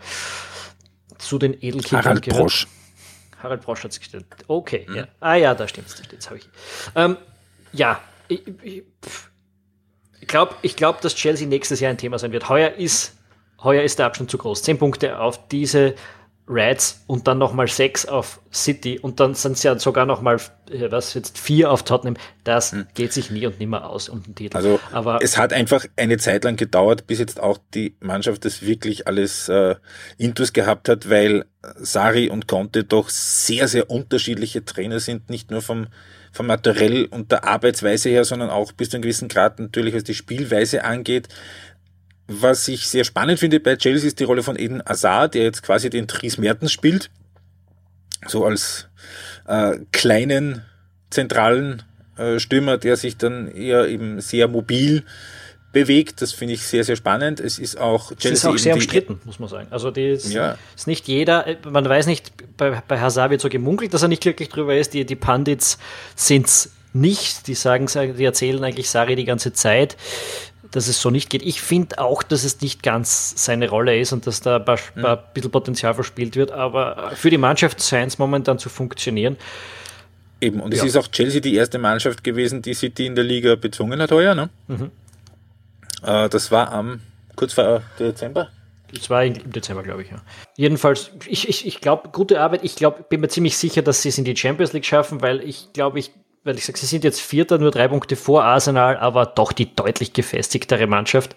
zu 1.17 1.37
den 1.37 1.53
Edelkindern 1.53 2.21
gehört. 2.21 2.41
Brosch. 2.41 2.67
Harald 3.43 3.61
Brosch 3.61 3.83
hat 3.83 3.91
es 3.91 3.99
gestellt. 3.99 4.25
Okay, 4.47 4.85
mhm. 4.87 4.95
ja. 4.95 5.07
Ah 5.19 5.35
ja, 5.35 5.53
da 5.53 5.67
stimmt's. 5.67 6.01
Jetzt 6.11 6.29
habe 6.29 6.39
ich. 6.39 6.49
Ähm, 6.95 7.17
ja, 7.73 7.99
ich, 8.29 8.41
ich, 8.63 8.83
ich 10.21 10.27
glaube, 10.27 10.55
ich 10.61 10.75
glaub, 10.75 11.01
dass 11.01 11.15
Chelsea 11.15 11.47
nächstes 11.47 11.79
Jahr 11.79 11.91
ein 11.91 11.97
Thema 11.97 12.17
sein 12.17 12.31
wird. 12.31 12.47
Heuer 12.49 12.71
ist, 12.71 13.17
heuer 13.61 13.83
ist 13.83 13.99
der 13.99 14.05
Abstand 14.05 14.31
zu 14.31 14.37
groß. 14.37 14.63
Zehn 14.63 14.77
Punkte 14.79 15.19
auf 15.19 15.47
diese 15.49 15.95
Reds 16.47 17.03
und 17.07 17.27
dann 17.27 17.37
nochmal 17.37 17.67
sechs 17.67 18.05
auf 18.05 18.41
City 18.51 18.99
und 18.99 19.19
dann 19.19 19.33
sind 19.33 19.53
es 19.53 19.63
ja 19.63 19.79
sogar 19.79 20.05
nochmal, 20.05 20.39
was 20.89 21.13
jetzt, 21.13 21.37
vier 21.37 21.71
auf 21.71 21.83
Tottenham. 21.83 22.17
Das 22.43 22.73
hm. 22.73 22.85
geht 22.93 23.13
sich 23.13 23.31
nie 23.31 23.45
und 23.45 23.59
nimmer 23.59 23.89
aus 23.89 24.09
um 24.09 24.21
den 24.23 24.35
Titel. 24.35 24.57
Also 24.57 24.79
Aber 24.91 25.19
es 25.21 25.37
hat 25.37 25.53
einfach 25.53 25.85
eine 25.95 26.17
Zeit 26.17 26.43
lang 26.43 26.57
gedauert, 26.57 27.07
bis 27.07 27.19
jetzt 27.19 27.39
auch 27.39 27.59
die 27.73 27.95
Mannschaft 28.01 28.43
das 28.43 28.61
wirklich 28.61 29.07
alles 29.07 29.47
äh, 29.47 29.75
intus 30.17 30.51
gehabt 30.51 30.89
hat, 30.89 31.09
weil 31.09 31.45
Sari 31.77 32.29
und 32.29 32.47
Conte 32.47 32.83
doch 32.83 33.09
sehr, 33.09 33.69
sehr 33.69 33.89
unterschiedliche 33.89 34.65
Trainer 34.65 34.99
sind, 34.99 35.29
nicht 35.29 35.49
nur 35.49 35.61
vom, 35.61 35.87
vom 36.33 36.47
Materiell 36.47 37.05
und 37.05 37.31
der 37.31 37.45
Arbeitsweise 37.45 38.09
her, 38.09 38.25
sondern 38.25 38.49
auch 38.49 38.73
bis 38.73 38.89
zu 38.89 38.97
einem 38.97 39.03
gewissen 39.03 39.29
Grad 39.29 39.59
natürlich, 39.59 39.95
was 39.95 40.03
die 40.03 40.13
Spielweise 40.13 40.83
angeht. 40.83 41.29
Was 42.41 42.67
ich 42.67 42.87
sehr 42.87 43.03
spannend 43.03 43.39
finde 43.39 43.59
bei 43.59 43.75
Chelsea 43.75 44.07
ist 44.07 44.19
die 44.19 44.23
Rolle 44.23 44.43
von 44.43 44.57
Eden 44.57 44.81
Hazard, 44.85 45.35
der 45.35 45.43
jetzt 45.43 45.63
quasi 45.63 45.89
den 45.89 46.07
Dries 46.07 46.37
Mertens 46.37 46.71
spielt. 46.71 47.09
So 48.27 48.45
als 48.45 48.87
äh, 49.47 49.77
kleinen 49.91 50.63
zentralen 51.09 51.83
äh, 52.17 52.39
Stürmer, 52.39 52.77
der 52.77 52.95
sich 52.95 53.17
dann 53.17 53.49
eher 53.49 53.87
eben 53.87 54.21
sehr 54.21 54.47
mobil 54.47 55.03
bewegt. 55.73 56.21
Das 56.21 56.31
finde 56.31 56.53
ich 56.53 56.63
sehr, 56.63 56.83
sehr 56.83 56.95
spannend. 56.95 57.39
Es 57.39 57.59
ist 57.59 57.77
auch 57.77 58.09
Chelsea. 58.15 58.31
Es 58.31 58.39
ist 58.39 58.45
auch 58.45 58.57
sehr 58.57 58.75
umstritten, 58.75 59.19
muss 59.25 59.39
man 59.39 59.49
sagen. 59.49 59.67
Also 59.71 59.91
die 59.91 60.09
ist, 60.09 60.31
ja. 60.31 60.57
ist 60.75 60.87
nicht 60.87 61.07
jeder, 61.07 61.45
man 61.69 61.83
weiß 61.83 62.05
nicht, 62.05 62.31
bei, 62.57 62.81
bei 62.87 62.99
Hazard 62.99 63.31
wird 63.31 63.41
so 63.41 63.49
gemunkelt, 63.49 63.93
dass 63.93 64.01
er 64.01 64.07
nicht 64.07 64.21
glücklich 64.21 64.49
drüber 64.49 64.75
ist. 64.77 64.93
Die, 64.93 65.05
die 65.05 65.15
Pandits 65.15 65.77
sind 66.15 66.45
es 66.45 66.71
nicht. 66.93 67.47
Die 67.47 67.55
sagen, 67.55 67.87
die 68.17 68.23
erzählen 68.23 68.63
eigentlich 68.63 68.89
Sari 68.89 69.15
die 69.15 69.25
ganze 69.25 69.51
Zeit 69.51 69.97
dass 70.73 70.87
es 70.87 70.99
so 70.99 71.11
nicht 71.11 71.29
geht. 71.29 71.43
Ich 71.43 71.61
finde 71.61 71.99
auch, 71.99 72.23
dass 72.23 72.43
es 72.43 72.59
nicht 72.61 72.81
ganz 72.81 73.33
seine 73.37 73.69
Rolle 73.69 73.99
ist 73.99 74.11
und 74.11 74.25
dass 74.25 74.41
da 74.41 74.57
ein, 74.57 74.65
paar, 74.65 74.79
mhm. 74.95 75.05
ein 75.05 75.19
bisschen 75.33 75.51
Potenzial 75.51 75.93
verspielt 75.93 76.35
wird, 76.35 76.51
aber 76.51 77.11
für 77.15 77.29
die 77.29 77.37
Mannschaft 77.37 77.81
scheint 77.81 78.11
es 78.11 78.17
momentan 78.17 78.57
zu 78.57 78.69
funktionieren. 78.69 79.37
Eben, 80.41 80.59
und 80.59 80.73
es 80.73 80.79
ja. 80.79 80.85
ist 80.85 80.97
auch 80.97 81.07
Chelsea 81.07 81.39
die 81.39 81.55
erste 81.55 81.77
Mannschaft 81.77 82.23
gewesen, 82.23 82.61
die 82.63 82.73
City 82.73 83.05
in 83.05 83.15
der 83.15 83.23
Liga 83.23 83.55
bezwungen 83.55 84.01
hat 84.01 84.11
heuer. 84.11 84.33
Ne? 84.33 84.49
Mhm. 84.67 84.91
Äh, 86.03 86.27
das 86.27 86.51
war 86.51 86.71
am 86.71 87.01
kurz 87.35 87.53
vor 87.53 87.83
Dezember. 87.99 88.49
Das 88.91 89.09
war 89.09 89.23
im 89.23 89.51
Dezember, 89.51 89.83
glaube 89.83 90.03
ich, 90.03 90.11
ja. 90.11 90.21
Jedenfalls, 90.55 91.11
ich, 91.27 91.47
ich, 91.47 91.65
ich 91.65 91.81
glaube, 91.81 92.09
gute 92.09 92.41
Arbeit. 92.41 92.63
Ich 92.63 92.75
glaube, 92.75 93.03
bin 93.07 93.21
mir 93.21 93.27
ziemlich 93.27 93.57
sicher, 93.57 93.81
dass 93.81 94.01
sie 94.01 94.09
es 94.09 94.17
in 94.17 94.25
die 94.25 94.35
Champions 94.35 94.73
League 94.73 94.85
schaffen, 94.85 95.21
weil 95.21 95.39
ich 95.41 95.71
glaube, 95.73 95.99
ich 95.99 96.11
weil 96.43 96.57
ich 96.57 96.65
sage, 96.65 96.77
sie 96.77 96.85
sind 96.85 97.03
jetzt 97.03 97.21
Vierter, 97.21 97.57
nur 97.57 97.71
drei 97.71 97.87
Punkte 97.87 98.15
vor 98.15 98.43
Arsenal, 98.43 98.97
aber 98.97 99.25
doch 99.25 99.51
die 99.53 99.73
deutlich 99.75 100.13
gefestigtere 100.13 100.87
Mannschaft. 100.87 101.35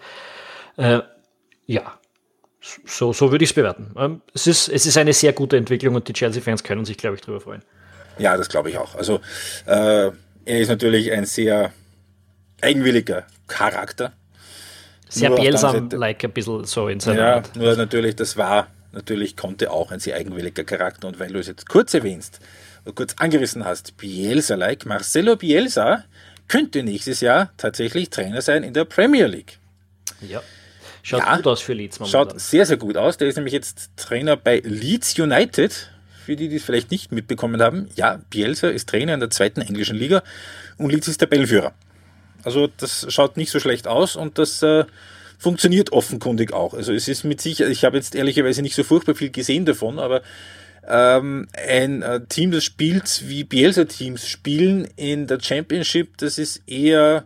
Äh, 0.77 0.99
ja, 1.65 1.93
so, 2.85 3.13
so 3.13 3.31
würde 3.31 3.43
ich 3.43 3.51
es 3.51 3.53
bewerten. 3.53 3.91
Ähm, 3.97 4.21
es, 4.33 4.47
ist, 4.47 4.67
es 4.67 4.85
ist 4.85 4.97
eine 4.97 5.13
sehr 5.13 5.33
gute 5.33 5.57
Entwicklung 5.57 5.95
und 5.95 6.07
die 6.07 6.13
Chelsea-Fans 6.13 6.63
können 6.63 6.85
sich, 6.85 6.97
glaube 6.97 7.15
ich, 7.15 7.21
darüber 7.21 7.41
freuen. 7.41 7.61
Ja, 8.17 8.35
das 8.35 8.49
glaube 8.49 8.69
ich 8.69 8.77
auch. 8.77 8.95
Also 8.95 9.21
äh, 9.65 10.11
er 10.45 10.59
ist 10.59 10.69
natürlich 10.69 11.11
ein 11.11 11.25
sehr 11.25 11.71
eigenwilliger 12.61 13.25
Charakter. 13.47 14.13
Sehr 15.09 15.29
Bielsam-like 15.29 16.23
ein 16.25 16.31
bisschen 16.31 16.65
so 16.65 16.87
in 16.89 16.99
seiner 16.99 17.19
Ja, 17.19 17.35
Art. 17.35 17.55
nur 17.55 17.75
natürlich, 17.75 18.15
das 18.15 18.35
war, 18.35 18.67
natürlich 18.91 19.37
konnte 19.37 19.71
auch 19.71 19.91
ein 19.91 19.99
sehr 19.99 20.15
eigenwilliger 20.15 20.63
Charakter 20.63 21.07
und 21.07 21.19
weil 21.19 21.31
du 21.31 21.39
es 21.39 21.47
jetzt 21.47 21.69
kurz 21.69 21.93
erwähnst, 21.93 22.39
kurz 22.93 23.15
angerissen 23.17 23.65
hast, 23.65 23.97
Bielsa-like, 23.97 24.85
Marcelo 24.85 25.35
Bielsa 25.35 26.03
könnte 26.47 26.83
nächstes 26.83 27.21
Jahr 27.21 27.51
tatsächlich 27.57 28.09
Trainer 28.09 28.41
sein 28.41 28.63
in 28.63 28.73
der 28.73 28.85
Premier 28.85 29.27
League. 29.27 29.59
Ja. 30.21 30.41
Schaut 31.03 31.21
ja, 31.21 31.35
gut 31.37 31.47
aus 31.47 31.61
für 31.61 31.73
Leeds 31.73 31.99
momentan. 31.99 32.29
Schaut 32.29 32.41
sehr, 32.41 32.65
sehr 32.65 32.77
gut 32.77 32.97
aus. 32.97 33.17
Der 33.17 33.27
ist 33.27 33.35
nämlich 33.35 33.53
jetzt 33.53 33.91
Trainer 33.95 34.35
bei 34.35 34.61
Leeds 34.63 35.17
United. 35.17 35.91
Für 36.25 36.35
die, 36.35 36.49
die 36.49 36.57
es 36.57 36.63
vielleicht 36.63 36.91
nicht 36.91 37.13
mitbekommen 37.13 37.61
haben. 37.61 37.87
Ja, 37.95 38.19
Bielsa 38.29 38.67
ist 38.67 38.89
Trainer 38.89 39.13
in 39.13 39.21
der 39.21 39.29
zweiten 39.29 39.61
englischen 39.61 39.95
Liga 39.95 40.21
und 40.77 40.91
Leeds 40.91 41.07
ist 41.07 41.19
Tabellenführer. 41.19 41.73
Also 42.43 42.67
das 42.67 43.05
schaut 43.09 43.37
nicht 43.37 43.51
so 43.51 43.61
schlecht 43.61 43.87
aus 43.87 44.17
und 44.17 44.37
das 44.37 44.61
äh, 44.61 44.83
funktioniert 45.37 45.93
offenkundig 45.93 46.51
auch. 46.51 46.73
Also 46.73 46.91
es 46.91 47.07
ist 47.07 47.23
mit 47.23 47.39
Sicherheit, 47.39 47.71
ich 47.71 47.85
habe 47.85 47.95
jetzt 47.95 48.15
ehrlicherweise 48.15 48.61
nicht 48.61 48.75
so 48.75 48.83
furchtbar 48.83 49.15
viel 49.15 49.29
gesehen 49.29 49.65
davon, 49.65 49.99
aber 49.99 50.21
ähm, 50.87 51.47
ein 51.67 52.01
äh, 52.01 52.25
Team, 52.27 52.51
das 52.51 52.63
spielt 52.63 53.27
wie 53.27 53.43
Bielsa-Teams 53.43 54.27
spielen 54.27 54.87
in 54.95 55.27
der 55.27 55.39
Championship, 55.39 56.17
das 56.17 56.37
ist 56.37 56.63
eher, 56.67 57.25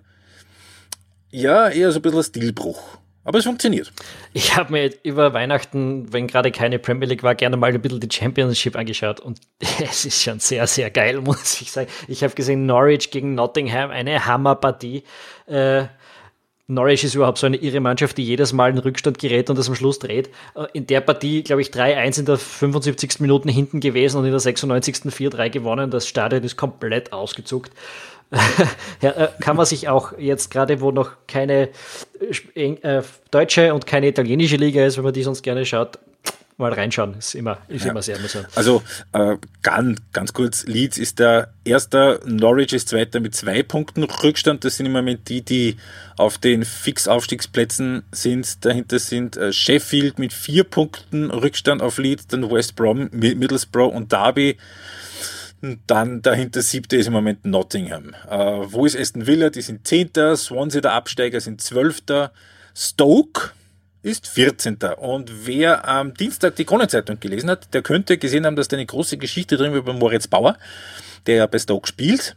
ja, 1.30 1.70
eher 1.70 1.92
so 1.92 2.00
ein 2.00 2.02
bisschen 2.02 2.20
ein 2.20 2.24
Stilbruch. 2.24 2.98
Aber 3.24 3.38
es 3.38 3.46
funktioniert. 3.46 3.94
Ich 4.34 4.56
habe 4.56 4.72
mir 4.72 4.92
über 5.04 5.34
Weihnachten, 5.34 6.12
wenn 6.12 6.26
gerade 6.26 6.52
keine 6.52 6.80
Premier 6.80 7.08
League 7.08 7.22
war, 7.22 7.36
gerne 7.36 7.56
mal 7.56 7.72
ein 7.72 7.80
bisschen 7.80 8.00
die 8.00 8.10
Championship 8.12 8.76
angeschaut 8.76 9.20
und 9.20 9.40
es 9.80 10.06
ist 10.06 10.24
schon 10.24 10.40
sehr, 10.40 10.66
sehr 10.66 10.90
geil, 10.90 11.22
muss 11.22 11.62
ich 11.62 11.72
sagen. 11.72 11.90
Ich 12.08 12.24
habe 12.24 12.34
gesehen, 12.34 12.66
Norwich 12.66 13.12
gegen 13.12 13.36
Nottingham, 13.36 13.92
eine 13.92 14.26
Hammerpartie. 14.26 15.04
Äh, 15.46 15.86
Norwich 16.68 17.04
ist 17.04 17.16
überhaupt 17.16 17.38
so 17.38 17.48
eine 17.48 17.58
irre 17.58 17.80
Mannschaft, 17.80 18.18
die 18.18 18.24
jedes 18.24 18.54
Mal 18.54 18.72
in 18.72 18.78
Rückstand 18.78 19.20
gerät 19.20 19.50
und 19.50 19.60
das 19.60 19.68
am 19.68 19.76
Schluss 19.76 20.00
dreht. 20.00 20.30
Äh, 20.56 20.68
in 20.74 20.88
der 20.88 21.02
Partie, 21.02 21.44
glaube 21.44 21.62
ich, 21.62 21.70
3-1 21.70 22.20
in 22.20 22.26
der 22.26 22.38
75. 22.38 23.20
Minute 23.20 23.52
hinten 23.52 23.80
gewesen 23.80 24.18
und 24.18 24.26
in 24.26 24.32
der 24.32 24.40
96. 24.40 25.12
4-3 25.14 25.50
gewonnen. 25.50 25.92
Das 25.92 26.08
Stadion 26.08 26.44
ist 26.44 26.58
komplett 26.58 27.14
ausgezuckt. 27.14 27.72
ja, 29.02 29.12
äh, 29.12 29.30
kann 29.42 29.58
man 29.58 29.66
sich 29.66 29.90
auch 29.90 30.18
jetzt 30.18 30.52
gerade, 30.52 30.80
wo 30.80 30.92
noch 30.92 31.12
keine 31.28 31.70
äh, 32.56 33.02
deutsche 33.30 33.74
und 33.74 33.86
keine 33.86 34.08
italienische 34.08 34.56
Liga 34.56 34.86
ist, 34.86 34.98
wenn 34.98 35.04
man 35.04 35.14
die 35.14 35.24
sonst 35.24 35.42
gerne 35.42 35.66
schaut, 35.66 36.00
mal 36.58 36.74
reinschauen. 36.74 37.16
Ist 37.18 37.36
immer, 37.36 37.58
ist 37.68 37.86
ja. 37.86 37.92
immer 37.92 38.02
sehr 38.02 38.18
amüsant. 38.18 38.48
Also 38.56 38.84
äh, 39.14 39.38
ganz, 39.62 40.00
ganz 40.14 40.34
kurz, 40.34 40.66
Leeds 40.66 40.98
ist 40.98 41.20
der 41.20 41.54
erste, 41.64 42.20
Norwich 42.26 42.74
ist 42.74 42.90
zweiter 42.90 43.20
mit 43.20 43.36
zwei 43.36 43.64
Punkten 43.64 44.04
Rückstand. 44.04 44.64
Das 44.64 44.78
sind 44.78 44.86
im 44.86 44.92
Moment 44.92 45.28
die, 45.30 45.42
die 45.42 45.78
auf 46.18 46.38
den 46.38 46.64
Fix-Aufstiegsplätzen 46.66 48.04
sind. 48.12 48.64
Dahinter 48.66 49.00
sind 49.00 49.38
äh, 49.38 49.52
Sheffield 49.52 50.20
mit 50.20 50.34
vier 50.34 50.64
Punkten 50.64 51.32
Rückstand 51.32 51.82
auf 51.82 51.98
Leeds, 51.98 52.28
dann 52.28 52.50
West 52.50 52.76
Brom, 52.76 53.10
Middlesbrough 53.12 53.94
und 53.94 54.12
Derby. 54.12 54.58
Dann 55.86 56.24
dahinter 56.24 56.64
siebte 56.64 56.98
ist 56.98 57.06
im 57.06 57.14
Moment 57.14 57.46
Nottingham. 57.46 58.16
Äh, 58.28 58.38
wo 58.72 58.86
ist 58.86 58.98
Aston 58.98 59.28
Villa? 59.28 59.52
Die 59.52 59.62
sind 59.62 59.88
zehnter. 59.88 60.36
Swansea, 60.36 60.82
der 60.82 60.94
Absteiger, 60.94 61.40
sind 61.40 61.62
zwölfter. 61.62 62.32
Stoke 62.74 63.52
ist 64.04 64.28
14. 64.28 64.78
Und 64.98 65.46
wer 65.46 65.88
am 65.88 66.14
Dienstag 66.14 66.56
die 66.56 66.66
Kronenzeitung 66.66 67.20
gelesen 67.20 67.50
hat, 67.50 67.74
der 67.74 67.82
könnte 67.82 68.18
gesehen 68.18 68.46
haben, 68.46 68.56
dass 68.56 68.68
da 68.68 68.78
eine 68.78 68.86
große 68.86 69.18
Geschichte 69.18 69.58
drin 69.58 69.74
über 69.74 69.94
Moritz 69.94 70.28
Bauer, 70.28 70.58
der 71.28 71.36
ja 71.36 71.48
bei 71.48 71.60
Stoke 71.60 71.88
spielt. 71.88 72.36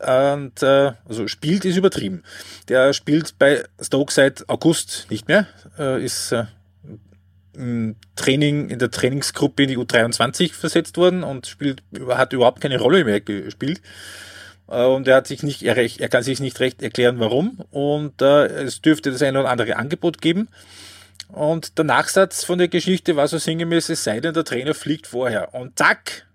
Und 0.00 0.62
äh, 0.62 0.92
also 1.08 1.26
spielt 1.26 1.64
ist 1.64 1.76
übertrieben. 1.76 2.22
Der 2.68 2.92
spielt 2.92 3.38
bei 3.38 3.64
Stoke 3.80 4.12
seit 4.12 4.48
August 4.48 5.06
nicht 5.10 5.28
mehr, 5.28 5.46
äh, 5.78 6.04
ist 6.04 6.30
äh, 6.32 6.44
im 7.54 7.96
Training 8.14 8.68
in 8.68 8.78
der 8.78 8.90
Trainingsgruppe 8.90 9.64
in 9.64 9.68
die 9.70 9.78
U23 9.78 10.52
versetzt 10.52 10.96
worden 10.96 11.24
und 11.24 11.46
spielt 11.48 11.82
hat 12.10 12.32
überhaupt 12.32 12.60
keine 12.60 12.78
Rolle 12.78 13.04
mehr 13.04 13.20
gespielt. 13.20 13.80
Äh, 14.68 14.84
und 14.84 15.08
er 15.08 15.16
hat 15.16 15.26
sich 15.26 15.42
nicht, 15.42 15.62
er, 15.62 15.76
er 15.76 16.08
kann 16.08 16.22
sich 16.22 16.38
nicht 16.40 16.60
recht 16.60 16.82
erklären, 16.82 17.18
warum. 17.18 17.58
Und 17.70 18.22
äh, 18.22 18.46
es 18.62 18.80
dürfte 18.80 19.10
das 19.10 19.22
eine 19.22 19.40
oder 19.40 19.50
andere 19.50 19.76
Angebot 19.76 20.20
geben. 20.20 20.48
Und 21.28 21.76
der 21.76 21.84
Nachsatz 21.84 22.44
von 22.44 22.58
der 22.58 22.68
Geschichte 22.68 23.16
war 23.16 23.28
so 23.28 23.38
sinngemäß, 23.38 23.88
es 23.90 24.04
sei 24.04 24.20
denn, 24.20 24.34
der 24.34 24.44
Trainer 24.44 24.74
fliegt 24.74 25.06
vorher. 25.06 25.54
Und 25.54 25.78
zack, 25.78 26.26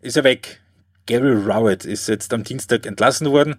ist 0.00 0.16
er 0.16 0.24
weg. 0.24 0.60
Gary 1.06 1.32
Rowett 1.32 1.84
ist 1.84 2.08
jetzt 2.08 2.32
am 2.32 2.44
Dienstag 2.44 2.86
entlassen 2.86 3.30
worden. 3.30 3.56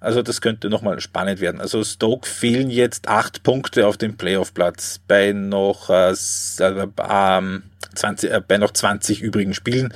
Also 0.00 0.20
das 0.20 0.40
könnte 0.40 0.68
nochmal 0.68 1.00
spannend 1.00 1.40
werden. 1.40 1.60
Also 1.60 1.84
Stoke 1.84 2.28
fehlen 2.28 2.70
jetzt 2.70 3.06
acht 3.08 3.44
Punkte 3.44 3.86
auf 3.86 3.96
dem 3.96 4.16
Playoff-Platz 4.16 5.00
bei 5.06 5.32
noch 5.32 5.90
äh, 5.90 6.10
äh, 6.10 7.60
20, 7.94 8.30
äh, 8.30 8.40
bei 8.46 8.58
noch 8.58 8.72
20 8.72 9.22
übrigen 9.22 9.54
Spielen. 9.54 9.94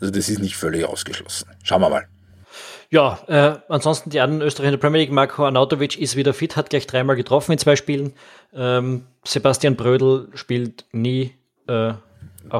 Also 0.00 0.10
das 0.10 0.28
ist 0.28 0.40
nicht 0.40 0.56
völlig 0.56 0.84
ausgeschlossen. 0.84 1.48
Schauen 1.62 1.82
wir 1.82 1.88
mal. 1.88 2.08
Ja, 2.94 3.18
äh, 3.26 3.58
ansonsten 3.68 4.10
die 4.10 4.20
anderen 4.20 4.40
Österreicher 4.40 4.68
in 4.68 4.74
der 4.74 4.78
Premier 4.78 5.00
League, 5.00 5.10
Marco 5.10 5.44
Arnautovic 5.44 5.98
ist 5.98 6.14
wieder 6.14 6.32
fit, 6.32 6.54
hat 6.54 6.70
gleich 6.70 6.86
dreimal 6.86 7.16
getroffen 7.16 7.50
in 7.50 7.58
zwei 7.58 7.74
Spielen. 7.74 8.12
Ähm, 8.54 9.06
Sebastian 9.24 9.74
Brödel 9.74 10.28
spielt 10.34 10.84
nie. 10.92 11.34
Äh, 11.66 11.94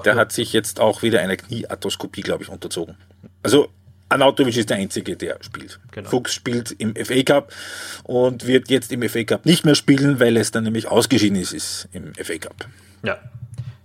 der 0.04 0.14
hat 0.16 0.32
sich 0.32 0.52
jetzt 0.52 0.80
auch 0.80 1.02
wieder 1.02 1.20
einer 1.20 1.36
Kniearthroskopie, 1.36 2.22
glaube 2.22 2.42
ich, 2.42 2.48
unterzogen. 2.48 2.96
Also 3.44 3.68
Arnautovic 4.08 4.56
ist 4.56 4.70
der 4.70 4.78
Einzige, 4.78 5.16
der 5.16 5.38
spielt. 5.40 5.78
Genau. 5.92 6.10
Fuchs 6.10 6.34
spielt 6.34 6.72
im 6.72 6.96
FA 6.96 7.22
Cup 7.22 7.52
und 8.02 8.44
wird 8.44 8.70
jetzt 8.70 8.90
im 8.90 9.08
FA 9.08 9.22
Cup 9.22 9.46
nicht 9.46 9.64
mehr 9.64 9.76
spielen, 9.76 10.18
weil 10.18 10.36
es 10.36 10.50
dann 10.50 10.64
nämlich 10.64 10.88
ausgeschieden 10.88 11.38
ist, 11.38 11.52
ist 11.52 11.88
im 11.92 12.12
FA 12.14 12.38
Cup. 12.38 12.66
Ja. 13.04 13.18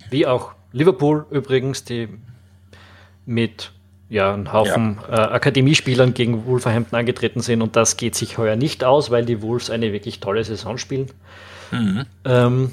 Wie 0.09 0.25
auch 0.25 0.53
Liverpool 0.71 1.27
übrigens, 1.29 1.83
die 1.83 2.09
mit 3.27 3.71
ja, 4.09 4.33
ein 4.33 4.51
Haufen 4.51 4.99
ja. 5.07 5.27
Äh, 5.27 5.33
Akademiespielern 5.33 6.13
gegen 6.13 6.45
Wolverhampton 6.45 6.97
angetreten 6.97 7.41
sind 7.41 7.61
und 7.61 7.75
das 7.75 7.97
geht 7.97 8.15
sich 8.15 8.37
heuer 8.37 8.55
nicht 8.55 8.83
aus, 8.83 9.11
weil 9.11 9.25
die 9.25 9.41
Wolves 9.41 9.69
eine 9.69 9.93
wirklich 9.93 10.19
tolle 10.19 10.43
Saison 10.43 10.77
spielen. 10.77 11.11
Mhm. 11.71 12.05
Ähm, 12.25 12.71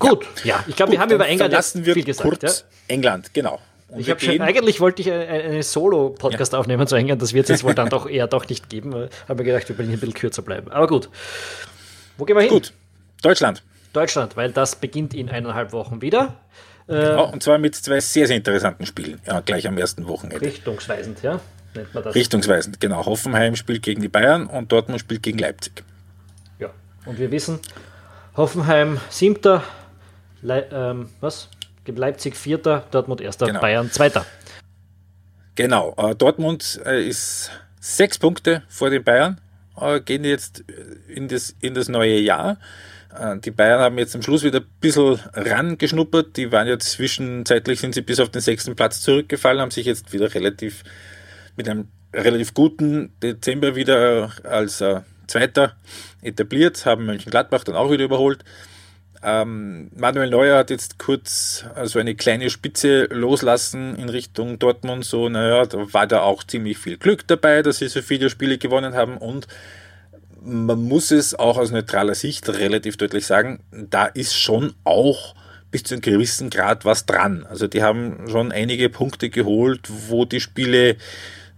Gut, 0.00 0.26
ja, 0.44 0.56
ja 0.56 0.64
ich 0.66 0.76
glaube, 0.76 0.92
wir 0.92 1.00
haben 1.00 1.12
über 1.12 1.28
England 1.28 1.52
lassen 1.52 1.84
wir 1.84 1.94
viel 1.94 2.04
gesagt. 2.04 2.28
Kurz 2.28 2.60
ja? 2.60 2.94
England, 2.94 3.32
genau. 3.32 3.60
Und 3.88 4.00
ich 4.00 4.10
habe 4.10 4.20
schon, 4.20 4.40
eigentlich 4.40 4.80
wollte 4.80 5.02
ich 5.02 5.10
eine, 5.10 5.62
Solo-Podcast 5.62 6.52
ja. 6.52 6.58
aufnehmen 6.58 6.86
zu 6.86 6.96
England, 6.96 7.20
das 7.22 7.32
wird 7.32 7.44
es 7.44 7.50
jetzt 7.50 7.64
wohl 7.64 7.74
dann 7.76 7.88
doch 7.88 8.08
eher 8.08 8.26
doch 8.26 8.48
nicht 8.48 8.68
geben. 8.68 9.08
Habe 9.28 9.42
mir 9.42 9.44
gedacht, 9.44 9.68
wir 9.68 9.78
wollen 9.78 9.88
hier 9.88 9.96
ein 9.96 10.00
bisschen 10.00 10.14
kürzer 10.14 10.42
bleiben. 10.42 10.70
Aber 10.70 10.86
gut. 10.86 11.08
Wo 12.16 12.24
gehen 12.24 12.36
wir 12.36 12.42
hin? 12.42 12.50
Gut, 12.50 12.72
Deutschland. 13.22 13.62
Deutschland, 13.92 14.36
weil 14.36 14.52
das 14.52 14.76
beginnt 14.76 15.14
in 15.14 15.28
eineinhalb 15.28 15.72
Wochen 15.72 16.00
wieder. 16.00 16.36
Genau, 16.90 17.30
und 17.30 17.42
zwar 17.42 17.58
mit 17.58 17.76
zwei 17.76 18.00
sehr, 18.00 18.26
sehr 18.26 18.36
interessanten 18.36 18.84
Spielen, 18.84 19.20
ja, 19.24 19.40
gleich 19.40 19.68
am 19.68 19.78
ersten 19.78 20.08
Wochenende. 20.08 20.44
Richtungsweisend, 20.44 21.22
ja, 21.22 21.40
nennt 21.74 21.94
man 21.94 22.02
das. 22.02 22.14
Richtungsweisend, 22.14 22.80
genau. 22.80 23.06
Hoffenheim 23.06 23.54
spielt 23.54 23.82
gegen 23.82 24.02
die 24.02 24.08
Bayern 24.08 24.46
und 24.46 24.72
Dortmund 24.72 25.00
spielt 25.00 25.22
gegen 25.22 25.38
Leipzig. 25.38 25.84
Ja, 26.58 26.70
und 27.06 27.18
wir 27.18 27.30
wissen, 27.30 27.60
Hoffenheim 28.36 29.00
siebter, 29.08 29.62
Le 30.42 30.66
ähm, 30.72 31.08
was? 31.20 31.48
Leipzig 31.86 32.36
vierter, 32.36 32.84
Dortmund 32.92 33.20
erster, 33.20 33.46
genau. 33.46 33.60
Bayern 33.60 33.90
zweiter. 33.90 34.24
Genau, 35.56 35.94
äh, 35.96 36.14
Dortmund 36.14 36.80
äh, 36.86 37.04
ist 37.04 37.50
sechs 37.80 38.18
Punkte 38.18 38.62
vor 38.68 38.90
den 38.90 39.02
Bayern, 39.02 39.40
äh, 39.76 40.00
gehen 40.00 40.24
jetzt 40.24 40.64
in 41.08 41.28
das, 41.28 41.54
in 41.60 41.74
das 41.74 41.88
neue 41.88 42.18
Jahr. 42.18 42.58
Äh, 43.18 43.38
die 43.38 43.50
Bayern 43.50 43.80
haben 43.80 43.98
jetzt 43.98 44.14
am 44.14 44.22
Schluss 44.22 44.42
wieder 44.42 44.60
ein 44.60 44.66
bisschen 44.80 45.18
rangeschnuppert. 45.32 46.36
Die 46.36 46.52
waren 46.52 46.68
ja 46.68 46.78
zwischenzeitlich, 46.78 47.80
sind 47.80 47.94
sie 47.94 48.02
bis 48.02 48.20
auf 48.20 48.30
den 48.30 48.40
sechsten 48.40 48.76
Platz 48.76 49.00
zurückgefallen, 49.00 49.60
haben 49.60 49.70
sich 49.70 49.86
jetzt 49.86 50.12
wieder 50.12 50.32
relativ 50.34 50.82
mit 51.56 51.68
einem 51.68 51.88
relativ 52.12 52.54
guten 52.54 53.12
Dezember 53.22 53.76
wieder 53.76 54.32
als 54.44 54.80
äh, 54.80 55.00
Zweiter 55.26 55.76
etabliert, 56.22 56.84
haben 56.86 57.06
Mönchengladbach 57.06 57.62
dann 57.62 57.76
auch 57.76 57.90
wieder 57.90 58.04
überholt. 58.04 58.44
Ähm, 59.22 59.90
Manuel 59.94 60.30
Neuer 60.30 60.58
hat 60.58 60.70
jetzt 60.70 60.98
kurz 60.98 61.64
also 61.74 61.98
eine 61.98 62.14
kleine 62.14 62.48
Spitze 62.48 63.04
loslassen 63.04 63.94
in 63.96 64.08
Richtung 64.08 64.58
Dortmund. 64.58 65.04
So, 65.04 65.28
naja, 65.28 65.66
da 65.66 65.92
war 65.92 66.06
da 66.06 66.22
auch 66.22 66.42
ziemlich 66.42 66.78
viel 66.78 66.96
Glück 66.96 67.28
dabei, 67.28 67.62
dass 67.62 67.78
sie 67.78 67.88
so 67.88 68.00
viele 68.00 68.30
Spiele 68.30 68.56
gewonnen 68.56 68.94
haben 68.94 69.18
und 69.18 69.46
man 70.42 70.82
muss 70.82 71.10
es 71.10 71.34
auch 71.34 71.58
aus 71.58 71.70
neutraler 71.70 72.14
Sicht 72.14 72.48
relativ 72.48 72.96
deutlich 72.96 73.26
sagen, 73.26 73.60
da 73.70 74.06
ist 74.06 74.38
schon 74.38 74.74
auch 74.84 75.34
bis 75.70 75.84
zu 75.84 75.94
einem 75.94 76.02
gewissen 76.02 76.50
Grad 76.50 76.84
was 76.84 77.06
dran. 77.06 77.46
Also 77.48 77.66
die 77.66 77.82
haben 77.82 78.28
schon 78.28 78.52
einige 78.52 78.88
Punkte 78.88 79.30
geholt, 79.30 79.88
wo 80.08 80.24
die 80.24 80.40
Spiele 80.40 80.96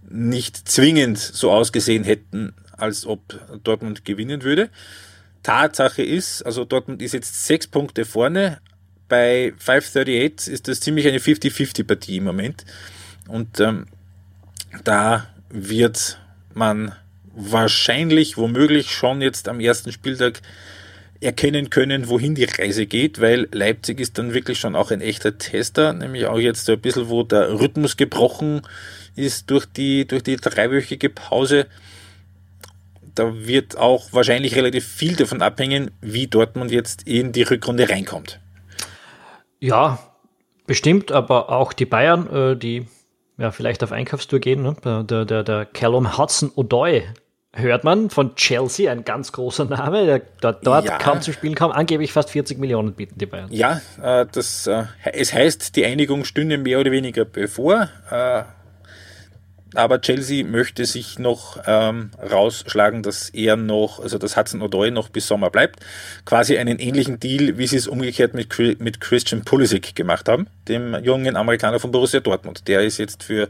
nicht 0.09 0.69
zwingend 0.69 1.17
so 1.17 1.51
ausgesehen 1.51 2.03
hätten, 2.03 2.53
als 2.77 3.05
ob 3.05 3.21
Dortmund 3.63 4.05
gewinnen 4.05 4.43
würde. 4.43 4.69
Tatsache 5.41 6.03
ist, 6.03 6.43
also 6.43 6.63
Dortmund 6.63 7.01
ist 7.01 7.13
jetzt 7.13 7.45
sechs 7.45 7.67
Punkte 7.67 8.05
vorne. 8.05 8.59
Bei 9.09 9.53
538 9.57 10.53
ist 10.53 10.67
das 10.67 10.79
ziemlich 10.79 11.07
eine 11.07 11.19
50-50-Partie 11.19 12.17
im 12.17 12.23
Moment. 12.25 12.65
Und 13.27 13.59
ähm, 13.59 13.87
da 14.83 15.27
wird 15.49 16.19
man 16.53 16.93
wahrscheinlich, 17.35 18.37
womöglich 18.37 18.91
schon 18.91 19.21
jetzt 19.21 19.47
am 19.47 19.59
ersten 19.59 19.91
Spieltag 19.91 20.41
erkennen 21.23 21.69
können, 21.69 22.09
wohin 22.09 22.35
die 22.35 22.43
Reise 22.43 22.85
geht, 22.85 23.21
weil 23.21 23.47
Leipzig 23.51 23.99
ist 23.99 24.17
dann 24.17 24.33
wirklich 24.33 24.59
schon 24.59 24.75
auch 24.75 24.91
ein 24.91 25.01
echter 25.01 25.37
Tester, 25.37 25.93
nämlich 25.93 26.25
auch 26.25 26.37
jetzt 26.37 26.69
ein 26.69 26.79
bisschen, 26.79 27.09
wo 27.09 27.23
der 27.23 27.59
Rhythmus 27.59 27.97
gebrochen 27.97 28.61
ist 29.15 29.49
durch 29.49 29.65
die, 29.65 30.05
durch 30.05 30.23
die 30.23 30.35
dreiwöchige 30.35 31.09
Pause. 31.09 31.67
Da 33.15 33.45
wird 33.45 33.77
auch 33.77 34.11
wahrscheinlich 34.11 34.55
relativ 34.55 34.85
viel 34.87 35.15
davon 35.15 35.41
abhängen, 35.41 35.91
wie 36.01 36.27
Dortmund 36.27 36.71
jetzt 36.71 37.07
in 37.07 37.31
die 37.31 37.43
Rückrunde 37.43 37.89
reinkommt. 37.89 38.39
Ja, 39.59 39.99
bestimmt, 40.65 41.11
aber 41.11 41.49
auch 41.49 41.73
die 41.73 41.85
Bayern, 41.85 42.27
äh, 42.27 42.57
die 42.57 42.87
ja 43.37 43.51
vielleicht 43.51 43.83
auf 43.83 43.91
Einkaufstour 43.91 44.39
gehen. 44.39 44.61
Ne? 44.61 44.75
Der, 44.83 45.25
der, 45.25 45.43
der 45.43 45.65
Callum 45.65 46.17
Hudson 46.17 46.51
O'Doy 46.51 47.03
hört 47.53 47.83
man 47.83 48.09
von 48.09 48.35
Chelsea, 48.35 48.91
ein 48.91 49.05
ganz 49.05 49.31
großer 49.31 49.65
Name, 49.65 50.05
der 50.05 50.21
dort, 50.41 50.65
dort 50.65 50.85
ja. 50.85 50.97
kaum 50.97 51.21
zu 51.21 51.31
spielen 51.31 51.55
kam, 51.55 51.71
angeblich 51.71 52.11
fast 52.11 52.31
40 52.31 52.57
Millionen 52.57 52.93
bieten 52.93 53.17
die 53.17 53.27
Bayern. 53.27 53.47
Ja, 53.51 53.81
äh, 54.01 54.25
das, 54.31 54.67
äh, 54.67 54.85
es 55.13 55.33
heißt, 55.33 55.75
die 55.75 55.85
Einigung 55.85 56.25
stünde 56.25 56.57
mehr 56.57 56.79
oder 56.79 56.91
weniger 56.91 57.25
bevor. 57.25 57.89
Äh, 58.09 58.43
aber 59.75 60.01
Chelsea 60.01 60.45
möchte 60.45 60.85
sich 60.85 61.17
noch 61.17 61.57
ähm, 61.65 62.11
rausschlagen, 62.31 63.01
dass 63.01 63.29
er 63.29 63.55
noch, 63.55 63.99
also 63.99 64.17
das 64.19 64.37
Hudson 64.37 64.61
Odoi 64.61 64.91
noch 64.91 65.09
bis 65.09 65.27
Sommer 65.27 65.49
bleibt. 65.49 65.79
Quasi 66.25 66.57
einen 66.57 66.77
ähnlichen 66.77 67.19
Deal, 67.19 67.57
wie 67.57 67.65
sie 67.65 67.77
es 67.77 67.87
umgekehrt 67.87 68.35
mit, 68.35 68.55
mit 68.79 69.01
Christian 69.01 69.43
Pulisic 69.43 69.95
gemacht 69.95 70.29
haben, 70.29 70.47
dem 70.67 70.95
jungen 71.03 71.35
Amerikaner 71.35 71.79
von 71.79 71.91
Borussia 71.91 72.19
Dortmund. 72.19 72.67
Der 72.67 72.81
ist 72.81 72.99
jetzt 72.99 73.23
für 73.23 73.49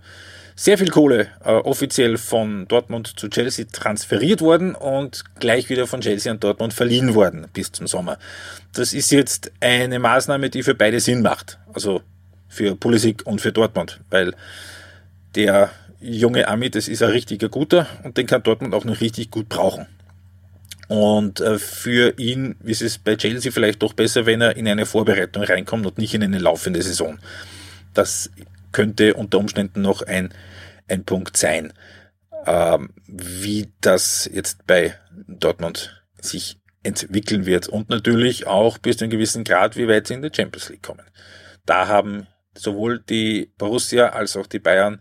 sehr 0.56 0.78
viel 0.78 0.90
Kohle 0.90 1.28
äh, 1.44 1.52
offiziell 1.52 2.18
von 2.18 2.68
Dortmund 2.68 3.20
zu 3.20 3.30
Chelsea 3.30 3.66
transferiert 3.72 4.42
worden 4.42 4.76
und 4.76 5.24
gleich 5.40 5.70
wieder 5.70 5.88
von 5.88 6.02
Chelsea 6.02 6.32
an 6.32 6.40
Dortmund 6.40 6.74
verliehen 6.74 7.16
worden 7.16 7.48
bis 7.54 7.72
zum 7.72 7.88
Sommer. 7.88 8.18
Das 8.74 8.94
ist 8.94 9.12
jetzt 9.12 9.52
eine 9.60 10.00
Maßnahme, 10.00 10.50
die 10.50 10.64
für 10.64 10.76
beide 10.76 11.00
Sinn 11.00 11.22
macht. 11.22 11.60
Also 11.74 12.02
für 12.48 12.76
Pulisic 12.76 13.26
und 13.26 13.42
für 13.42 13.52
Dortmund, 13.52 14.00
weil 14.10 14.34
der 15.36 15.72
junge 16.00 16.48
Ami, 16.48 16.70
das 16.70 16.88
ist 16.88 17.02
ein 17.02 17.10
richtiger 17.10 17.50
guter 17.50 17.88
und 18.04 18.18
den 18.18 18.28
kann 18.28 18.44
Dortmund 18.44 18.76
auch 18.76 18.86
noch 18.86 19.02
richtig 19.02 19.32
gut 19.32 19.50
brauchen. 19.50 19.88
Und 20.88 21.40
äh, 21.40 21.58
für 21.58 22.20
ihn 22.20 22.56
ist 22.64 22.82
es 22.82 22.98
bei 22.98 23.16
Chelsea 23.16 23.52
vielleicht 23.52 23.82
doch 23.82 23.94
besser, 23.94 24.26
wenn 24.26 24.42
er 24.42 24.56
in 24.56 24.68
eine 24.68 24.86
Vorbereitung 24.86 25.44
reinkommt 25.44 25.86
und 25.86 25.98
nicht 25.98 26.14
in 26.14 26.22
eine 26.22 26.40
laufende 26.40 26.82
Saison. 26.82 27.18
Das 27.94 28.30
könnte 28.74 29.14
unter 29.14 29.40
Umständen 29.40 29.82
noch 29.82 30.02
ein, 30.02 30.34
ein 30.88 31.06
Punkt 31.06 31.38
sein, 31.38 31.74
ähm, 32.46 32.90
wie 33.08 33.72
das 33.80 34.30
jetzt 34.32 34.68
bei 34.68 34.96
Dortmund 35.28 36.04
sich 36.20 36.60
entwickeln 36.84 37.46
wird 37.46 37.70
und 37.70 37.90
natürlich 37.90 38.46
auch 38.46 38.78
bis 38.78 38.98
zu 38.98 39.06
einem 39.06 39.12
gewissen 39.12 39.46
Grad, 39.46 39.78
wie 39.78 39.88
weit 39.88 40.08
sie 40.08 40.16
in 40.16 40.22
der 40.22 40.32
Champions 40.34 40.70
League 40.70 40.84
kommen. 40.84 41.06
Da 41.66 41.88
haben 41.88 42.28
sowohl 42.58 43.00
die 43.00 43.54
Borussia 43.58 44.10
als 44.10 44.36
auch 44.36 44.48
die 44.48 44.60
Bayern 44.60 45.00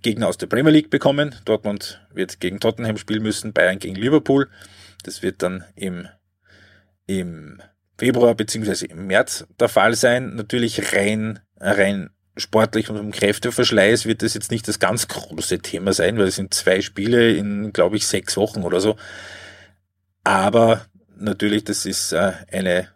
Gegner 0.00 0.28
aus 0.28 0.38
der 0.38 0.46
Premier 0.46 0.72
League 0.72 0.90
bekommen. 0.90 1.34
Dortmund 1.44 2.06
wird 2.12 2.40
gegen 2.40 2.60
Tottenham 2.60 2.96
spielen 2.96 3.22
müssen, 3.22 3.52
Bayern 3.52 3.78
gegen 3.78 3.96
Liverpool. 3.96 4.50
Das 5.02 5.22
wird 5.22 5.42
dann 5.42 5.64
im, 5.74 6.08
im 7.06 7.60
Februar 7.98 8.34
beziehungsweise 8.34 8.86
im 8.86 9.06
März 9.06 9.46
der 9.58 9.68
Fall 9.68 9.94
sein. 9.94 10.34
Natürlich 10.34 10.94
rein, 10.94 11.40
rein 11.58 12.10
sportlich 12.36 12.90
und 12.90 12.98
um 12.98 13.12
Kräfteverschleiß 13.12 14.06
wird 14.06 14.22
das 14.22 14.34
jetzt 14.34 14.50
nicht 14.50 14.66
das 14.66 14.78
ganz 14.78 15.08
große 15.08 15.60
Thema 15.60 15.92
sein, 15.92 16.18
weil 16.18 16.26
es 16.26 16.36
sind 16.36 16.52
zwei 16.52 16.80
Spiele 16.80 17.32
in, 17.32 17.72
glaube 17.72 17.96
ich, 17.96 18.06
sechs 18.06 18.36
Wochen 18.36 18.62
oder 18.62 18.80
so. 18.80 18.96
Aber 20.24 20.86
natürlich, 21.16 21.64
das 21.64 21.86
ist 21.86 22.12
äh, 22.12 22.32
eine 22.50 22.88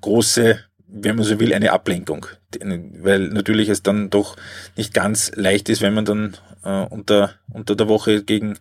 große, 0.00 0.60
wenn 0.86 1.16
man 1.16 1.24
so 1.24 1.38
will, 1.38 1.52
eine 1.52 1.72
Ablenkung. 1.72 2.26
Weil 2.60 3.28
natürlich 3.28 3.68
es 3.68 3.82
dann 3.82 4.10
doch 4.10 4.36
nicht 4.76 4.94
ganz 4.94 5.32
leicht 5.34 5.68
ist, 5.68 5.82
wenn 5.82 5.94
man 5.94 6.04
dann 6.04 6.36
äh, 6.64 6.84
unter, 6.86 7.34
unter 7.50 7.76
der 7.76 7.88
Woche 7.88 8.22
gegen 8.22 8.58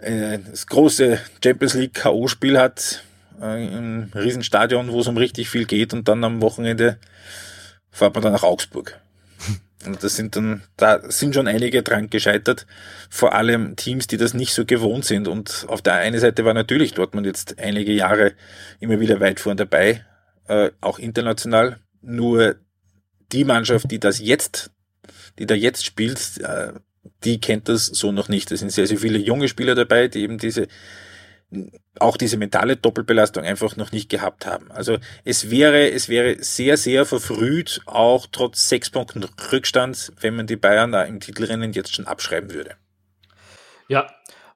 äh, 0.00 0.38
das 0.50 0.66
große 0.66 1.18
Champions 1.42 1.74
League 1.74 1.94
K.O.-Spiel 1.94 2.58
hat, 2.58 3.02
im 3.40 4.10
Riesenstadion, 4.14 4.90
wo 4.90 5.00
es 5.00 5.06
um 5.06 5.16
richtig 5.16 5.48
viel 5.48 5.64
geht 5.64 5.94
und 5.94 6.08
dann 6.08 6.24
am 6.24 6.42
Wochenende 6.42 6.98
fährt 7.90 8.14
man 8.14 8.22
dann 8.22 8.32
nach 8.32 8.42
Augsburg. 8.42 9.00
Und 9.86 10.02
das 10.02 10.16
sind 10.16 10.34
dann, 10.34 10.62
da 10.76 11.00
sind 11.10 11.34
schon 11.34 11.46
einige 11.46 11.82
dran 11.82 12.10
gescheitert, 12.10 12.66
vor 13.08 13.34
allem 13.34 13.76
Teams, 13.76 14.08
die 14.08 14.16
das 14.16 14.34
nicht 14.34 14.52
so 14.52 14.64
gewohnt 14.64 15.04
sind. 15.04 15.28
Und 15.28 15.66
auf 15.68 15.82
der 15.82 15.94
einen 15.94 16.18
Seite 16.18 16.44
war 16.44 16.54
natürlich 16.54 16.94
Dortmund 16.94 17.26
jetzt 17.26 17.58
einige 17.58 17.92
Jahre 17.92 18.32
immer 18.80 18.98
wieder 18.98 19.20
weit 19.20 19.38
vorn 19.38 19.56
dabei, 19.56 20.04
äh, 20.48 20.70
auch 20.80 20.98
international. 20.98 21.78
Nur 22.00 22.56
die 23.32 23.44
Mannschaft, 23.44 23.90
die 23.90 24.00
das 24.00 24.18
jetzt, 24.18 24.72
die 25.38 25.46
da 25.46 25.54
jetzt 25.54 25.84
spielt, 25.84 26.38
äh, 26.38 26.72
die 27.24 27.40
kennt 27.40 27.68
das 27.68 27.86
so 27.86 28.12
noch 28.12 28.28
nicht. 28.28 28.50
Es 28.50 28.60
sind 28.60 28.70
sehr, 28.72 28.86
sehr 28.86 28.98
viele 28.98 29.18
junge 29.18 29.48
Spieler 29.48 29.74
dabei, 29.74 30.08
die 30.08 30.22
eben 30.22 30.38
diese 30.38 30.68
auch 31.98 32.16
diese 32.16 32.36
mentale 32.36 32.76
Doppelbelastung 32.76 33.44
einfach 33.44 33.76
noch 33.76 33.92
nicht 33.92 34.10
gehabt 34.10 34.46
haben. 34.46 34.70
Also 34.70 34.98
es 35.24 35.50
wäre, 35.50 35.90
es 35.90 36.08
wäre 36.08 36.36
sehr, 36.42 36.76
sehr 36.76 37.06
verfrüht, 37.06 37.80
auch 37.86 38.26
trotz 38.30 38.68
sechs 38.68 38.90
Punkten 38.90 39.24
Rückstand, 39.50 40.12
wenn 40.20 40.36
man 40.36 40.46
die 40.46 40.56
Bayern 40.56 40.92
da 40.92 41.02
im 41.02 41.20
Titelrennen 41.20 41.72
jetzt 41.72 41.94
schon 41.94 42.06
abschreiben 42.06 42.52
würde. 42.52 42.76
Ja, 43.88 44.06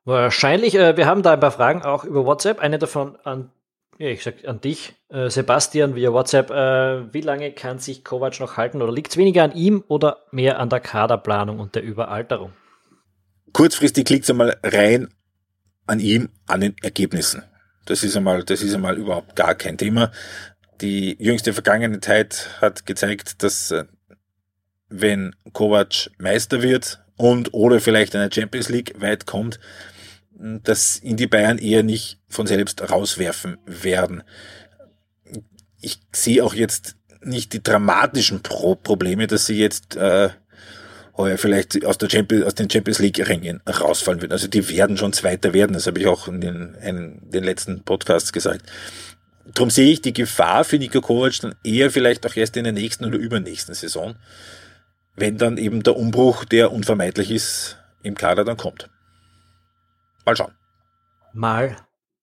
wahrscheinlich. 0.05 0.75
Äh, 0.75 0.97
wir 0.97 1.07
haben 1.07 1.23
da 1.23 1.33
ein 1.33 1.41
paar 1.41 1.51
Fragen 1.51 1.83
auch 1.83 2.05
über 2.05 2.27
WhatsApp. 2.27 2.61
Eine 2.61 2.79
davon 2.79 3.17
an, 3.25 3.51
ja, 3.99 4.09
ich 4.09 4.23
sag 4.23 4.47
an 4.47 4.61
dich, 4.61 4.95
äh, 5.09 5.31
Sebastian, 5.31 5.95
via 5.95 6.13
WhatsApp. 6.13 6.51
Äh, 6.51 7.15
wie 7.15 7.23
lange 7.23 7.53
kann 7.53 7.79
sich 7.79 8.05
Kovac 8.05 8.39
noch 8.41 8.59
halten? 8.59 8.83
Oder 8.83 8.93
liegt 8.93 9.13
es 9.13 9.17
weniger 9.17 9.45
an 9.45 9.53
ihm 9.53 9.83
oder 9.89 10.19
mehr 10.31 10.59
an 10.59 10.69
der 10.69 10.81
Kaderplanung 10.81 11.59
und 11.59 11.75
der 11.75 11.83
Überalterung? 11.83 12.53
Kurzfristig 13.55 14.09
liegt 14.11 14.25
es 14.25 14.31
einmal 14.31 14.59
rein 14.63 15.09
an 15.87 16.01
ihm, 16.01 16.29
an 16.47 16.61
den 16.61 16.77
Ergebnissen. 16.83 17.43
Das 17.87 18.05
ist 18.05 18.17
einmal, 18.17 18.45
das 18.45 18.63
ist 18.63 18.75
einmal 18.75 18.97
überhaupt 18.97 19.37
gar 19.37 19.55
kein 19.55 19.79
Thema. 19.79 20.13
die 20.81 21.17
jüngste 21.23 21.53
Vergangenheit 21.53 22.51
hat 22.61 22.87
gezeigt, 22.87 23.43
dass 23.43 23.71
äh, 23.71 23.85
wenn 24.89 25.35
Kovac 25.53 26.11
Meister 26.19 26.61
wird 26.61 27.03
und 27.17 27.55
oder 27.55 27.81
vielleicht 27.81 28.15
in 28.15 28.21
der 28.21 28.33
Champions 28.33 28.69
League 28.69 29.01
weit 29.01 29.27
kommt, 29.27 29.61
dass 30.33 31.01
ihn 31.03 31.17
die 31.17 31.29
Bayern 31.29 31.59
eher 31.59 31.83
nicht 31.83 32.19
von 32.29 32.47
selbst 32.47 32.91
rauswerfen 32.91 33.59
werden. 33.65 34.23
Ich 35.81 36.01
sehe 36.13 36.45
auch 36.45 36.55
jetzt 36.55 36.97
nicht 37.23 37.53
die 37.53 37.63
dramatischen 37.63 38.43
Pro 38.43 38.75
Probleme, 38.75 39.29
dass 39.29 39.47
sie 39.47 39.59
jetzt 39.59 39.95
äh, 39.97 40.31
heuer 41.17 41.39
vielleicht 41.39 41.85
aus, 41.85 41.99
der 41.99 42.09
Champions, 42.09 42.45
aus 42.45 42.55
den 42.55 42.71
Champions 42.71 42.99
League-Rängen 42.99 43.61
rausfallen 43.67 44.21
würden. 44.23 44.33
Also 44.33 44.49
die 44.49 44.69
werden 44.69 44.97
schon 44.97 45.13
Zweiter 45.13 45.53
werden, 45.53 45.75
das 45.75 45.87
habe 45.87 46.01
ich 46.01 46.07
auch 46.07 46.29
in 46.29 46.41
den, 46.41 46.75
in 46.83 47.21
den 47.31 47.45
letzten 47.45 47.83
Podcasts 47.83 48.33
gesagt. 48.33 48.63
Darum 49.45 49.71
sehe 49.71 49.93
ich 49.93 50.01
die 50.01 50.13
Gefahr 50.13 50.65
für 50.65 50.79
Niko 50.79 51.01
Kovac 51.01 51.41
dann 51.41 51.55
eher 51.65 51.91
vielleicht 51.91 52.25
auch 52.27 52.37
erst 52.37 52.57
in 52.57 52.65
der 52.65 52.73
nächsten 52.73 53.05
oder 53.05 53.19
übernächsten 53.19 53.75
Saison, 53.75 54.15
wenn 55.17 55.37
dann 55.37 55.59
eben 55.59 55.83
der 55.83 55.97
Umbruch, 55.97 56.45
der 56.45 56.73
unvermeidlich 56.73 57.31
ist, 57.31 57.77
im 58.03 58.15
Kader 58.15 58.45
dann 58.45 58.57
kommt. 58.57 58.89
Mal 60.25 60.37
schauen. 60.37 60.55
Mal 61.33 61.77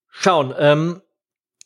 schauen. 0.09 0.53
Ähm, 0.57 1.01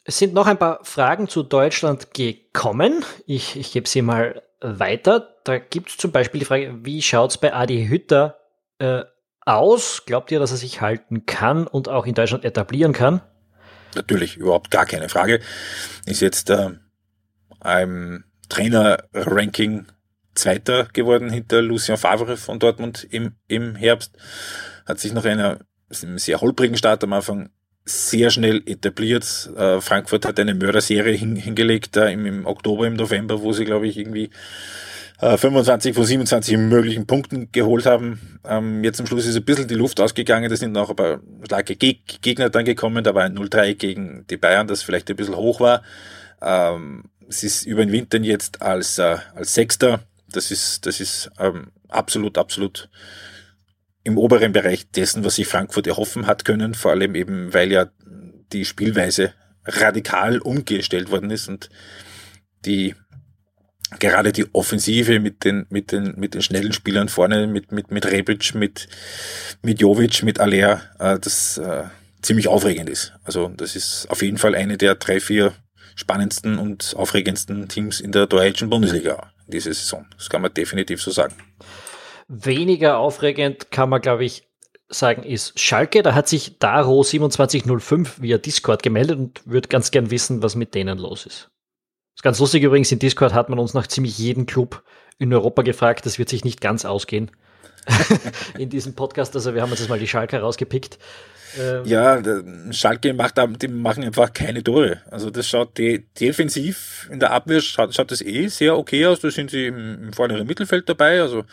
es 0.04 0.18
sind 0.18 0.34
noch 0.34 0.48
ein 0.48 0.58
paar 0.58 0.80
Fragen 0.84 1.30
zu 1.30 1.44
Deutschland 1.44 2.14
gekommen. 2.14 3.06
Ich, 3.26 3.56
ich 3.56 3.72
gebe 3.72 3.88
sie 3.88 4.02
mal 4.02 4.42
weiter. 4.63 5.36
Da 5.43 5.60
gibt 5.60 5.89
es 5.89 5.97
zum 5.97 6.12
Beispiel 6.12 6.39
die 6.39 6.45
Frage, 6.45 6.73
wie 6.84 7.02
schaut 7.02 7.32
es 7.32 7.38
bei 7.38 7.54
Adi 7.54 7.88
Hütter 7.88 8.39
äh, 8.80 9.04
aus? 9.41 10.06
Glaubt 10.06 10.32
ihr, 10.32 10.39
dass 10.39 10.52
er 10.52 10.58
sich 10.58 10.82
halten 10.82 11.26
kann 11.26 11.67
und 11.67 11.89
auch 11.89 12.06
in 12.06 12.15
Deutschland 12.15 12.45
etablieren 12.45 12.93
kann? 12.93 13.21
Natürlich, 13.95 14.38
überhaupt 14.38 14.71
gar 14.71 14.86
keine 14.86 15.10
Frage. 15.10 15.39
Ist 16.06 16.21
jetzt 16.21 16.49
äh, 16.49 16.71
ein 17.60 18.23
Trainer-Ranking 18.49 19.88
Zweiter 20.36 20.86
geworden 20.93 21.30
hinter 21.30 21.62
Lucien 21.62 21.97
Favre 21.97 22.38
von 22.38 22.58
Dortmund 22.58 23.08
im, 23.10 23.36
im 23.47 23.76
Herbst. 23.76 24.17
Hat 24.86 24.99
sich 24.99 25.13
nach 25.13 25.26
einer 25.26 25.60
sehr 25.89 26.41
holprigen 26.41 26.76
Start 26.76 27.04
am 27.04 27.13
Anfang 27.13 27.52
sehr 27.86 28.30
schnell 28.30 28.62
etabliert. 28.65 29.50
Äh, 29.58 29.82
Frankfurt 29.82 30.26
hat 30.26 30.39
eine 30.39 30.56
Mörderserie 30.56 31.15
hin, 31.15 31.36
hingelegt 31.36 31.98
äh, 31.98 32.12
im, 32.12 32.46
Oktober, 32.46 32.88
im 32.88 32.96
November, 32.96 33.41
wo 33.41 33.52
sie, 33.52 33.65
glaube 33.65 33.88
ich, 33.88 33.98
irgendwie 33.98 34.30
äh, 35.19 35.38
25 35.38 35.93
von 35.93 36.06
27 36.06 36.58
möglichen 36.58 37.06
Punkten 37.08 37.52
geholt 37.52 37.86
haben. 37.86 38.39
Ähm, 38.46 38.84
jetzt 38.84 39.00
am 39.00 39.08
Schluss 39.08 39.26
ist 39.26 39.36
ein 39.36 39.43
bisschen 39.43 39.67
die 39.67 39.76
Luft 39.76 40.00
ausgegangen. 40.00 40.50
Da 40.50 40.56
sind 40.56 40.72
noch 40.72 40.89
ein 40.89 40.96
paar 40.96 41.19
starke 41.46 41.76
Geg 41.76 42.22
Gegner 42.22 42.50
dann 42.50 42.65
gekommen. 42.65 43.04
Da 43.04 43.13
war 43.13 43.24
ein 43.24 43.38
0-3 43.38 43.76
gegen 43.76 44.26
die 44.30 44.38
Bayern, 44.38 44.67
das 44.67 44.84
vielleicht 44.84 45.10
ein 45.10 45.15
bisschen 45.15 45.36
hoch 45.36 45.60
war. 45.60 45.84
Ähm, 46.41 47.06
es 47.28 47.43
ist 47.43 47.65
über 47.65 47.86
den 47.86 47.91
Winter 47.91 48.19
jetzt 48.19 48.62
als, 48.62 48.98
äh, 48.98 49.17
als 49.36 49.54
Sechster. 49.54 50.02
Das 50.32 50.52
ist, 50.52 50.86
das 50.86 51.00
ist 51.00 51.32
ähm, 51.39 51.72
absolut, 51.89 52.38
absolut 52.38 52.89
im 54.04 54.18
oberen 54.18 54.52
Bereich 54.52 54.89
dessen, 54.92 55.24
was 55.24 55.36
sich 55.36 55.48
Frankfurt 55.48 55.88
erhoffen 55.88 56.28
hat 56.28 56.46
können, 56.46 56.74
vor 56.74 56.92
allem 56.92 57.16
eben, 57.16 57.54
weil 57.54 57.72
ja 57.72 57.89
die 58.52 58.66
Spielweise 58.66 59.34
radikal 59.66 60.39
umgestellt 60.39 61.10
worden 61.10 61.32
ist 61.32 61.48
und 61.48 61.70
die 62.66 62.96
gerade 64.00 64.32
die 64.32 64.46
Offensive 64.54 65.20
mit 65.20 65.44
den 65.44 65.66
mit 65.70 65.92
den 65.92 66.16
mit 66.18 66.34
den 66.34 66.42
schnellen 66.42 66.74
Spielern 66.74 67.10
vorne 67.10 67.48
mit 67.48 67.72
mit 67.72 67.92
mit 67.92 68.06
Rebic 68.06 68.56
mit 68.56 68.88
mit 69.62 69.80
Jovic 69.80 70.24
mit 70.24 70.39
Aller 70.39 70.82
äh, 71.00 71.20
das 71.20 71.58
äh, 71.58 71.84
ziemlich 72.22 72.48
aufregend 72.48 72.89
ist. 72.89 73.13
Also 73.24 73.50
das 73.50 73.76
ist 73.76 74.08
auf 74.10 74.22
jeden 74.22 74.38
Fall 74.38 74.56
eine 74.56 74.78
der 74.78 74.96
drei 74.96 75.20
vier 75.20 75.54
spannendsten 75.96 76.58
und 76.58 76.96
aufregendsten 76.96 77.68
Teams 77.68 78.00
in 78.00 78.12
der 78.12 78.26
deutschen 78.26 78.70
Bundesliga 78.70 79.32
diese 79.48 79.74
Saison. 79.74 80.06
Das 80.18 80.30
kann 80.30 80.42
man 80.42 80.54
definitiv 80.54 81.02
so 81.02 81.12
sagen. 81.12 81.36
Weniger 82.36 82.98
aufregend 82.98 83.69
kann 83.69 83.89
man, 83.89 84.02
glaube 84.02 84.26
ich, 84.26 84.48
sagen, 84.89 85.24
ist 85.24 85.60
Schalke. 85.60 86.02
Da 86.02 86.15
hat 86.15 86.28
sich 86.28 86.58
Daro2705 86.60 88.22
via 88.22 88.38
Discord 88.38 88.84
gemeldet 88.84 89.17
und 89.17 89.41
würde 89.46 89.67
ganz 89.67 89.91
gern 89.91 90.12
wissen, 90.12 90.41
was 90.41 90.56
mit 90.56 90.74
denen 90.74 90.98
los 90.98 91.26
ist. 91.26 91.50
Das 92.13 92.19
ist 92.19 92.24
ganz 92.24 92.39
lustig 92.39 92.63
übrigens, 92.63 92.91
in 92.91 93.00
Discord 93.00 93.34
hat 93.34 93.50
man 93.50 93.60
uns 93.60 93.74
nach 93.74 93.88
ziemlich 93.88 94.17
jedem 94.17 94.46
Club 94.46 94.84
in 95.19 95.34
Europa 95.34 95.62
gefragt. 95.62 96.06
Das 96.06 96.19
wird 96.19 96.30
sich 96.30 96.43
nicht 96.43 96.62
ganz 96.62 96.86
ausgehen 96.86 97.32
in 98.58 98.69
diesem 98.69 98.96
Podcast. 98.96 99.36
Also 99.36 99.54
wir 99.54 99.62
haben 99.62 99.72
uns 99.72 99.80
jetzt 99.80 99.89
mal 99.89 100.00
die 100.00 100.08
Schalke 100.08 100.39
rausgepickt. 100.39 101.00
Ähm 101.60 101.86
ja, 101.86 102.22
Schalke 102.72 103.13
macht, 103.13 103.36
die 103.62 103.67
machen 103.67 104.04
einfach 104.04 104.34
keine 104.34 104.63
Tore. 104.63 105.02
Also 105.10 105.30
das 105.30 105.48
schaut 105.48 105.78
de 105.78 106.04
defensiv 106.19 107.10
in 107.12 107.19
der 107.19 107.32
Abwehr 107.32 107.62
schaut, 107.62 107.93
schaut 107.93 108.12
das 108.12 108.22
eh 108.22 108.48
sehr 108.48 108.78
okay 108.78 109.06
aus. 109.06 109.19
Da 109.19 109.30
sind 109.30 109.52
sie 109.52 109.67
im, 109.67 110.04
im 110.04 110.13
vorderen 110.13 110.48
Mittelfeld 110.48 110.89
dabei. 110.89 111.22
Also 111.22 111.46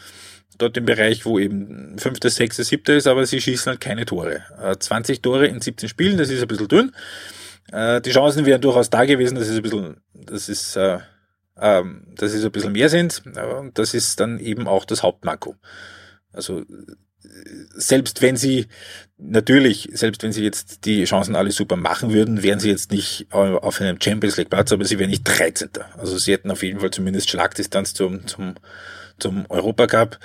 dort 0.61 0.77
im 0.77 0.85
Bereich, 0.85 1.25
wo 1.25 1.39
eben 1.39 1.99
fünfte, 1.99 2.31
sechste, 2.31 2.65
siebte 2.65 2.93
ist, 2.93 3.07
aber 3.07 3.27
sie 3.27 3.41
schießen 3.41 3.71
halt 3.71 3.81
keine 3.81 4.05
Tore. 4.05 4.43
20 4.79 5.19
äh, 5.19 5.21
Tore 5.21 5.47
in 5.47 5.61
17 5.61 5.89
Spielen, 5.89 6.19
das 6.19 6.31
ist 6.31 6.43
ein 6.43 6.49
bisschen 6.49 6.69
dünn. 6.69 6.93
Äh, 7.73 8.01
die 8.01 8.11
Chancen 8.11 8.47
wären 8.47 8.61
durchaus 8.61 8.91
da 8.91 9.05
gewesen, 9.05 9.37
dass 9.37 9.49
es 9.49 9.57
ein 9.57 9.63
bisschen, 9.63 9.97
das 10.15 10.49
ist, 10.49 10.77
äh, 10.77 10.99
ähm, 11.61 12.07
dass 12.17 12.33
es 12.33 12.45
ein 12.45 12.53
bisschen 12.53 12.73
mehr 12.73 12.89
sind. 12.89 13.23
Und 13.61 13.79
das 13.79 13.95
ist 13.95 14.21
dann 14.21 14.39
eben 14.39 14.67
auch 14.67 14.85
das 14.85 15.03
Hauptmanko. 15.03 15.57
Also 16.33 16.65
selbst 17.75 18.23
wenn 18.23 18.37
sie 18.37 18.67
natürlich, 19.19 19.89
selbst 19.93 20.23
wenn 20.23 20.33
sie 20.33 20.43
jetzt 20.43 20.85
die 20.85 21.05
Chancen 21.05 21.37
alle 21.37 21.51
super 21.51 21.77
machen 21.77 22.13
würden, 22.13 22.43
wären 22.43 22.61
sie 22.61 22.71
jetzt 22.71 22.93
nicht 22.93 23.27
auf 23.31 23.81
einem 23.81 24.01
Champions 24.01 24.37
League 24.37 24.51
Platz, 24.51 24.73
aber 24.73 24.85
sie 24.85 24.99
wären 24.99 25.11
nicht 25.11 25.25
13. 25.25 25.71
Also 25.99 26.19
sie 26.19 26.33
hätten 26.33 26.51
auf 26.51 26.63
jeden 26.63 26.81
Fall 26.81 26.91
zumindest 26.91 27.31
Schlagdistanz 27.31 27.95
zum, 27.95 28.27
zum 28.27 28.55
zum 29.21 29.47
Europacup. 29.49 30.19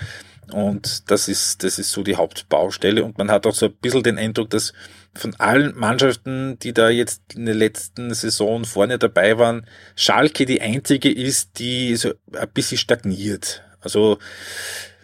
Und 0.52 1.10
das 1.10 1.28
ist, 1.28 1.64
das 1.64 1.80
ist 1.80 1.92
so 1.92 2.04
die 2.04 2.16
Hauptbaustelle. 2.16 3.04
Und 3.04 3.18
man 3.18 3.32
hat 3.32 3.48
auch 3.48 3.56
so 3.56 3.68
ein 3.68 3.74
bisschen 3.74 4.04
den 4.04 4.18
Eindruck, 4.18 4.50
dass 4.52 4.74
von 5.16 5.34
allen 5.36 5.78
Mannschaften, 5.78 6.60
die 6.60 6.74
da 6.74 6.90
jetzt 6.90 7.34
in 7.34 7.46
der 7.46 7.56
letzten 7.56 8.14
Saison 8.14 8.66
vorne 8.66 9.00
dabei 9.00 9.38
waren, 9.38 9.66
Schalke 9.96 10.46
die 10.46 10.62
einzige 10.62 11.12
ist, 11.12 11.60
die 11.60 11.96
so 11.96 12.14
ein 12.34 12.50
bisschen 12.54 12.78
stagniert. 12.78 13.64
Also 13.80 14.20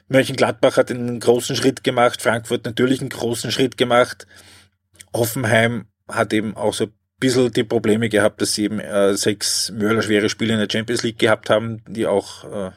Mönchengladbach 0.10 0.78
hat 0.78 0.92
einen 0.92 1.20
großen 1.20 1.56
Schritt 1.56 1.84
gemacht, 1.84 2.22
Frankfurt 2.22 2.66
natürlich 2.66 3.00
einen 3.00 3.10
großen 3.10 3.52
Schritt 3.52 3.78
gemacht. 3.78 4.28
Hoffenheim 5.14 5.86
hat 6.08 6.34
eben 6.34 6.56
auch 6.58 6.74
so 6.74 6.86
ein 6.86 6.94
bisschen 7.20 7.52
die 7.52 7.64
Probleme 7.64 8.10
gehabt, 8.10 8.42
dass 8.42 8.54
sie 8.54 8.66
eben 8.66 8.80
äh, 8.80 9.16
sechs 9.16 9.72
mörderschwere 9.72 10.30
Spiele 10.30 10.54
in 10.54 10.60
der 10.60 10.68
Champions 10.70 11.04
League 11.04 11.20
gehabt 11.20 11.50
haben, 11.50 11.82
die 11.88 12.08
auch 12.08 12.44
äh, 12.44 12.72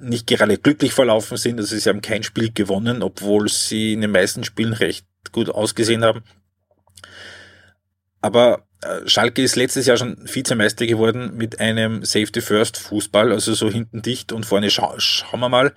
nicht 0.00 0.26
gerade 0.26 0.58
glücklich 0.58 0.92
verlaufen 0.92 1.36
sind. 1.36 1.58
Also 1.58 1.76
sie 1.76 1.88
haben 1.88 2.02
kein 2.02 2.22
Spiel 2.22 2.52
gewonnen, 2.52 3.02
obwohl 3.02 3.48
sie 3.48 3.92
in 3.92 4.00
den 4.00 4.10
meisten 4.10 4.44
Spielen 4.44 4.72
recht 4.72 5.06
gut 5.32 5.50
ausgesehen 5.50 6.04
haben. 6.04 6.22
Aber 8.20 8.66
äh, 8.82 9.06
Schalke 9.06 9.42
ist 9.42 9.56
letztes 9.56 9.86
Jahr 9.86 9.96
schon 9.96 10.16
Vizemeister 10.22 10.86
geworden 10.86 11.36
mit 11.36 11.60
einem 11.60 12.04
Safety 12.04 12.40
First 12.40 12.78
Fußball, 12.78 13.32
also 13.32 13.54
so 13.54 13.70
hinten 13.70 14.02
dicht 14.02 14.32
und 14.32 14.46
vorne 14.46 14.70
scha 14.70 14.94
schauen 14.98 15.40
wir 15.40 15.48
mal. 15.48 15.74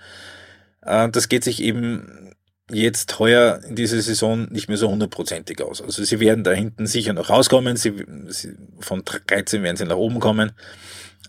Äh, 0.81 1.09
das 1.09 1.29
geht 1.29 1.43
sich 1.43 1.61
eben 1.61 2.33
jetzt 2.71 3.19
heuer 3.19 3.61
in 3.67 3.75
dieser 3.75 4.01
Saison 4.01 4.47
nicht 4.49 4.67
mehr 4.67 4.77
so 4.77 4.89
hundertprozentig 4.89 5.61
aus. 5.61 5.81
Also 5.81 6.03
sie 6.03 6.19
werden 6.19 6.43
da 6.43 6.51
hinten 6.51 6.87
sicher 6.87 7.13
noch 7.13 7.29
rauskommen. 7.29 7.75
Sie, 7.75 8.05
sie, 8.27 8.55
von 8.79 9.03
13 9.03 9.63
werden 9.63 9.77
sie 9.77 9.85
nach 9.85 9.97
oben 9.97 10.19
kommen. 10.19 10.53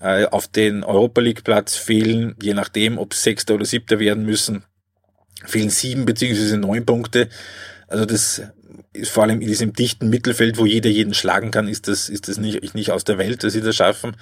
Äh, 0.00 0.26
auf 0.26 0.48
den 0.48 0.82
Europa 0.82 1.20
League 1.20 1.44
Platz 1.44 1.76
fehlen, 1.76 2.34
je 2.42 2.54
nachdem, 2.54 2.98
ob 2.98 3.14
Sechster 3.14 3.54
oder 3.54 3.64
Siebter 3.64 3.98
werden 3.98 4.24
müssen, 4.24 4.64
fehlen 5.44 5.70
sieben 5.70 6.04
beziehungsweise 6.04 6.56
neun 6.58 6.84
Punkte. 6.84 7.28
Also 7.86 8.04
das 8.04 8.42
ist 8.92 9.10
vor 9.10 9.24
allem 9.24 9.40
in 9.40 9.48
diesem 9.48 9.72
dichten 9.72 10.08
Mittelfeld, 10.08 10.58
wo 10.58 10.66
jeder 10.66 10.90
jeden 10.90 11.14
schlagen 11.14 11.50
kann, 11.50 11.68
ist 11.68 11.88
das, 11.88 12.08
ist 12.08 12.28
das 12.28 12.38
nicht, 12.38 12.74
nicht 12.74 12.90
aus 12.90 13.04
der 13.04 13.18
Welt, 13.18 13.44
dass 13.44 13.52
sie 13.52 13.60
das 13.60 13.76
schaffen. 13.76 14.16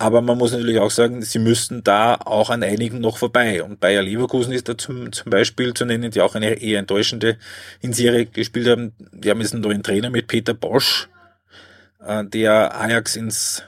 Aber 0.00 0.22
man 0.22 0.38
muss 0.38 0.52
natürlich 0.52 0.78
auch 0.78 0.92
sagen, 0.92 1.22
sie 1.22 1.40
müssten 1.40 1.82
da 1.82 2.14
auch 2.14 2.50
an 2.50 2.62
einigen 2.62 3.00
noch 3.00 3.18
vorbei. 3.18 3.64
Und 3.64 3.80
Bayer 3.80 4.02
Leverkusen 4.02 4.52
ist 4.52 4.68
da 4.68 4.78
zum, 4.78 5.12
zum 5.12 5.30
Beispiel 5.30 5.74
zu 5.74 5.84
nennen, 5.84 6.12
die 6.12 6.20
auch 6.20 6.36
eine 6.36 6.54
eher 6.54 6.78
enttäuschende 6.78 7.36
Hinserie 7.80 8.26
gespielt 8.26 8.68
haben. 8.68 8.92
Die 9.12 9.28
haben 9.28 9.40
jetzt 9.40 9.54
einen 9.54 9.62
neuen 9.62 9.82
Trainer 9.82 10.10
mit 10.10 10.28
Peter 10.28 10.54
Bosch, 10.54 11.08
äh, 12.06 12.24
der 12.24 12.80
Ajax 12.80 13.16
ins 13.16 13.64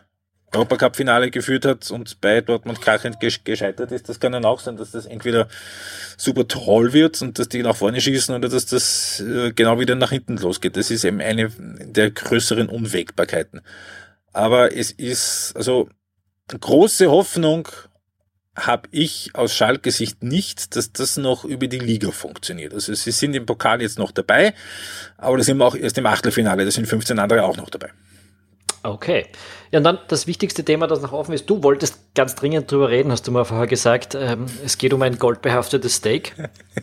Europacup-Finale 0.53 1.31
geführt 1.31 1.65
hat 1.65 1.91
und 1.91 2.21
bei 2.21 2.41
Dortmund 2.41 2.81
krachend 2.81 3.19
gescheitert 3.45 3.93
ist, 3.93 4.09
das 4.09 4.19
kann 4.19 4.33
dann 4.33 4.45
auch 4.45 4.61
sein, 4.61 4.77
dass 4.77 4.91
das 4.91 5.07
entweder 5.07 5.49
super 6.17 6.49
toll 6.49 6.93
wird 6.93 7.23
und 7.23 7.39
dass 7.39 7.49
die 7.49 7.63
nach 7.63 7.77
vorne 7.77 8.01
schießen 8.01 8.35
oder 8.35 8.49
dass 8.49 8.67
das 8.67 9.21
äh, 9.21 9.53
genau 9.53 9.79
wieder 9.79 9.95
nach 9.95 10.11
hinten 10.11 10.37
losgeht. 10.37 10.77
Das 10.77 10.91
ist 10.91 11.05
eben 11.05 11.21
eine 11.21 11.51
der 11.59 12.11
größeren 12.11 12.69
Unwägbarkeiten. 12.69 13.61
Aber 14.33 14.77
es 14.77 14.91
ist, 14.91 15.53
also 15.57 15.89
große 16.49 17.11
Hoffnung 17.11 17.69
habe 18.57 18.89
ich 18.91 19.31
aus 19.35 19.55
Schalke 19.55 19.93
Sicht 19.93 20.23
nicht, 20.23 20.75
dass 20.75 20.93
das 20.93 21.17
noch 21.17 21.45
über 21.45 21.69
die 21.69 21.79
Liga 21.79 22.11
funktioniert. 22.11 22.75
Also 22.75 22.93
sie 22.93 23.13
sind 23.13 23.35
im 23.35 23.47
Pokal 23.47 23.81
jetzt 23.81 23.99
noch 23.99 24.11
dabei, 24.11 24.55
aber 25.17 25.37
da 25.37 25.45
sind 25.45 25.59
wir 25.59 25.67
auch 25.67 25.77
erst 25.77 25.97
im 25.99 26.07
Achtelfinale, 26.07 26.65
da 26.65 26.71
sind 26.71 26.87
15 26.87 27.19
andere 27.19 27.45
auch 27.45 27.57
noch 27.57 27.71
dabei. 27.71 27.91
Okay. 28.83 29.27
Ja, 29.71 29.79
und 29.79 29.85
dann 29.85 29.99
das 30.09 30.27
wichtigste 30.27 30.65
Thema, 30.65 30.87
das 30.87 31.03
noch 31.03 31.13
offen 31.13 31.35
ist. 31.35 31.49
Du 31.51 31.63
wolltest 31.63 32.15
ganz 32.15 32.35
dringend 32.35 32.71
drüber 32.71 32.89
reden, 32.89 33.13
hast 33.13 33.27
du 33.27 33.31
mal 33.31 33.45
vorher 33.45 33.67
gesagt. 33.67 34.15
Ähm, 34.15 34.47
es 34.65 34.79
geht 34.79 34.95
um 34.95 35.03
ein 35.03 35.19
goldbehaftetes 35.19 35.97
Steak. 35.97 36.35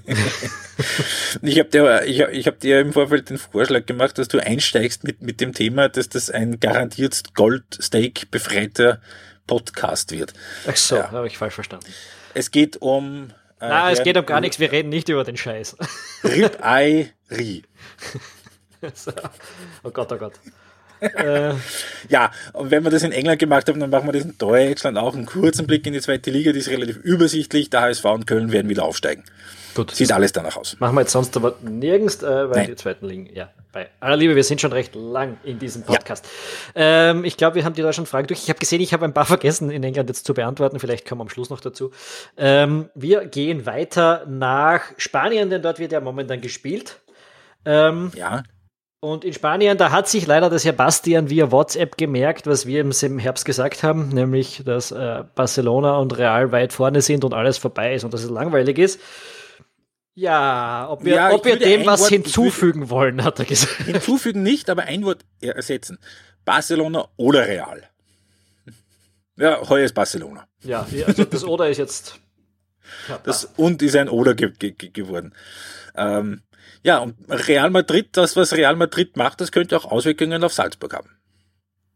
ich 1.42 1.60
habe 1.60 1.70
dir, 1.70 2.04
ich, 2.04 2.20
ich 2.20 2.48
hab 2.48 2.60
dir 2.60 2.80
im 2.80 2.94
Vorfeld 2.94 3.32
den 3.32 3.40
Vorschlag 3.40 3.88
gemacht, 3.88 4.18
dass 4.20 4.28
du 4.28 4.40
einsteigst 4.40 5.04
mit, 5.04 5.22
mit 5.22 5.42
dem 5.42 5.54
Thema, 5.54 5.90
dass 5.90 6.08
das 6.08 6.30
ein 6.30 6.60
garantiert 6.60 7.34
Goldsteak 7.34 8.30
befreiter 8.30 9.02
Podcast 9.48 10.12
wird. 10.12 10.34
Ach 10.68 10.76
so, 10.76 10.98
ja. 10.98 11.12
habe 11.12 11.28
ich 11.28 11.38
falsch 11.38 11.56
verstanden. 11.56 11.88
Es 12.36 12.52
geht 12.52 12.78
um. 12.78 13.32
Äh, 13.60 13.70
Nein, 13.70 13.94
es 13.94 14.04
geht 14.04 14.18
um 14.18 14.26
gar 14.26 14.40
nichts. 14.40 14.60
Wir 14.60 14.72
reden 14.72 14.90
nicht 14.90 15.10
über 15.10 15.24
den 15.24 15.36
Scheiß. 15.38 15.78
Ribeye 16.24 17.10
Rie. 17.32 17.64
so. 18.94 19.12
Oh 19.84 19.90
Gott, 19.90 20.12
oh 20.12 20.18
Gott. 20.18 20.34
Äh. 21.02 21.54
Ja, 22.10 22.32
und 22.54 22.72
wenn 22.72 22.84
wir 22.84 22.92
das 22.92 23.04
in 23.04 23.12
England 23.12 23.40
gemacht 23.40 23.68
haben, 23.68 23.80
dann 23.80 23.90
machen 23.90 24.08
wir 24.08 24.14
das 24.14 24.24
in 24.24 24.38
Deutschland 24.38 24.98
auch. 24.98 25.16
Einen 25.16 25.26
kurzen 25.26 25.68
Blick 25.68 25.86
in 25.86 25.94
die 25.94 26.02
zweite 26.02 26.32
Liga, 26.32 26.52
die 26.52 26.60
ist 26.60 26.70
relativ 26.70 26.98
übersichtlich. 26.98 27.70
Der 27.70 27.82
HSV 27.82 28.06
und 28.06 28.28
Köln 28.28 28.52
werden 28.52 28.70
wieder 28.70 28.84
aufsteigen. 28.84 29.24
Gut. 29.78 29.92
Sieht 29.92 30.12
alles 30.12 30.34
danach 30.34 30.58
aus. 30.58 30.76
Machen 30.80 30.96
wir 30.96 31.02
jetzt 31.02 31.12
sonst 31.12 31.38
aber 31.38 31.56
nirgends, 31.62 32.24
äh, 32.24 32.26
weil 32.26 32.50
Nein. 32.50 32.68
die 32.68 32.76
zweiten 32.76 33.06
liegen. 33.06 33.30
Ja, 33.32 33.52
bei 33.72 33.90
aller 34.00 34.16
Liebe, 34.16 34.36
wir 34.36 34.44
sind 34.44 34.60
schon 34.60 34.74
recht 34.74 34.96
lang 34.96 35.38
in 35.44 35.60
diesem 35.60 35.84
Podcast. 35.84 36.26
Ja. 36.76 37.12
Ähm, 37.12 37.24
ich 37.24 37.38
glaube, 37.38 37.58
wir 37.58 37.64
haben 37.64 37.76
die 37.76 37.84
deutschen 37.84 38.08
Fragen 38.08 38.26
durch. 38.26 38.42
Ich 38.42 38.50
habe 38.50 38.58
gesehen, 38.58 38.82
ich 38.82 38.92
habe 38.92 39.06
ein 39.06 39.14
paar 39.14 39.26
vergessen 39.28 39.70
in 39.70 39.84
England 39.84 40.10
jetzt 40.10 40.26
zu 40.26 40.34
beantworten. 40.34 40.80
Vielleicht 40.80 41.08
kommen 41.08 41.20
wir 41.20 41.24
am 41.26 41.30
Schluss 41.30 41.52
noch 41.52 41.60
dazu. 41.60 41.92
Ähm, 42.38 42.90
wir 42.96 43.26
gehen 43.26 43.68
weiter 43.68 44.26
nach 44.28 44.82
Spanien, 44.98 45.52
denn 45.52 45.62
dort 45.62 45.78
wird 45.78 45.92
ja 45.92 46.02
momentan 46.02 46.42
gespielt. 46.42 47.00
Ähm, 47.64 48.12
ja. 48.16 48.42
Und 49.00 49.24
in 49.24 49.34
Spanien, 49.34 49.78
da 49.78 49.92
hat 49.92 50.10
sich 50.10 50.26
leider 50.26 50.50
der 50.50 50.58
Sebastian 50.58 51.30
via 51.30 51.52
WhatsApp 51.52 51.98
gemerkt, 51.98 52.48
was 52.48 52.66
wir 52.66 52.82
im 52.82 53.20
Herbst 53.20 53.46
gesagt 53.46 53.84
haben, 53.84 54.10
nämlich, 54.10 54.64
dass 54.66 54.92
äh, 54.92 55.24
Barcelona 55.36 55.98
und 55.98 56.18
Real 56.18 56.52
weit 56.52 56.74
vorne 56.74 57.02
sind 57.02 57.24
und 57.24 57.34
alles 57.34 57.60
vorbei 57.60 57.94
ist 57.94 58.04
und 58.04 58.14
dass 58.14 58.24
es 58.24 58.30
langweilig 58.32 58.80
ist. 58.80 59.00
Ja, 60.16 60.88
ob 60.90 61.06
wir, 61.06 61.14
ja, 61.14 61.32
ob 61.32 61.46
wir 61.46 61.60
dem 61.60 61.86
was 61.86 62.02
Wort, 62.02 62.10
hinzufügen 62.10 62.90
wollen, 62.90 63.24
hat 63.24 63.38
er 63.38 63.46
gesagt. 63.46 63.84
Hinzufügen 63.84 64.42
nicht, 64.42 64.68
aber 64.68 64.84
ein 64.84 65.06
Wort 65.06 65.24
ersetzen. 65.42 66.00
Barcelona 66.44 67.08
oder 67.18 67.48
Real. 67.48 67.84
Ja, 69.38 69.62
heuer 69.70 69.86
ist 69.86 69.94
Barcelona. 69.94 70.48
Ja, 70.64 70.88
also 71.06 71.24
das 71.24 71.44
Oder 71.44 71.70
ist 71.70 71.78
jetzt. 71.78 72.20
Ja, 73.08 73.20
das 73.24 73.46
und 73.58 73.82
ist 73.84 73.96
ein 73.96 74.10
Oder 74.10 74.34
ge 74.34 74.52
ge 74.58 74.72
geworden. 74.72 75.36
Ähm, 75.96 76.42
ja, 76.84 77.00
und 77.00 77.16
Real 77.30 77.70
Madrid, 77.70 78.10
das, 78.14 78.36
was 78.36 78.54
Real 78.54 78.76
Madrid 78.76 79.18
macht, 79.18 79.42
das 79.42 79.52
könnte 79.52 79.78
auch 79.78 79.86
Auswirkungen 79.86 80.44
auf 80.44 80.54
Salzburg 80.54 80.94
haben. 80.94 81.10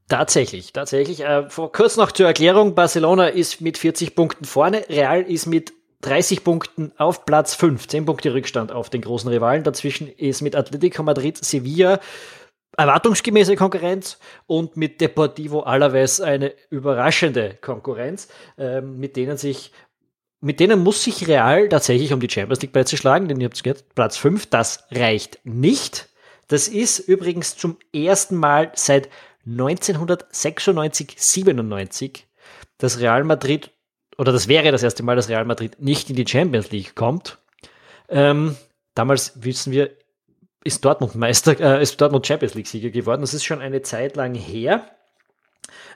Tatsächlich, 0.07 0.73
tatsächlich. 0.73 1.21
Äh, 1.21 1.47
kurz 1.71 1.95
noch 1.95 2.11
zur 2.11 2.27
Erklärung, 2.27 2.75
Barcelona 2.75 3.27
ist 3.27 3.61
mit 3.61 3.77
40 3.77 4.15
Punkten 4.15 4.45
vorne, 4.45 4.83
Real 4.89 5.21
ist 5.21 5.45
mit 5.45 5.73
30 6.01 6.43
Punkten 6.43 6.91
auf 6.97 7.25
Platz 7.25 7.55
5, 7.55 7.87
10 7.87 8.05
Punkte 8.05 8.33
Rückstand 8.33 8.71
auf 8.71 8.89
den 8.89 9.01
großen 9.01 9.29
Rivalen. 9.29 9.63
Dazwischen 9.63 10.07
ist 10.07 10.41
mit 10.41 10.55
Atletico 10.55 11.03
Madrid 11.03 11.37
Sevilla 11.37 11.99
erwartungsgemäße 12.77 13.55
Konkurrenz 13.55 14.17
und 14.47 14.77
mit 14.77 15.01
Deportivo 15.01 15.61
Alaves 15.61 16.21
eine 16.21 16.53
überraschende 16.69 17.57
Konkurrenz, 17.61 18.29
äh, 18.57 18.81
mit 18.81 19.15
denen 19.15 19.37
sich 19.37 19.71
mit 20.41 20.59
denen 20.59 20.83
muss 20.83 21.03
sich 21.03 21.27
Real 21.27 21.69
tatsächlich 21.69 22.11
um 22.13 22.19
die 22.19 22.29
Champions 22.29 22.61
League 22.61 22.73
Plätze 22.73 22.97
schlagen, 22.97 23.27
denn 23.27 23.39
ihr 23.39 23.45
habt 23.45 23.55
es 23.55 23.63
gehört, 23.63 23.85
Platz 23.95 24.17
5, 24.17 24.47
das 24.47 24.85
reicht 24.91 25.39
nicht. 25.43 26.09
Das 26.47 26.67
ist 26.67 26.99
übrigens 26.99 27.55
zum 27.55 27.77
ersten 27.93 28.35
Mal 28.35 28.71
seit 28.75 29.07
1996, 29.45 31.15
97, 31.17 32.27
dass 32.79 32.99
Real 32.99 33.23
Madrid, 33.23 33.71
oder 34.17 34.31
das 34.31 34.47
wäre 34.47 34.71
das 34.71 34.83
erste 34.83 35.03
Mal, 35.03 35.15
dass 35.15 35.29
Real 35.29 35.45
Madrid 35.45 35.79
nicht 35.79 36.09
in 36.09 36.15
die 36.15 36.27
Champions 36.27 36.71
League 36.71 36.95
kommt. 36.95 37.37
Ähm, 38.09 38.57
damals 38.95 39.43
wissen 39.43 39.71
wir, 39.71 39.91
ist 40.63 40.83
Dortmund 40.83 41.15
Meister, 41.15 41.59
äh, 41.59 41.81
ist 41.81 42.01
Dortmund 42.01 42.25
Champions 42.27 42.55
League 42.55 42.67
Sieger 42.67 42.89
geworden. 42.89 43.21
Das 43.21 43.33
ist 43.33 43.45
schon 43.45 43.61
eine 43.61 43.81
Zeit 43.81 44.15
lang 44.15 44.35
her. 44.35 44.89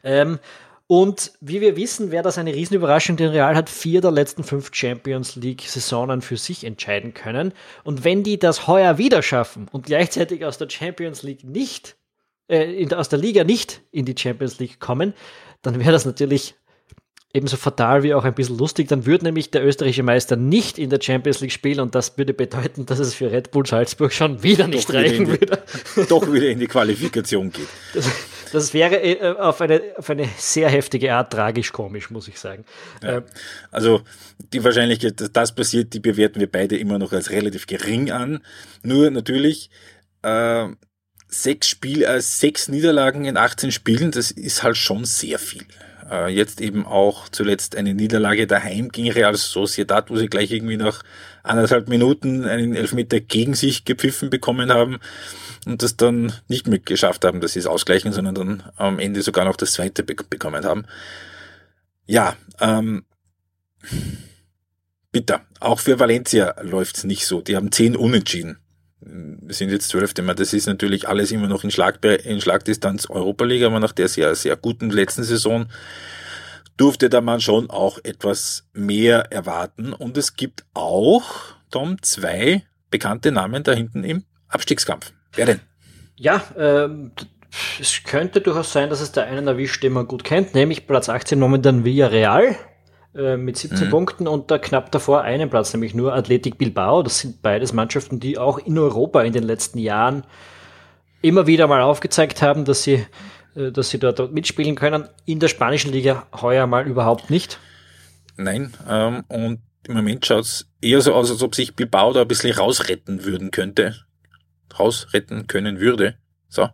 Ähm, 0.03 0.39
und 0.87 1.31
wie 1.41 1.61
wir 1.61 1.75
wissen, 1.75 2.11
wäre 2.11 2.23
das 2.23 2.37
eine 2.37 2.53
Riesenüberraschung, 2.53 3.17
denn 3.17 3.31
Real 3.31 3.55
hat 3.55 3.69
vier 3.69 4.01
der 4.01 4.11
letzten 4.11 4.43
fünf 4.43 4.69
Champions 4.71 5.35
League-Saisonen 5.35 6.21
für 6.21 6.37
sich 6.37 6.63
entscheiden 6.63 7.15
können. 7.15 7.53
Und 7.83 8.03
wenn 8.03 8.21
die 8.21 8.37
das 8.37 8.67
heuer 8.67 8.99
wieder 8.99 9.23
schaffen 9.23 9.67
und 9.71 9.87
gleichzeitig 9.87 10.45
aus 10.45 10.59
der 10.59 10.69
Champions 10.69 11.23
League 11.23 11.43
nicht, 11.43 11.95
äh, 12.47 12.71
in, 12.71 12.93
aus 12.93 13.09
der 13.09 13.17
Liga 13.17 13.43
nicht 13.43 13.81
in 13.91 14.05
die 14.05 14.15
Champions 14.15 14.59
League 14.59 14.79
kommen, 14.79 15.15
dann 15.63 15.79
wäre 15.79 15.91
das 15.91 16.05
natürlich 16.05 16.53
ebenso 17.33 17.57
fatal 17.57 18.03
wie 18.03 18.13
auch 18.13 18.23
ein 18.23 18.35
bisschen 18.35 18.57
lustig. 18.57 18.87
Dann 18.87 19.07
würde 19.07 19.25
nämlich 19.25 19.49
der 19.49 19.65
österreichische 19.65 20.03
Meister 20.03 20.35
nicht 20.35 20.77
in 20.77 20.91
der 20.91 21.01
Champions 21.01 21.41
League 21.41 21.51
spielen 21.51 21.79
und 21.79 21.95
das 21.95 22.15
würde 22.19 22.35
bedeuten, 22.35 22.85
dass 22.85 22.99
es 22.99 23.15
für 23.15 23.31
Red 23.31 23.49
Bull 23.49 23.65
Salzburg 23.65 24.13
schon 24.13 24.43
wieder 24.43 24.67
nicht 24.67 24.87
doch 24.87 24.93
reichen 24.93 25.31
wieder 25.31 25.57
würde. 25.95 26.07
Doch 26.07 26.31
wieder 26.31 26.47
in 26.47 26.59
die 26.59 26.67
Qualifikation 26.67 27.51
geht. 27.51 27.67
Das, 27.95 28.07
das 28.55 28.73
wäre 28.73 29.01
äh, 29.01 29.35
auf 29.37 29.61
eine, 29.61 29.81
auf 29.97 30.09
eine 30.09 30.27
sehr 30.37 30.69
heftige 30.69 31.13
Art 31.13 31.31
tragisch-komisch, 31.31 32.09
muss 32.09 32.27
ich 32.27 32.39
sagen. 32.39 32.65
Ja. 33.03 33.17
Ähm, 33.17 33.23
also 33.71 34.01
die 34.53 34.63
Wahrscheinlichkeit, 34.63 35.21
dass 35.21 35.31
das 35.31 35.55
passiert, 35.55 35.93
die 35.93 35.99
bewerten 35.99 36.39
wir 36.39 36.51
beide 36.51 36.77
immer 36.77 36.97
noch 36.97 37.13
als 37.13 37.29
relativ 37.29 37.67
gering 37.67 38.11
an. 38.11 38.39
Nur 38.81 39.11
natürlich, 39.11 39.69
äh, 40.23 40.67
sechs 41.27 41.67
Spiel, 41.67 42.03
äh, 42.03 42.21
sechs 42.21 42.67
Niederlagen 42.67 43.25
in 43.25 43.37
18 43.37 43.71
Spielen, 43.71 44.11
das 44.11 44.31
ist 44.31 44.63
halt 44.63 44.77
schon 44.77 45.05
sehr 45.05 45.39
viel. 45.39 45.65
Äh, 46.09 46.29
jetzt 46.33 46.61
eben 46.61 46.85
auch 46.85 47.29
zuletzt 47.29 47.75
eine 47.75 47.93
Niederlage 47.93 48.47
daheim 48.47 48.89
gegen 48.89 49.11
Real 49.11 49.35
Sociedad, 49.35 50.09
wo 50.09 50.17
sie 50.17 50.27
gleich 50.27 50.51
irgendwie 50.51 50.77
nach 50.77 51.03
anderthalb 51.43 51.87
Minuten 51.87 52.45
einen 52.45 52.75
Elfmeter 52.75 53.19
gegen 53.19 53.55
sich 53.55 53.85
gepfiffen 53.85 54.29
bekommen 54.29 54.71
haben 54.71 54.99
und 55.65 55.81
das 55.81 55.97
dann 55.97 56.33
nicht 56.47 56.67
mehr 56.67 56.79
geschafft 56.79 57.25
haben, 57.25 57.41
dass 57.41 57.53
sie 57.53 57.59
es 57.59 57.67
ausgleichen, 57.67 58.11
sondern 58.11 58.35
dann 58.35 58.63
am 58.75 58.99
Ende 58.99 59.21
sogar 59.21 59.45
noch 59.45 59.57
das 59.57 59.73
zweite 59.73 60.03
be 60.03 60.15
bekommen 60.29 60.63
haben. 60.65 60.85
Ja, 62.05 62.35
ähm, 62.59 63.05
bitter. 65.11 65.41
Auch 65.59 65.79
für 65.79 65.99
Valencia 65.99 66.55
läuft's 66.61 67.03
nicht 67.03 67.25
so. 67.25 67.41
Die 67.41 67.55
haben 67.55 67.71
zehn 67.71 67.95
Unentschieden. 67.95 68.59
Wir 69.01 69.53
sind 69.53 69.69
jetzt 69.69 69.89
zwölfte 69.89 70.21
Mal. 70.21 70.35
Das 70.35 70.53
ist 70.53 70.67
natürlich 70.67 71.07
alles 71.07 71.31
immer 71.31 71.47
noch 71.47 71.63
in, 71.63 71.71
Schlag, 71.71 72.03
in 72.03 72.41
Schlagdistanz 72.41 73.09
Europa 73.09 73.45
League, 73.45 73.63
aber 73.63 73.79
nach 73.79 73.91
der 73.91 74.07
sehr, 74.07 74.33
sehr 74.35 74.55
guten 74.55 74.89
letzten 74.89 75.23
Saison 75.23 75.67
durfte 76.77 77.09
da 77.09 77.21
man 77.21 77.39
schon 77.39 77.69
auch 77.69 77.99
etwas 78.03 78.67
mehr 78.73 79.31
erwarten. 79.31 79.93
Und 79.93 80.17
es 80.17 80.35
gibt 80.35 80.65
auch, 80.73 81.23
Tom, 81.71 82.01
zwei 82.01 82.63
bekannte 82.89 83.31
Namen 83.31 83.63
da 83.63 83.73
hinten 83.73 84.03
im 84.03 84.23
Abstiegskampf. 84.47 85.13
Wer 85.33 85.45
denn? 85.45 85.59
Ja, 86.15 86.43
ähm, 86.57 87.11
es 87.79 88.03
könnte 88.03 88.41
durchaus 88.41 88.71
sein, 88.71 88.89
dass 88.89 89.01
es 89.01 89.11
der 89.11 89.25
einen 89.25 89.47
erwischt, 89.47 89.83
den 89.83 89.93
man 89.93 90.07
gut 90.07 90.23
kennt, 90.23 90.53
nämlich 90.55 90.87
Platz 90.87 91.09
18 91.09 91.39
momentan 91.39 91.83
Villarreal 91.83 92.55
äh, 93.15 93.37
mit 93.37 93.57
17 93.57 93.87
mhm. 93.87 93.91
Punkten 93.91 94.27
und 94.27 94.51
da 94.51 94.57
knapp 94.57 94.91
davor 94.91 95.21
einen 95.21 95.49
Platz, 95.49 95.73
nämlich 95.73 95.93
nur 95.93 96.13
Athletic 96.13 96.57
Bilbao. 96.57 97.03
Das 97.03 97.19
sind 97.19 97.41
beides 97.41 97.73
Mannschaften, 97.73 98.19
die 98.19 98.37
auch 98.37 98.57
in 98.59 98.77
Europa 98.77 99.23
in 99.23 99.33
den 99.33 99.43
letzten 99.43 99.79
Jahren 99.79 100.23
immer 101.21 101.47
wieder 101.47 101.67
mal 101.67 101.81
aufgezeigt 101.81 102.41
haben, 102.41 102.65
dass 102.65 102.83
sie, 102.83 103.05
äh, 103.55 103.71
dass 103.71 103.89
sie 103.89 103.99
dort 103.99 104.31
mitspielen 104.31 104.75
können. 104.75 105.07
In 105.25 105.39
der 105.39 105.47
spanischen 105.47 105.91
Liga 105.91 106.27
heuer 106.41 106.67
mal 106.67 106.87
überhaupt 106.87 107.29
nicht. 107.29 107.59
Nein, 108.37 108.73
ähm, 108.87 109.23
und 109.27 109.61
im 109.87 109.95
Moment 109.95 110.25
schaut 110.25 110.43
es 110.43 110.67
eher 110.81 111.01
so 111.01 111.13
aus, 111.13 111.31
als 111.31 111.41
ob 111.41 111.55
sich 111.55 111.75
Bilbao 111.75 112.11
da 112.11 112.21
ein 112.21 112.27
bisschen 112.27 112.53
rausretten 112.53 113.23
würden 113.23 113.51
könnte 113.51 113.95
rausretten 114.77 115.47
können 115.47 115.79
würde. 115.79 116.15
So. 116.55 116.69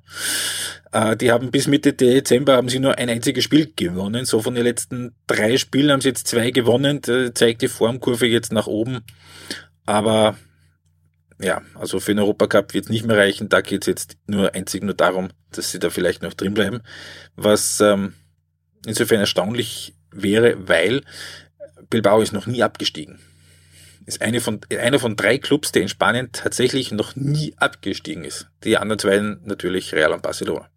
Äh, 0.91 1.17
die 1.17 1.31
haben 1.31 1.51
bis 1.51 1.67
Mitte 1.67 1.93
Dezember 1.93 2.55
haben 2.55 2.69
sie 2.69 2.79
nur 2.79 2.97
ein 2.97 3.09
einziges 3.09 3.43
Spiel 3.43 3.73
gewonnen. 3.75 4.25
So 4.25 4.41
von 4.41 4.55
den 4.55 4.63
letzten 4.63 5.15
drei 5.27 5.57
Spielen 5.57 5.91
haben 5.91 6.01
sie 6.01 6.09
jetzt 6.09 6.27
zwei 6.27 6.51
gewonnen. 6.51 7.01
Da 7.01 7.33
zeigt 7.33 7.61
die 7.61 7.67
Formkurve 7.67 8.27
jetzt 8.27 8.53
nach 8.53 8.67
oben. 8.67 9.01
Aber 9.85 10.37
ja, 11.41 11.61
also 11.75 11.99
für 11.99 12.13
den 12.13 12.19
Europacup 12.19 12.73
wird 12.73 12.85
es 12.85 12.91
nicht 12.91 13.05
mehr 13.05 13.17
reichen. 13.17 13.49
Da 13.49 13.61
geht 13.61 13.81
es 13.81 13.87
jetzt 13.87 14.17
nur 14.27 14.53
einzig 14.53 14.83
nur 14.83 14.93
darum, 14.93 15.29
dass 15.51 15.71
sie 15.71 15.79
da 15.79 15.89
vielleicht 15.89 16.21
noch 16.21 16.33
drin 16.33 16.53
bleiben. 16.53 16.81
Was 17.35 17.81
ähm, 17.81 18.13
insofern 18.85 19.19
erstaunlich 19.19 19.95
wäre, 20.11 20.67
weil 20.67 21.01
Bilbao 21.89 22.21
ist 22.21 22.33
noch 22.33 22.45
nie 22.45 22.63
abgestiegen 22.63 23.19
ist 24.05 24.21
eine 24.21 24.41
von, 24.41 24.59
einer 24.79 24.99
von 24.99 25.15
drei 25.15 25.37
Clubs, 25.37 25.71
der 25.71 25.83
in 25.83 25.89
Spanien 25.89 26.29
tatsächlich 26.31 26.91
noch 26.91 27.15
nie 27.15 27.53
abgestiegen 27.57 28.23
ist. 28.23 28.47
Die 28.63 28.77
anderen 28.77 28.99
zwei 28.99 29.19
natürlich 29.43 29.93
Real 29.93 30.13
und 30.13 30.21
Barcelona. 30.21 30.67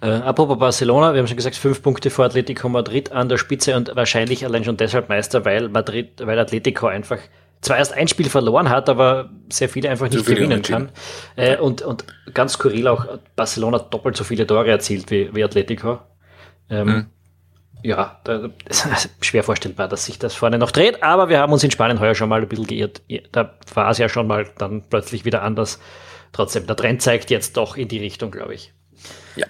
Äh, 0.00 0.08
apropos 0.08 0.58
Barcelona, 0.58 1.14
wir 1.14 1.20
haben 1.20 1.26
schon 1.26 1.36
gesagt, 1.36 1.56
fünf 1.56 1.82
Punkte 1.82 2.10
vor 2.10 2.26
Atletico 2.26 2.68
Madrid 2.68 3.12
an 3.12 3.28
der 3.28 3.38
Spitze 3.38 3.76
und 3.76 3.94
wahrscheinlich 3.94 4.44
allein 4.44 4.64
schon 4.64 4.76
deshalb 4.76 5.08
Meister, 5.08 5.44
weil 5.44 5.68
Madrid, 5.68 6.20
weil 6.24 6.38
Atletico 6.38 6.86
einfach 6.86 7.18
zwar 7.62 7.78
erst 7.78 7.94
ein 7.94 8.06
Spiel 8.06 8.28
verloren 8.28 8.68
hat, 8.68 8.88
aber 8.88 9.30
sehr 9.50 9.68
viele 9.68 9.88
einfach 9.88 10.10
nicht 10.10 10.26
gewinnen 10.26 10.62
kann. 10.62 10.90
Äh, 11.36 11.56
und, 11.56 11.82
und 11.82 12.04
ganz 12.34 12.54
skurril 12.54 12.88
auch, 12.88 13.18
Barcelona 13.34 13.78
doppelt 13.78 14.16
so 14.16 14.24
viele 14.24 14.46
Tore 14.46 14.68
erzielt 14.68 15.10
wie, 15.10 15.34
wie 15.34 15.42
Atletico. 15.42 16.00
Ähm, 16.68 16.86
mhm. 16.86 17.06
Ja, 17.86 18.20
da, 18.24 18.50
ist 18.68 19.10
schwer 19.20 19.44
vorstellbar, 19.44 19.86
dass 19.86 20.06
sich 20.06 20.18
das 20.18 20.34
vorne 20.34 20.58
noch 20.58 20.72
dreht, 20.72 21.04
aber 21.04 21.28
wir 21.28 21.38
haben 21.38 21.52
uns 21.52 21.62
in 21.62 21.70
Spanien 21.70 22.00
heuer 22.00 22.16
schon 22.16 22.28
mal 22.28 22.42
ein 22.42 22.48
bisschen 22.48 22.66
geirrt. 22.66 23.00
Da 23.30 23.56
war 23.74 23.88
es 23.92 23.98
ja 23.98 24.08
schon 24.08 24.26
mal 24.26 24.50
dann 24.58 24.82
plötzlich 24.90 25.24
wieder 25.24 25.44
anders. 25.44 25.78
Trotzdem, 26.32 26.66
der 26.66 26.74
Trend 26.74 27.00
zeigt 27.00 27.30
jetzt 27.30 27.56
doch 27.56 27.76
in 27.76 27.86
die 27.86 28.00
Richtung, 28.00 28.32
glaube 28.32 28.54
ich. 28.54 28.72
Ja. 29.36 29.46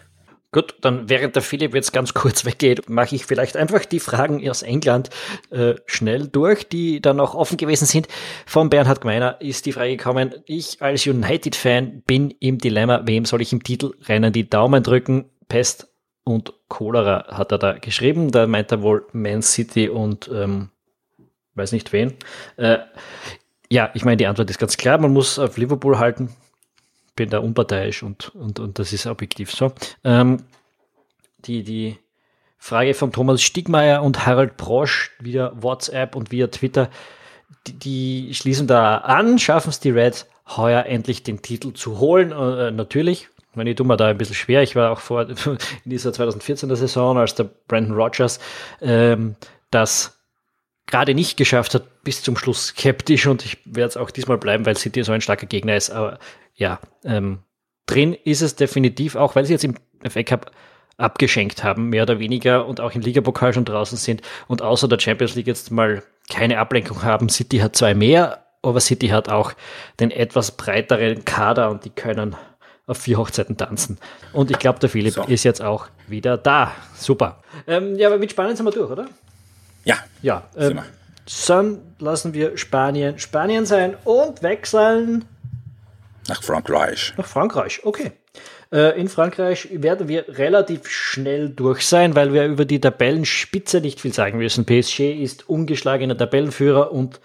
Gut, 0.52 0.74
dann 0.82 1.08
während 1.08 1.34
der 1.34 1.42
Philipp 1.42 1.74
jetzt 1.74 1.94
ganz 1.94 2.12
kurz 2.12 2.44
weggeht, 2.44 2.90
mache 2.90 3.14
ich 3.14 3.24
vielleicht 3.24 3.56
einfach 3.56 3.86
die 3.86 4.00
Fragen 4.00 4.46
aus 4.50 4.60
England 4.60 5.08
äh, 5.50 5.76
schnell 5.86 6.28
durch, 6.28 6.68
die 6.68 7.00
dann 7.00 7.20
auch 7.20 7.34
offen 7.34 7.56
gewesen 7.56 7.86
sind. 7.86 8.06
Von 8.44 8.68
Bernhard 8.68 9.00
Gmeiner 9.00 9.40
ist 9.40 9.64
die 9.64 9.72
Frage 9.72 9.96
gekommen, 9.96 10.34
ich 10.44 10.82
als 10.82 11.06
United-Fan 11.06 12.02
bin 12.02 12.32
im 12.38 12.58
Dilemma, 12.58 13.00
wem 13.06 13.24
soll 13.24 13.40
ich 13.40 13.54
im 13.54 13.62
Titelrennen 13.62 14.34
die 14.34 14.50
Daumen 14.50 14.82
drücken? 14.82 15.30
Pest 15.48 15.88
und 16.26 16.52
Cholera 16.68 17.26
hat 17.28 17.52
er 17.52 17.58
da 17.58 17.72
geschrieben. 17.72 18.30
Da 18.30 18.46
meint 18.46 18.72
er 18.72 18.82
wohl 18.82 19.06
Man 19.12 19.42
City 19.42 19.88
und 19.88 20.28
ähm, 20.32 20.70
weiß 21.54 21.72
nicht 21.72 21.92
wen. 21.92 22.14
Äh, 22.56 22.78
ja, 23.70 23.90
ich 23.94 24.04
meine, 24.04 24.16
die 24.18 24.26
Antwort 24.26 24.50
ist 24.50 24.58
ganz 24.58 24.76
klar, 24.76 24.98
man 24.98 25.12
muss 25.12 25.38
auf 25.38 25.56
Liverpool 25.56 25.98
halten 25.98 26.36
bin 27.16 27.30
da 27.30 27.38
unparteiisch 27.38 28.02
und, 28.02 28.34
und, 28.34 28.60
und 28.60 28.78
das 28.78 28.92
ist 28.92 29.06
objektiv 29.06 29.50
so. 29.50 29.72
Ähm, 30.04 30.44
die, 31.46 31.64
die 31.64 31.98
Frage 32.58 32.94
von 32.94 33.10
Thomas 33.10 33.42
Stigmeier 33.42 34.02
und 34.02 34.26
Harald 34.26 34.56
Brosch 34.56 35.10
via 35.18 35.52
WhatsApp 35.56 36.14
und 36.14 36.30
via 36.30 36.46
Twitter, 36.48 36.90
die, 37.66 37.72
die 37.72 38.34
schließen 38.34 38.66
da 38.66 38.98
an, 38.98 39.38
schaffen 39.38 39.70
es 39.70 39.80
die 39.80 39.90
Reds 39.90 40.26
heuer 40.46 40.84
endlich 40.84 41.22
den 41.22 41.42
Titel 41.42 41.72
zu 41.72 41.98
holen. 41.98 42.32
Äh, 42.32 42.70
natürlich, 42.70 43.28
ich 43.35 43.35
meine, 43.56 43.70
ich 43.70 43.76
tue 43.76 43.86
mir 43.86 43.96
da 43.96 44.06
ein 44.06 44.18
bisschen 44.18 44.34
schwer. 44.34 44.62
Ich 44.62 44.76
war 44.76 44.90
auch 44.90 45.00
vor 45.00 45.28
in 45.28 45.58
dieser 45.84 46.10
2014er 46.10 46.76
Saison, 46.76 47.18
als 47.18 47.34
der 47.34 47.44
Brandon 47.44 47.96
Rogers 47.96 48.38
ähm, 48.80 49.36
das 49.70 50.16
gerade 50.86 51.14
nicht 51.14 51.36
geschafft 51.36 51.74
hat, 51.74 52.04
bis 52.04 52.22
zum 52.22 52.36
Schluss 52.36 52.68
skeptisch 52.68 53.26
und 53.26 53.44
ich 53.44 53.58
werde 53.64 53.88
es 53.88 53.96
auch 53.96 54.10
diesmal 54.10 54.38
bleiben, 54.38 54.64
weil 54.66 54.76
City 54.76 55.02
so 55.02 55.12
ein 55.12 55.20
starker 55.20 55.46
Gegner 55.46 55.76
ist. 55.76 55.90
Aber 55.90 56.18
ja, 56.54 56.78
ähm, 57.04 57.40
drin 57.86 58.14
ist 58.14 58.40
es 58.42 58.54
definitiv 58.54 59.16
auch, 59.16 59.34
weil 59.34 59.44
sie 59.44 59.52
jetzt 59.52 59.64
im 59.64 59.74
FA 60.08 60.22
Cup 60.22 60.52
abgeschenkt 60.96 61.62
haben, 61.62 61.90
mehr 61.90 62.04
oder 62.04 62.18
weniger, 62.18 62.66
und 62.66 62.80
auch 62.80 62.92
im 62.92 63.02
Ligapokal 63.02 63.52
schon 63.52 63.64
draußen 63.64 63.98
sind 63.98 64.22
und 64.48 64.62
außer 64.62 64.88
der 64.88 64.98
Champions 64.98 65.34
League 65.34 65.46
jetzt 65.46 65.70
mal 65.70 66.02
keine 66.30 66.58
Ablenkung 66.58 67.02
haben. 67.02 67.28
City 67.28 67.58
hat 67.58 67.76
zwei 67.76 67.94
mehr, 67.94 68.46
aber 68.62 68.80
City 68.80 69.08
hat 69.08 69.28
auch 69.28 69.52
den 70.00 70.10
etwas 70.10 70.56
breiteren 70.56 71.24
Kader 71.24 71.70
und 71.70 71.84
die 71.84 71.90
können 71.90 72.36
auf 72.86 72.98
vier 72.98 73.18
Hochzeiten 73.18 73.56
tanzen. 73.56 73.98
Und 74.32 74.50
ich 74.50 74.58
glaube, 74.58 74.78
der 74.78 74.88
Philipp 74.88 75.14
so. 75.14 75.22
ist 75.24 75.44
jetzt 75.44 75.62
auch 75.62 75.88
wieder 76.06 76.38
da. 76.38 76.72
Super. 76.96 77.42
Ähm, 77.66 77.96
ja, 77.96 78.08
aber 78.08 78.18
mit 78.18 78.30
Spanien 78.30 78.56
sind 78.56 78.66
wir 78.66 78.72
durch, 78.72 78.90
oder? 78.90 79.06
Ja. 79.84 79.96
Ja. 80.22 80.44
Ähm, 80.56 80.80
dann 81.48 81.80
lassen 81.98 82.34
wir 82.34 82.56
Spanien 82.56 83.18
Spanien 83.18 83.66
sein 83.66 83.96
und 84.04 84.42
wechseln 84.42 85.24
nach 86.28 86.42
Frankreich. 86.42 87.14
Nach 87.16 87.26
Frankreich, 87.26 87.80
okay. 87.84 88.12
Äh, 88.72 89.00
in 89.00 89.08
Frankreich 89.08 89.68
werden 89.72 90.08
wir 90.08 90.24
relativ 90.28 90.88
schnell 90.88 91.50
durch 91.50 91.86
sein, 91.86 92.16
weil 92.16 92.32
wir 92.32 92.46
über 92.46 92.64
die 92.64 92.80
Tabellenspitze 92.80 93.80
nicht 93.80 94.00
viel 94.00 94.12
sagen 94.12 94.38
müssen. 94.38 94.64
PSG 94.64 95.22
ist 95.22 95.48
ungeschlagener 95.48 96.16
Tabellenführer 96.16 96.90
und 96.92 97.20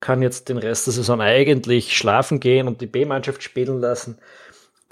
kann 0.00 0.22
jetzt 0.22 0.48
den 0.48 0.56
Rest 0.56 0.86
der 0.86 0.94
Saison 0.94 1.20
eigentlich 1.20 1.96
schlafen 1.96 2.40
gehen 2.40 2.66
und 2.68 2.80
die 2.80 2.86
B-Mannschaft 2.86 3.42
spielen 3.42 3.80
lassen. 3.80 4.18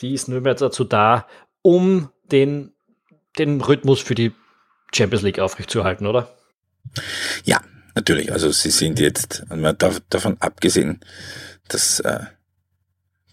Die 0.00 0.14
ist 0.14 0.28
nur 0.28 0.40
mehr 0.40 0.54
dazu 0.54 0.84
da, 0.84 1.26
um 1.62 2.10
den, 2.30 2.72
den 3.38 3.60
Rhythmus 3.60 4.00
für 4.00 4.14
die 4.14 4.32
Champions 4.92 5.22
League 5.22 5.38
aufrechtzuerhalten, 5.38 6.06
oder? 6.06 6.34
Ja, 7.44 7.60
natürlich. 7.94 8.32
Also 8.32 8.50
sie 8.50 8.70
sind 8.70 8.98
jetzt, 8.98 9.44
davon 10.08 10.36
abgesehen, 10.40 11.00
dass 11.68 12.00
äh, 12.00 12.20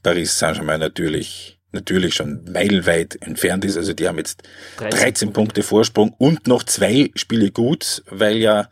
Paris 0.03 0.38
Saint-Germain 0.38 0.80
natürlich, 0.80 1.59
natürlich 1.72 2.15
schon 2.15 2.43
meilenweit 2.51 3.18
entfernt 3.22 3.65
ist. 3.65 3.78
Also 3.78 3.93
die 3.93 4.07
haben 4.07 4.18
jetzt 4.18 4.43
13, 4.78 4.99
13 4.99 5.34
Punkte 5.34 5.63
Vorsprung 5.63 6.13
und 6.18 6.47
noch 6.47 6.63
zwei 6.63 7.11
Spiele 7.15 7.51
gut, 7.51 8.03
weil 8.09 8.38
ja 8.38 8.70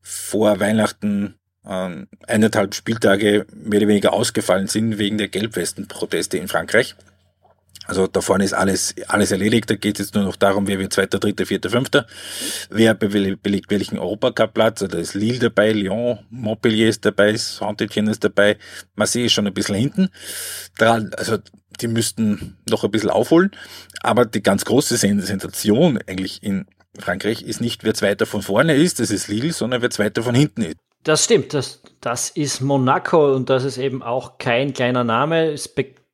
vor 0.00 0.58
Weihnachten 0.60 1.38
ähm, 1.64 2.08
eineinhalb 2.26 2.74
Spieltage 2.74 3.46
mehr 3.54 3.80
oder 3.80 3.88
weniger 3.88 4.12
ausgefallen 4.12 4.66
sind 4.66 4.98
wegen 4.98 5.18
der 5.18 5.28
Gelbwesten-Proteste 5.28 6.38
in 6.38 6.48
Frankreich. 6.48 6.96
Also 7.86 8.06
da 8.06 8.20
vorne 8.20 8.44
ist 8.44 8.52
alles, 8.52 8.94
alles 9.08 9.32
erledigt. 9.32 9.68
Da 9.70 9.74
geht 9.74 9.98
es 9.98 10.06
jetzt 10.06 10.14
nur 10.14 10.24
noch 10.24 10.36
darum, 10.36 10.66
wer 10.66 10.78
wird 10.78 10.92
Zweiter, 10.92 11.18
Dritter, 11.18 11.46
Vierter, 11.46 11.70
Fünfter. 11.70 12.06
Wer 12.70 12.94
belegt 12.94 13.70
welchen 13.70 13.98
Europacup-Platz. 13.98 14.82
Also 14.82 14.96
da 14.96 14.98
ist 14.98 15.14
Lille 15.14 15.38
dabei, 15.38 15.72
Lyon, 15.72 16.20
Montpellier 16.30 16.88
ist 16.88 17.04
dabei, 17.04 17.36
Saint-Etienne 17.36 18.10
ist 18.10 18.24
dabei. 18.24 18.56
Marseille 18.94 19.26
ist 19.26 19.32
schon 19.32 19.46
ein 19.46 19.54
bisschen 19.54 19.74
hinten. 19.74 20.08
Daran, 20.78 21.10
also 21.16 21.38
die 21.80 21.88
müssten 21.88 22.56
noch 22.68 22.84
ein 22.84 22.90
bisschen 22.90 23.10
aufholen. 23.10 23.50
Aber 24.02 24.26
die 24.26 24.42
ganz 24.42 24.64
große 24.64 24.96
Sensation 24.96 25.98
eigentlich 26.06 26.42
in 26.42 26.66
Frankreich 26.98 27.42
ist 27.42 27.60
nicht, 27.60 27.84
wer 27.84 27.94
Zweiter 27.94 28.26
von 28.26 28.42
vorne 28.42 28.74
ist, 28.74 29.00
das 29.00 29.10
ist 29.10 29.28
Lille, 29.28 29.52
sondern 29.52 29.82
wer 29.82 29.90
Zweiter 29.90 30.22
von 30.22 30.34
hinten 30.34 30.62
ist. 30.62 30.76
Das 31.04 31.24
stimmt, 31.24 31.52
das, 31.52 31.82
das 32.00 32.30
ist 32.30 32.60
Monaco 32.60 33.34
und 33.34 33.50
das 33.50 33.64
ist 33.64 33.78
eben 33.78 34.02
auch 34.02 34.38
kein 34.38 34.72
kleiner 34.72 35.02
Name. 35.02 35.50
Es 35.50 35.68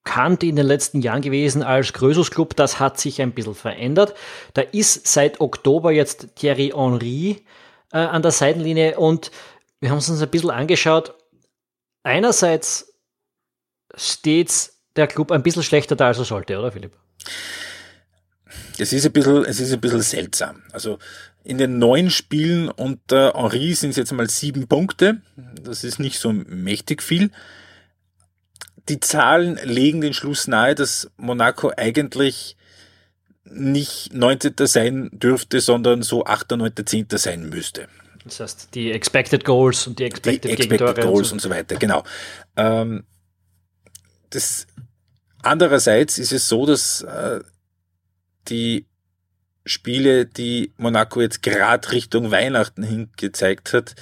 bekannt 0.05 0.43
in 0.43 0.57
den 0.57 0.67
letzten 0.67 1.01
Jahren 1.01 1.23
gewesen 1.23 1.63
als 1.63 1.93
Grösus 1.93 2.31
Club. 2.31 2.57
Das 2.57 2.81
hat 2.81 2.99
sich 2.99 3.21
ein 3.21 3.33
bisschen 3.33 3.55
verändert. 3.55 4.15
Da 4.55 4.63
ist 4.63 5.07
seit 5.07 5.41
Oktober 5.41 5.93
jetzt 5.93 6.29
Thierry 6.37 6.73
Henry 6.75 7.45
äh, 7.93 7.99
an 7.99 8.23
der 8.23 8.31
Seitenlinie 8.31 8.99
und 8.99 9.31
wir 9.81 9.91
haben 9.91 9.99
es 9.99 10.09
uns 10.09 10.23
ein 10.23 10.31
bisschen 10.31 10.51
angeschaut. 10.51 11.15
Einerseits 12.03 12.95
steht 13.95 14.71
der 14.97 15.07
Club 15.07 15.31
ein 15.31 15.43
bisschen 15.43 15.63
schlechter 15.63 15.95
da, 15.95 16.09
als 16.09 16.19
er 16.19 16.25
sollte, 16.25 16.59
oder 16.59 16.73
Philipp? 16.73 16.93
Es 18.79 18.93
ist 18.93 19.05
ein 19.05 19.13
bisschen, 19.13 19.45
es 19.45 19.61
ist 19.61 19.73
ein 19.73 19.81
bisschen 19.81 20.03
seltsam. 20.03 20.63
Also 20.73 20.99
in 21.45 21.59
den 21.59 21.79
neun 21.79 22.11
Spielen 22.11 22.69
unter 22.69 23.35
Henri 23.35 23.75
sind 23.75 23.91
es 23.91 23.97
jetzt 23.97 24.13
mal 24.13 24.29
sieben 24.31 24.69
Punkte. 24.69 25.21
Das 25.63 25.85
ist 25.85 25.99
nicht 25.99 26.19
so 26.19 26.33
mächtig 26.33 27.03
viel 27.03 27.31
die 28.89 29.01
Zahlen 29.01 29.59
legen 29.63 30.01
den 30.01 30.15
Schluss 30.15 30.47
nahe, 30.47 30.75
dass 30.75 31.11
Monaco 31.17 31.73
eigentlich 31.77 32.57
nicht 33.45 34.13
19. 34.13 34.55
sein 34.67 35.11
dürfte, 35.13 35.61
sondern 35.61 36.03
so 36.03 36.25
8., 36.25 36.53
9., 36.53 36.73
10. 36.85 37.07
sein 37.13 37.49
müsste. 37.49 37.89
Das 38.25 38.41
heißt, 38.41 38.75
die 38.75 38.93
Expected 38.93 39.45
Goals 39.45 39.87
und 39.87 39.99
die 39.99 40.05
Expected, 40.05 40.45
die 40.45 40.51
expected 40.51 41.01
Goals 41.01 41.33
und 41.33 41.41
so. 41.41 41.49
und 41.49 41.55
so 41.55 41.59
weiter, 41.59 41.77
genau. 41.77 42.05
Ähm, 42.57 43.05
das, 44.31 44.67
andererseits 45.43 46.19
ist 46.19 46.33
es 46.33 46.49
so, 46.49 46.67
dass 46.67 47.03
äh, 47.03 47.41
die 48.49 48.87
Spiele, 49.65 50.27
die 50.27 50.73
Monaco 50.77 51.21
jetzt 51.21 51.43
gerade 51.43 51.91
Richtung 51.93 52.31
Weihnachten 52.31 52.83
hin 52.83 53.11
gezeigt 53.17 53.73
hat, 53.73 53.95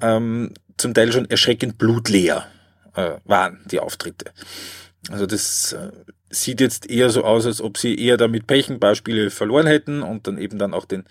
ähm, 0.00 0.54
zum 0.76 0.94
Teil 0.94 1.12
schon 1.12 1.28
erschreckend 1.28 1.78
blutleer 1.78 2.46
äh, 2.94 3.16
waren, 3.24 3.60
die 3.70 3.80
Auftritte. 3.80 4.32
Also 5.10 5.26
das 5.26 5.72
äh, 5.72 5.90
sieht 6.30 6.60
jetzt 6.60 6.90
eher 6.90 7.10
so 7.10 7.24
aus, 7.24 7.46
als 7.46 7.60
ob 7.60 7.78
sie 7.78 7.98
eher 7.98 8.16
damit 8.16 8.46
Pech 8.46 8.68
ein 8.68 8.80
paar 8.80 8.94
Spiele 8.94 9.30
verloren 9.30 9.66
hätten 9.66 10.02
und 10.02 10.26
dann 10.26 10.38
eben 10.38 10.58
dann 10.58 10.74
auch 10.74 10.84
den 10.84 11.04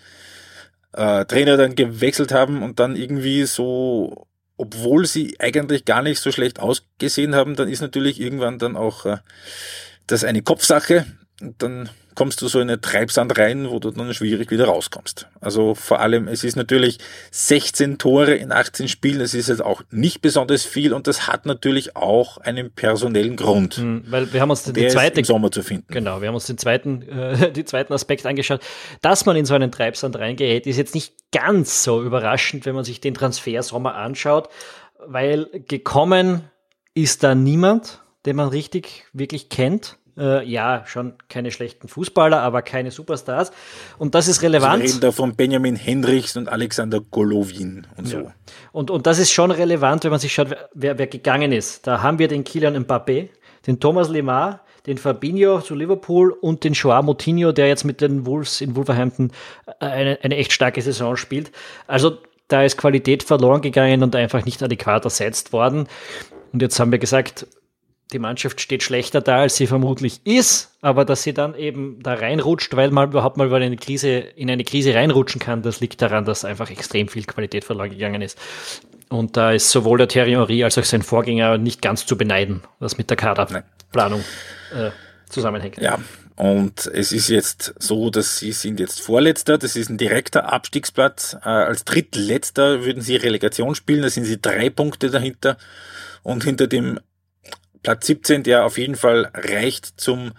äh, 0.92 1.24
Trainer 1.24 1.56
dann 1.56 1.74
gewechselt 1.74 2.32
haben 2.32 2.62
und 2.62 2.78
dann 2.80 2.96
irgendwie 2.96 3.44
so, 3.44 4.26
obwohl 4.56 5.06
sie 5.06 5.38
eigentlich 5.40 5.84
gar 5.84 6.02
nicht 6.02 6.20
so 6.20 6.32
schlecht 6.32 6.60
ausgesehen 6.60 7.34
haben, 7.34 7.56
dann 7.56 7.68
ist 7.68 7.80
natürlich 7.80 8.20
irgendwann 8.20 8.58
dann 8.58 8.76
auch 8.76 9.06
äh, 9.06 9.18
das 10.06 10.24
eine 10.24 10.42
Kopfsache. 10.42 11.06
Und 11.40 11.62
dann 11.62 11.88
kommst 12.18 12.42
du 12.42 12.48
so 12.48 12.58
in 12.58 12.68
eine 12.68 12.80
Treibsand 12.80 13.38
rein, 13.38 13.70
wo 13.70 13.78
du 13.78 13.92
dann 13.92 14.12
schwierig 14.12 14.50
wieder 14.50 14.64
rauskommst. 14.64 15.28
Also 15.40 15.76
vor 15.76 16.00
allem, 16.00 16.26
es 16.26 16.42
ist 16.42 16.56
natürlich 16.56 16.98
16 17.30 17.98
Tore 17.98 18.34
in 18.34 18.50
18 18.50 18.88
Spielen, 18.88 19.20
das 19.20 19.34
ist 19.34 19.48
jetzt 19.48 19.62
auch 19.62 19.82
nicht 19.92 20.20
besonders 20.20 20.64
viel 20.64 20.92
und 20.92 21.06
das 21.06 21.28
hat 21.28 21.46
natürlich 21.46 21.94
auch 21.94 22.38
einen 22.38 22.72
personellen 22.72 23.36
Grund. 23.36 23.78
Mhm, 23.78 24.02
weil 24.08 24.32
wir 24.32 24.40
haben 24.40 24.50
uns 24.50 24.64
den, 24.64 24.74
den 24.74 24.90
zweiten 24.90 25.22
Sommer 25.22 25.52
zu 25.52 25.62
finden. 25.62 25.86
Genau, 25.92 26.20
wir 26.20 26.26
haben 26.26 26.34
uns 26.34 26.46
den 26.46 26.58
zweiten, 26.58 27.02
äh, 27.02 27.52
den 27.52 27.66
zweiten 27.66 27.92
Aspekt 27.92 28.26
angeschaut. 28.26 28.62
Dass 29.00 29.24
man 29.24 29.36
in 29.36 29.44
so 29.44 29.54
einen 29.54 29.70
Treibsand 29.70 30.16
reingerät, 30.16 30.66
ist 30.66 30.76
jetzt 30.76 30.96
nicht 30.96 31.14
ganz 31.30 31.84
so 31.84 32.02
überraschend, 32.02 32.66
wenn 32.66 32.74
man 32.74 32.82
sich 32.82 33.00
den 33.00 33.14
Transfersommer 33.14 33.94
anschaut, 33.94 34.48
weil 35.06 35.46
gekommen 35.68 36.50
ist 36.94 37.22
da 37.22 37.36
niemand, 37.36 38.00
den 38.26 38.34
man 38.34 38.48
richtig 38.48 39.04
wirklich 39.12 39.50
kennt 39.50 39.97
Äh, 40.18 40.44
ja, 40.46 40.82
schon 40.86 41.14
keine 41.28 41.50
schlechten 41.50 41.86
Fußballer, 41.86 42.40
aber 42.40 42.62
keine 42.62 42.90
Superstars. 42.90 43.52
Und 43.98 44.14
das 44.14 44.26
ist 44.26 44.42
relevant. 44.42 44.72
Also 44.72 44.82
wir 44.82 44.88
reden 44.88 45.00
da 45.00 45.12
von 45.12 45.36
Benjamin 45.36 45.76
Hendricks 45.76 46.36
und 46.36 46.48
Alexander 46.48 47.00
Golovin 47.00 47.86
und 47.96 48.08
so. 48.08 48.18
Ja. 48.18 48.34
Und, 48.72 48.90
und 48.90 49.06
das 49.06 49.18
ist 49.18 49.30
schon 49.30 49.50
relevant, 49.50 50.04
wenn 50.04 50.10
man 50.10 50.20
sich 50.20 50.32
schaut, 50.32 50.48
wer, 50.74 50.98
wer 50.98 51.06
gegangen 51.06 51.52
ist. 51.52 51.86
Da 51.86 52.02
haben 52.02 52.18
wir 52.18 52.26
den 52.26 52.42
Kilian 52.42 52.76
Mbappé, 52.84 53.28
den 53.66 53.78
Thomas 53.78 54.08
Lemar, 54.08 54.64
den 54.86 54.98
Fabinho 54.98 55.60
zu 55.60 55.74
Liverpool 55.74 56.32
und 56.32 56.64
den 56.64 56.72
Joao 56.72 57.02
Moutinho, 57.02 57.52
der 57.52 57.68
jetzt 57.68 57.84
mit 57.84 58.00
den 58.00 58.26
Wolves 58.26 58.60
in 58.60 58.74
Wolverhampton 58.74 59.30
äh, 59.80 59.84
eine, 59.84 60.18
eine 60.22 60.36
echt 60.36 60.52
starke 60.52 60.82
Saison 60.82 61.16
spielt. 61.16 61.52
Also 61.86 62.18
da 62.48 62.62
ist 62.62 62.78
Qualität 62.78 63.22
verloren 63.22 63.60
gegangen 63.60 64.02
und 64.02 64.16
einfach 64.16 64.44
nicht 64.44 64.62
adäquat 64.62 65.04
ersetzt 65.04 65.52
worden. 65.52 65.86
Und 66.52 66.62
jetzt 66.62 66.80
haben 66.80 66.90
wir 66.90 66.98
gesagt, 66.98 67.46
die 68.12 68.18
Mannschaft 68.18 68.60
steht 68.60 68.82
schlechter 68.82 69.20
da, 69.20 69.40
als 69.40 69.56
sie 69.56 69.66
vermutlich 69.66 70.20
ist, 70.24 70.70
aber 70.80 71.04
dass 71.04 71.22
sie 71.22 71.34
dann 71.34 71.54
eben 71.54 72.02
da 72.02 72.14
reinrutscht, 72.14 72.74
weil 72.74 72.90
man 72.90 73.10
überhaupt 73.10 73.36
mal 73.36 73.48
in 73.48 73.54
eine 73.54 73.76
Krise, 73.76 74.10
in 74.10 74.50
eine 74.50 74.64
Krise 74.64 74.94
reinrutschen 74.94 75.40
kann, 75.40 75.62
das 75.62 75.80
liegt 75.80 76.00
daran, 76.00 76.24
dass 76.24 76.44
einfach 76.44 76.70
extrem 76.70 77.08
viel 77.08 77.24
Qualität 77.24 77.64
verloren 77.64 77.90
gegangen 77.90 78.22
ist. 78.22 78.38
Und 79.08 79.36
da 79.36 79.52
ist 79.52 79.70
sowohl 79.70 79.98
der 79.98 80.08
Thierry 80.08 80.32
Henry 80.32 80.64
als 80.64 80.78
auch 80.78 80.84
sein 80.84 81.02
Vorgänger 81.02 81.58
nicht 81.58 81.82
ganz 81.82 82.06
zu 82.06 82.16
beneiden, 82.16 82.62
was 82.78 82.98
mit 82.98 83.10
der 83.10 83.16
Kaderplanung 83.16 84.24
äh, 84.74 84.90
zusammenhängt. 85.28 85.78
Ja, 85.78 85.98
und 86.36 86.86
es 86.86 87.10
ist 87.10 87.28
jetzt 87.28 87.74
so, 87.78 88.10
dass 88.10 88.38
sie 88.38 88.52
sind 88.52 88.78
jetzt 88.78 89.00
Vorletzter, 89.00 89.58
das 89.58 89.76
ist 89.76 89.90
ein 89.90 89.98
direkter 89.98 90.52
Abstiegsplatz. 90.52 91.36
Äh, 91.42 91.48
als 91.48 91.84
Drittletzter 91.84 92.84
würden 92.84 93.02
sie 93.02 93.16
Relegation 93.16 93.74
spielen, 93.74 94.02
da 94.02 94.08
sind 94.08 94.24
sie 94.24 94.40
drei 94.40 94.70
Punkte 94.70 95.10
dahinter. 95.10 95.56
Und 96.22 96.44
hinter 96.44 96.66
dem 96.66 97.00
Platz 97.82 98.06
17, 98.06 98.42
der 98.42 98.64
auf 98.64 98.78
jeden 98.78 98.96
Fall 98.96 99.30
reicht 99.34 100.00
zum 100.00 100.32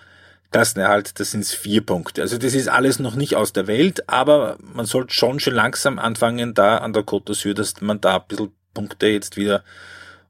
Klassenerhalt, 0.52 1.20
das 1.20 1.32
sind 1.32 1.46
vier 1.46 1.86
Punkte. 1.86 2.22
Also 2.22 2.40
das 2.40 2.56
ist 2.56 2.70
alles 2.70 2.98
noch 2.98 3.16
nicht 3.16 3.36
aus 3.36 3.54
der 3.54 3.68
Welt, 3.68 4.10
aber 4.10 4.58
man 4.62 4.88
sollte 4.88 5.14
schon 5.14 5.40
schon 5.40 5.54
langsam 5.54 6.00
anfangen, 6.00 6.56
da 6.56 6.78
an 6.78 6.94
der 6.94 7.04
Côte 7.04 7.28
d'Azur, 7.28 7.54
dass 7.54 7.82
man 7.82 8.02
da 8.02 8.18
ein 8.18 8.24
bisschen 8.28 8.52
Punkte 8.74 9.08
jetzt 9.08 9.38
wieder 9.38 9.64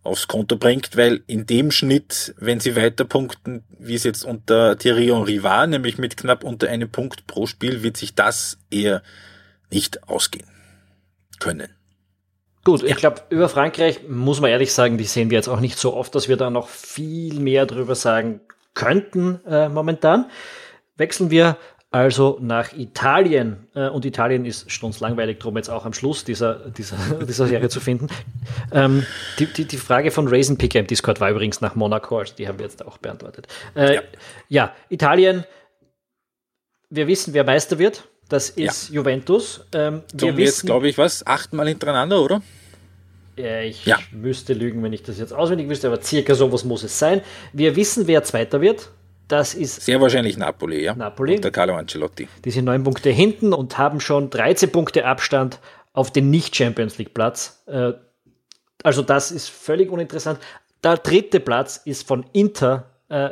aufs 0.04 0.28
Konto 0.28 0.58
bringt, 0.58 0.98
weil 0.98 1.24
in 1.28 1.46
dem 1.46 1.72
Schnitt, 1.72 2.34
wenn 2.38 2.60
sie 2.60 2.76
weiter 2.76 3.06
punkten, 3.06 3.64
wie 3.78 3.96
es 3.96 4.04
jetzt 4.04 4.24
unter 4.24 4.78
Thierry 4.78 5.08
Henry 5.08 5.44
war, 5.44 5.68
nämlich 5.68 5.98
mit 5.98 6.18
knapp 6.18 6.44
unter 6.44 6.70
einem 6.70 6.90
Punkt 6.90 7.28
pro 7.28 7.48
Spiel, 7.48 7.84
wird 7.84 7.98
sich 7.98 8.16
das 8.16 8.58
eher 8.70 9.02
nicht 9.70 10.08
ausgehen 10.10 10.48
können. 11.40 11.70
Gut, 12.64 12.84
ich 12.84 12.96
glaube, 12.96 13.22
über 13.30 13.50
Frankreich 13.50 14.02
muss 14.08 14.42
man 14.42 14.52
ehrlich 14.52 14.74
sagen, 14.74 14.98
die 14.98 15.06
sehen 15.06 15.30
wir 15.30 15.38
jetzt 15.38 15.48
auch 15.48 15.60
nicht 15.62 15.78
so 15.78 15.96
oft, 15.96 16.14
dass 16.14 16.28
wir 16.28 16.38
da 16.38 16.50
noch 16.50 16.68
viel 16.68 17.40
mehr 17.40 17.66
drüber 17.66 17.96
sagen 17.96 18.42
könnten 18.74 19.40
äh, 19.46 19.70
momentan. 19.70 20.30
Wechseln 20.98 21.32
wir 21.32 21.58
also 21.92 22.38
nach 22.40 22.74
Italien. 22.74 23.68
Äh, 23.74 23.90
und 23.90 24.06
Italien 24.06 24.46
ist 24.46 24.70
strunzlangweilig 24.70 25.40
drum 25.40 25.58
jetzt 25.58 25.70
auch 25.70 25.86
am 25.86 25.94
Schluss 25.94 26.24
dieser, 26.24 26.70
dieser, 26.70 26.98
dieser 27.28 27.48
Serie 27.48 27.70
zu 27.70 27.80
finden. 27.80 28.08
Ähm, 28.72 29.06
die, 29.40 29.48
die, 29.48 29.66
die 29.66 29.78
Frage 29.78 30.12
von 30.12 30.28
Raisin 30.28 30.58
Picker 30.58 30.80
im 30.80 30.88
Discord 30.88 31.20
war 31.20 31.32
übrigens 31.32 31.62
nach 31.62 31.76
Monaco, 31.76 32.20
also 32.20 32.36
die 32.36 32.48
haben 32.48 32.60
wir 32.60 32.66
jetzt 32.66 32.86
auch 32.86 32.98
beantwortet. 33.00 33.48
Äh, 33.76 33.96
ja. 33.96 34.02
ja. 34.50 34.74
Italien, 34.90 35.46
wir 36.90 37.08
wissen, 37.08 37.34
wer 37.34 37.44
Meister 37.44 37.80
wird. 37.80 38.08
Das 38.30 38.52
ist 38.52 38.90
ja. 38.90 38.96
Juventus. 38.96 39.62
Ähm, 39.74 40.04
wir 40.14 40.38
wissen, 40.38 40.40
jetzt, 40.40 40.66
glaube 40.66 40.88
ich, 40.88 40.98
was, 40.98 41.26
achtmal 41.26 41.68
hintereinander, 41.68 42.22
oder? 42.22 42.42
Ja, 43.36 43.62
ich 43.62 43.86
ja. 43.86 43.98
müsste 44.12 44.54
lügen, 44.54 44.84
wenn 44.84 44.94
ich 44.94 45.02
das 45.02 45.18
jetzt 45.18 45.34
auswendig 45.34 45.68
wüsste, 45.70 45.88
aber 45.88 46.02
circa 46.02 46.36
sowas 46.36 46.64
muss 46.64 46.84
es 46.84 46.98
sein. 47.00 47.22
Wir 47.54 47.76
wissen, 47.76 48.06
wer 48.06 48.24
Zweiter 48.24 48.62
wird. 48.62 48.92
Das 49.28 49.54
ist 49.54 49.82
sehr 49.82 50.02
wahrscheinlich 50.02 50.38
Napoli, 50.38 50.84
ja. 50.84 50.96
Napoli. 50.96 51.36
Unter 51.36 51.52
Carlo 51.52 51.76
Ancelotti. 51.76 52.28
Die 52.44 52.52
sind 52.52 52.66
neun 52.66 52.84
Punkte 52.84 53.12
hinten 53.12 53.54
und 53.54 53.78
haben 53.78 54.00
schon 54.00 54.30
13 54.30 54.72
Punkte 54.72 55.06
Abstand 55.06 55.60
auf 55.94 56.12
den 56.12 56.30
Nicht-Champions 56.32 56.98
League-Platz. 56.98 57.64
Äh, 57.68 57.94
also 58.84 59.02
das 59.02 59.32
ist 59.32 59.50
völlig 59.50 59.92
uninteressant. 59.92 60.40
Der 60.84 60.98
dritte 60.98 61.40
Platz 61.40 61.82
ist 61.86 62.08
von 62.08 62.26
Inter, 62.34 62.90
äh, 63.10 63.30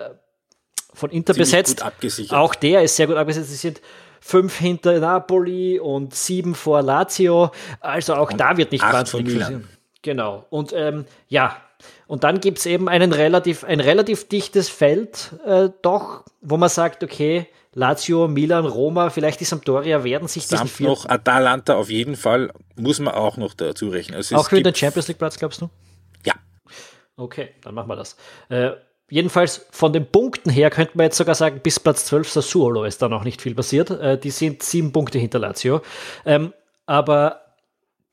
von 0.94 1.10
Inter 1.10 1.34
Ziemlich 1.34 1.52
besetzt. 1.52 1.78
Gut 1.78 1.86
abgesichert. 1.86 2.38
Auch 2.38 2.56
der 2.56 2.84
ist 2.84 2.96
sehr 2.96 3.08
gut 3.08 3.18
abgesetzt. 3.18 3.50
Sie 3.50 3.56
sind 3.56 3.82
fünf 4.20 4.58
hinter 4.58 5.00
Napoli 5.00 5.80
und 5.80 6.14
sieben 6.14 6.56
vor 6.56 6.82
Lazio. 6.82 7.52
Also 7.80 8.16
auch 8.16 8.32
und 8.32 8.40
da 8.40 8.58
wird 8.58 8.72
nicht 8.72 8.84
wahnsinnig 8.84 9.38
passieren. 9.38 9.68
Genau. 10.02 10.46
Und 10.50 10.74
ähm, 10.74 11.06
ja, 11.28 11.58
und 12.08 12.24
dann 12.24 12.40
gibt 12.40 12.60
es 12.60 12.66
eben 12.66 12.90
einen 12.90 13.12
relativ, 13.12 13.64
ein 13.64 13.80
relativ 13.80 14.28
dichtes 14.30 14.70
Feld, 14.70 15.34
äh, 15.46 15.70
doch, 15.82 16.24
wo 16.42 16.58
man 16.58 16.70
sagt, 16.70 17.04
okay, 17.04 17.48
Lazio, 17.74 18.28
Milan, 18.28 18.66
Roma, 18.66 19.10
vielleicht 19.10 19.40
die 19.40 19.46
Sampdoria 19.46 20.04
werden 20.04 20.28
sich 20.28 20.48
diesen 20.48 20.68
vier 20.68 20.88
noch 20.88 21.08
Atalanta 21.08 21.76
auf 21.76 21.90
jeden 21.90 22.16
Fall, 22.16 22.52
muss 22.76 23.00
man 23.00 23.14
auch 23.14 23.38
noch 23.38 23.54
dazu 23.54 23.90
rechnen. 23.90 24.16
Also 24.16 24.36
auch 24.36 24.50
für 24.50 24.64
den 24.64 24.74
Champions 24.74 25.08
League 25.10 25.20
Platz, 25.20 25.38
glaubst 25.38 25.62
du? 25.62 25.70
Ja. 26.26 26.34
Okay, 27.18 27.50
dann 27.62 27.76
machen 27.76 27.90
wir 27.90 27.96
das. 27.96 28.16
Äh, 28.50 28.72
jedenfalls 29.10 29.66
von 29.72 29.94
den 29.94 30.06
Punkten 30.06 30.50
her 30.50 30.70
könnte 30.70 30.98
man 30.98 31.06
jetzt 31.06 31.18
sogar 31.18 31.36
sagen, 31.36 31.60
bis 31.62 31.80
Platz 31.80 32.06
12 32.06 32.30
Sassuolo 32.30 32.84
ist 32.84 33.02
da 33.02 33.10
noch 33.10 33.24
nicht 33.24 33.42
viel 33.42 33.56
passiert. 33.56 33.90
Äh, 33.92 34.18
die 34.18 34.32
sind 34.32 34.64
sieben 34.64 34.92
Punkte 34.92 35.20
hinter 35.20 35.40
Lazio. 35.40 35.82
Ähm, 36.26 36.54
aber 36.86 37.42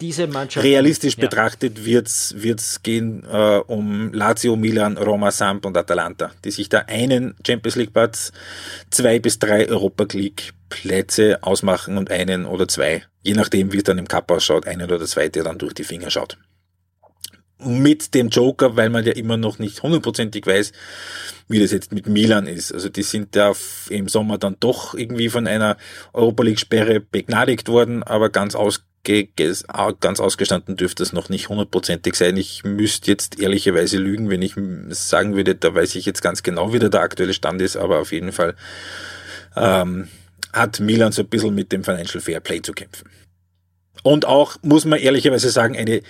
diese 0.00 0.26
Mannschaft. 0.26 0.64
Realistisch 0.64 1.16
ja. 1.16 1.22
betrachtet 1.22 1.84
wird 1.84 2.08
es 2.08 2.82
gehen 2.82 3.24
äh, 3.30 3.60
um 3.66 4.12
Lazio, 4.12 4.56
Milan, 4.56 4.98
Roma, 4.98 5.30
Samp 5.30 5.64
und 5.64 5.76
Atalanta, 5.76 6.32
die 6.44 6.50
sich 6.50 6.68
da 6.68 6.80
einen 6.80 7.36
Champions 7.46 7.76
League 7.76 7.92
Platz, 7.92 8.32
zwei 8.90 9.18
bis 9.18 9.38
drei 9.38 9.68
Europa 9.68 10.06
League 10.12 10.52
Plätze 10.68 11.38
ausmachen 11.42 11.96
und 11.96 12.10
einen 12.10 12.44
oder 12.44 12.66
zwei, 12.66 13.04
je 13.22 13.34
nachdem 13.34 13.72
wie 13.72 13.78
es 13.78 13.84
dann 13.84 13.98
im 13.98 14.08
Cup 14.08 14.30
ausschaut, 14.30 14.66
einen 14.66 14.90
oder 14.90 15.06
zwei, 15.06 15.28
der 15.28 15.44
dann 15.44 15.58
durch 15.58 15.74
die 15.74 15.84
Finger 15.84 16.10
schaut. 16.10 16.36
Mit 17.58 18.14
dem 18.14 18.28
Joker, 18.28 18.76
weil 18.76 18.90
man 18.90 19.04
ja 19.04 19.12
immer 19.12 19.36
noch 19.36 19.58
nicht 19.58 19.82
hundertprozentig 19.82 20.46
weiß, 20.46 20.72
wie 21.48 21.60
das 21.60 21.70
jetzt 21.70 21.92
mit 21.92 22.08
Milan 22.08 22.46
ist. 22.46 22.72
Also 22.72 22.88
die 22.88 23.02
sind 23.02 23.36
ja 23.36 23.52
im 23.88 24.08
Sommer 24.08 24.38
dann 24.38 24.56
doch 24.58 24.94
irgendwie 24.94 25.28
von 25.28 25.46
einer 25.46 25.76
Europa 26.12 26.42
League 26.42 26.58
Sperre 26.58 27.00
begnadigt 27.00 27.68
worden, 27.68 28.02
aber 28.02 28.30
ganz 28.30 28.54
aus 28.54 28.82
ganz 30.00 30.20
ausgestanden 30.20 30.76
dürfte 30.76 31.02
es 31.02 31.12
noch 31.12 31.28
nicht 31.28 31.50
hundertprozentig 31.50 32.14
sein. 32.14 32.36
Ich 32.36 32.64
müsste 32.64 33.10
jetzt 33.10 33.38
ehrlicherweise 33.38 33.98
lügen, 33.98 34.30
wenn 34.30 34.40
ich 34.40 34.54
sagen 34.90 35.36
würde, 35.36 35.54
da 35.54 35.74
weiß 35.74 35.94
ich 35.96 36.06
jetzt 36.06 36.22
ganz 36.22 36.42
genau, 36.42 36.72
wie 36.72 36.78
der 36.78 36.92
aktuelle 36.94 37.34
Stand 37.34 37.60
ist, 37.60 37.76
aber 37.76 37.98
auf 37.98 38.12
jeden 38.12 38.32
Fall 38.32 38.54
ähm, 39.56 40.08
hat 40.52 40.80
Milan 40.80 41.12
so 41.12 41.22
ein 41.22 41.28
bisschen 41.28 41.54
mit 41.54 41.70
dem 41.72 41.84
Financial 41.84 42.20
Fair 42.20 42.40
Play 42.40 42.62
zu 42.62 42.72
kämpfen. 42.72 43.10
Und 44.02 44.26
auch, 44.26 44.56
muss 44.62 44.84
man 44.84 44.98
ehrlicherweise 44.98 45.50
sagen, 45.50 45.76
eine 45.76 46.02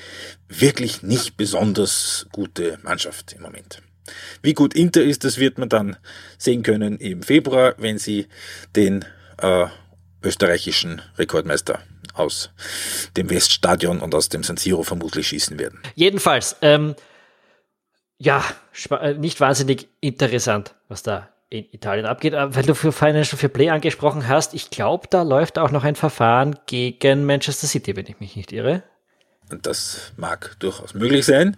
wirklich 0.48 1.02
nicht 1.02 1.36
besonders 1.36 2.26
gute 2.32 2.78
Mannschaft 2.82 3.32
im 3.34 3.42
Moment. 3.42 3.82
Wie 4.42 4.54
gut 4.54 4.74
Inter 4.74 5.02
ist, 5.02 5.24
das 5.24 5.38
wird 5.38 5.58
man 5.58 5.68
dann 5.68 5.96
sehen 6.38 6.62
können 6.62 6.98
im 6.98 7.22
Februar, 7.22 7.74
wenn 7.78 7.98
sie 7.98 8.26
den 8.74 9.04
äh, 9.38 9.66
österreichischen 10.22 11.02
Rekordmeister 11.18 11.80
aus 12.14 12.50
dem 13.16 13.30
Weststadion 13.30 14.00
und 14.00 14.14
aus 14.14 14.28
dem 14.28 14.42
San 14.42 14.56
Siro 14.56 14.82
vermutlich 14.82 15.28
schießen 15.28 15.58
werden. 15.58 15.80
Jedenfalls, 15.94 16.56
ähm, 16.62 16.94
ja, 18.18 18.44
äh, 18.90 19.14
nicht 19.14 19.40
wahnsinnig 19.40 19.88
interessant, 20.00 20.74
was 20.88 21.02
da 21.02 21.33
in 21.54 21.66
Italien 21.72 22.06
abgeht. 22.06 22.34
Aber 22.34 22.54
weil 22.54 22.64
du 22.64 22.74
für 22.74 22.92
Financial 22.92 23.38
Fair 23.38 23.48
Play 23.48 23.70
angesprochen 23.70 24.28
hast, 24.28 24.54
ich 24.54 24.70
glaube, 24.70 25.06
da 25.08 25.22
läuft 25.22 25.58
auch 25.58 25.70
noch 25.70 25.84
ein 25.84 25.94
Verfahren 25.94 26.56
gegen 26.66 27.24
Manchester 27.24 27.66
City, 27.66 27.96
wenn 27.96 28.06
ich 28.06 28.20
mich 28.20 28.36
nicht 28.36 28.52
irre. 28.52 28.82
Das 29.62 30.12
mag 30.16 30.56
durchaus 30.58 30.94
möglich 30.94 31.24
sein. 31.24 31.56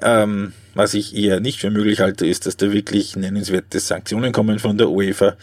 Ähm, 0.00 0.52
was 0.74 0.94
ich 0.94 1.16
eher 1.16 1.40
nicht 1.40 1.60
für 1.60 1.70
möglich 1.70 2.00
halte, 2.00 2.26
ist, 2.26 2.46
dass 2.46 2.56
da 2.56 2.72
wirklich 2.72 3.16
nennenswerte 3.16 3.80
Sanktionen 3.80 4.32
kommen 4.32 4.58
von 4.58 4.76
der 4.76 4.90
UEFA 4.90 5.36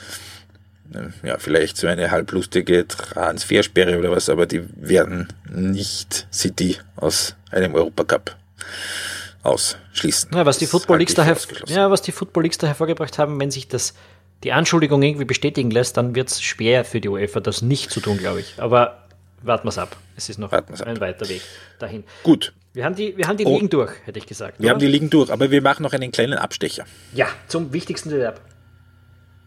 ja, 1.23 1.37
vielleicht 1.37 1.77
so 1.77 1.87
eine 1.87 2.11
halblustige 2.11 2.87
Transfersperre 2.87 3.97
oder 3.97 4.11
was, 4.11 4.29
aber 4.29 4.45
die 4.45 4.63
werden 4.75 5.27
nicht 5.49 6.27
City 6.31 6.77
aus 6.95 7.35
einem 7.49 7.75
Europacup 7.75 8.35
ausschließen. 9.43 10.31
Ja, 10.33 10.45
was 10.45 10.57
die 10.57 10.67
Football 10.67 10.99
Leagues 10.99 11.15
daher, 11.15 11.37
ja, 11.67 11.89
was 11.89 12.01
die 12.01 12.11
Football 12.11 12.43
Leagues 12.43 12.57
da 12.57 12.67
hervorgebracht 12.67 13.17
haben, 13.17 13.39
wenn 13.39 13.51
sich 13.51 13.67
das 13.67 13.93
die 14.43 14.51
Anschuldigung 14.51 15.01
irgendwie 15.03 15.25
bestätigen 15.25 15.71
lässt, 15.71 15.97
dann 15.97 16.15
wird 16.15 16.29
es 16.29 16.41
schwer 16.41 16.83
für 16.83 16.99
die 16.99 17.09
UEFA, 17.09 17.39
das 17.39 17.61
nicht 17.61 17.91
zu 17.91 17.99
tun, 17.99 18.17
glaube 18.17 18.39
ich. 18.39 18.55
Aber 18.57 19.05
warten 19.43 19.65
wir 19.65 19.69
es 19.69 19.77
ab. 19.77 19.95
Es 20.15 20.29
ist 20.29 20.37
noch 20.37 20.51
ein 20.51 20.99
weiter 20.99 21.29
Weg 21.29 21.41
dahin. 21.79 22.03
Gut. 22.23 22.53
Wir 22.73 22.85
haben 22.85 22.95
die, 22.95 23.17
wir 23.17 23.27
haben 23.27 23.37
die 23.37 23.45
oh. 23.45 23.53
Ligen 23.53 23.69
durch, 23.69 23.91
hätte 24.05 24.17
ich 24.17 24.25
gesagt. 24.25 24.59
Wir 24.59 24.65
oder? 24.65 24.71
haben 24.71 24.79
die 24.79 24.87
Ligen 24.87 25.09
durch, 25.09 25.29
aber 25.29 25.51
wir 25.51 25.61
machen 25.61 25.83
noch 25.83 25.93
einen 25.93 26.11
kleinen 26.11 26.37
Abstecher. 26.37 26.85
Ja, 27.13 27.27
zum 27.47 27.73
wichtigsten 27.73 28.09
Bewerb. 28.09 28.39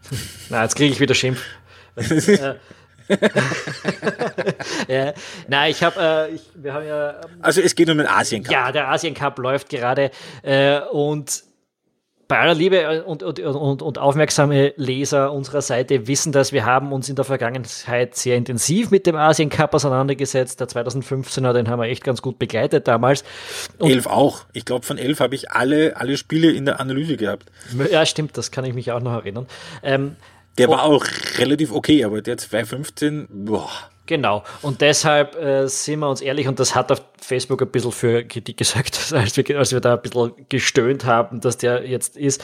Na, 0.49 0.63
jetzt 0.63 0.75
kriege 0.75 0.91
ich 0.91 0.99
wieder 0.99 1.15
Schimpf. 1.15 1.43
Äh, 1.97 2.55
ja, 4.87 5.13
na, 5.47 5.69
ich 5.69 5.83
habe, 5.83 6.29
äh, 6.31 6.39
wir 6.55 6.73
haben 6.73 6.87
ja. 6.87 7.11
Ähm, 7.11 7.39
also 7.41 7.61
es 7.61 7.75
geht 7.75 7.89
um 7.89 7.97
den 7.97 8.07
Asien 8.07 8.43
Cup. 8.43 8.51
Ja, 8.51 8.71
der 8.71 8.89
Asien 8.89 9.13
Cup 9.13 9.37
läuft 9.39 9.69
gerade 9.69 10.11
äh, 10.43 10.79
und 10.91 11.43
bei 12.27 12.39
aller 12.39 12.55
Liebe 12.55 13.03
und, 13.03 13.21
und, 13.21 13.39
und, 13.39 13.81
und 13.81 13.97
aufmerksame 13.99 14.73
Leser 14.77 15.31
unserer 15.31 15.61
Seite 15.61 16.07
wissen 16.07 16.31
dass 16.31 16.51
wir 16.51 16.65
haben 16.65 16.91
uns 16.91 17.07
in 17.07 17.15
der 17.15 17.25
Vergangenheit 17.25 18.15
sehr 18.15 18.35
intensiv 18.35 18.89
mit 18.89 19.05
dem 19.05 19.15
Asien 19.15 19.49
Cup 19.49 19.73
auseinandergesetzt. 19.73 20.59
Der 20.59 20.67
2015er, 20.67 21.53
den 21.53 21.69
haben 21.69 21.79
wir 21.79 21.87
echt 21.87 22.03
ganz 22.03 22.21
gut 22.21 22.39
begleitet 22.39 22.87
damals. 22.87 23.23
Und 23.77 23.91
elf 23.91 24.07
auch. 24.07 24.45
Ich 24.53 24.65
glaube, 24.65 24.85
von 24.85 24.97
elf 24.97 25.19
habe 25.19 25.35
ich 25.35 25.51
alle, 25.51 25.97
alle 25.97 26.17
Spiele 26.17 26.51
in 26.51 26.65
der 26.65 26.79
Analyse 26.79 27.17
gehabt. 27.17 27.51
Ja, 27.91 28.05
stimmt, 28.05 28.37
das 28.37 28.51
kann 28.51 28.65
ich 28.65 28.73
mich 28.73 28.91
auch 28.91 29.01
noch 29.01 29.13
erinnern. 29.13 29.45
Ähm, 29.83 30.15
der 30.57 30.69
war 30.69 30.83
auch 30.83 31.05
relativ 31.37 31.71
okay, 31.71 32.03
aber 32.03 32.21
der 32.21 32.37
2015, 32.37 33.27
boah. 33.29 33.69
Genau. 34.05 34.43
Und 34.61 34.81
deshalb 34.81 35.35
äh, 35.35 35.67
sind 35.67 35.99
wir 35.99 36.09
uns 36.09 36.21
ehrlich, 36.21 36.47
und 36.47 36.59
das 36.59 36.75
hat 36.75 36.91
auf 36.91 37.01
Facebook 37.19 37.61
ein 37.61 37.69
bisschen 37.69 37.91
für 37.91 38.23
Kritik 38.23 38.57
gesagt, 38.57 38.99
als 39.13 39.35
wir, 39.35 39.57
als 39.57 39.71
wir 39.71 39.79
da 39.79 39.95
ein 39.95 40.01
bisschen 40.01 40.33
gestöhnt 40.49 41.05
haben, 41.05 41.41
dass 41.41 41.57
der 41.57 41.87
jetzt 41.87 42.17
ist. 42.17 42.43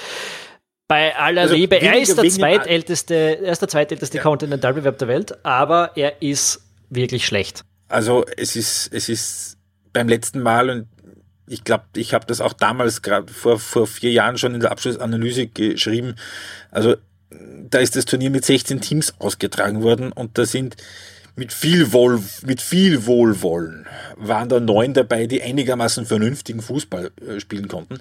Bei 0.88 1.16
aller 1.16 1.44
also 1.44 1.56
Liebe, 1.56 1.80
er 1.80 2.00
ist 2.00 2.18
der 2.18 2.30
zweitälteste, 2.30 3.16
er 3.16 3.52
ist 3.52 3.62
der 3.62 3.70
zweitälteste 3.70 4.18
ja. 4.18 4.24
Kontinentalbewerb 4.24 4.98
der 4.98 5.08
Welt, 5.08 5.46
aber 5.46 5.92
er 5.96 6.22
ist 6.22 6.64
wirklich 6.90 7.26
schlecht. 7.26 7.64
Also 7.88 8.26
es 8.36 8.56
ist, 8.56 8.94
es 8.94 9.08
ist 9.08 9.58
beim 9.94 10.10
letzten 10.10 10.42
Mal 10.42 10.70
und 10.70 10.88
ich 11.48 11.64
glaube, 11.64 11.86
ich 11.96 12.14
habe 12.14 12.26
das 12.26 12.42
auch 12.42 12.54
damals 12.54 13.02
gerade 13.02 13.32
vor, 13.32 13.60
vor 13.60 13.88
vier 13.88 14.12
Jahren 14.12 14.38
schon 14.38 14.54
in 14.54 14.62
der 14.62 14.72
Abschlussanalyse 14.72 15.48
geschrieben. 15.48 16.16
Also 16.72 16.96
da 17.70 17.80
ist 17.80 17.96
das 17.96 18.06
Turnier 18.06 18.30
mit 18.30 18.46
16 18.46 18.82
Teams 18.82 19.14
ausgetragen 19.20 19.82
worden 19.82 20.12
und 20.12 20.38
da 20.38 20.46
sind 20.46 20.76
mit 21.36 21.54
viel, 21.54 21.94
Wohl, 21.94 22.22
mit 22.46 22.62
viel 22.62 23.06
Wohlwollen 23.06 23.88
waren 24.18 24.50
da 24.50 24.60
neun 24.60 24.94
dabei, 24.94 25.28
die 25.28 25.42
einigermaßen 25.42 26.06
vernünftigen 26.06 26.62
Fußball 26.62 27.12
äh, 27.26 27.40
spielen 27.40 27.68
konnten. 27.68 28.00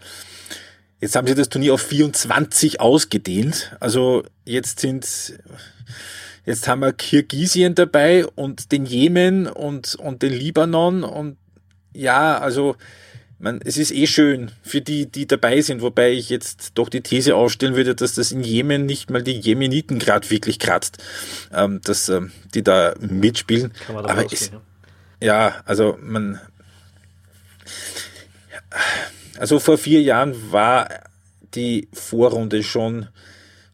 Jetzt 1.01 1.17
haben 1.17 1.27
sie 1.27 1.35
das 1.35 1.49
Turnier 1.49 1.75
auf 1.75 1.81
24 1.81 2.81
ausgedehnt. 2.81 3.75
Also 3.81 4.25
jetzt 4.45 4.81
sind, 4.81 5.33
jetzt 6.45 6.69
haben 6.69 6.81
wir 6.81 6.93
Kirgisien 6.93 7.75
dabei 7.75 8.27
und 8.27 8.73
den 8.73 8.85
Jemen 8.85 9.47
und, 9.47 9.95
und 9.95 10.23
den 10.23 10.33
Libanon 10.33 11.05
und 11.05 11.39
ja, 11.95 12.39
also 12.39 12.77
man, 13.41 13.61
es 13.65 13.77
ist 13.77 13.91
eh 13.91 14.07
schön 14.07 14.53
für 14.63 14.81
die, 14.81 15.07
die 15.07 15.27
dabei 15.27 15.61
sind, 15.63 15.83
wobei 15.83 16.13
ich 16.13 16.29
jetzt 16.29 16.73
doch 16.75 16.89
die 16.89 17.01
These 17.01 17.35
aufstellen 17.35 17.75
würde, 17.75 17.95
dass 17.95 18.15
das 18.15 18.33
in 18.33 18.43
Jemen 18.43 18.87
nicht 18.87 19.11
mal 19.11 19.23
die 19.23 19.39
Jemeniten 19.39 19.99
gerade 19.99 20.29
wirklich 20.31 20.59
kratzt, 20.59 20.99
ähm, 21.53 21.81
dass 21.83 22.09
ähm, 22.09 22.33
die 22.55 22.63
da 22.63 22.95
mitspielen. 23.01 23.73
Kann 23.87 23.97
man 23.97 24.07
Aber 24.07 24.31
es, 24.31 24.51
ja. 24.51 24.61
ja, 25.21 25.63
also 25.65 25.99
man, 26.01 26.39
also 29.39 29.59
vor 29.59 29.79
vier 29.79 30.03
Jahren 30.03 30.53
war 30.53 30.89
die 31.55 31.89
Vorrunde 31.93 32.63
schon 32.63 33.09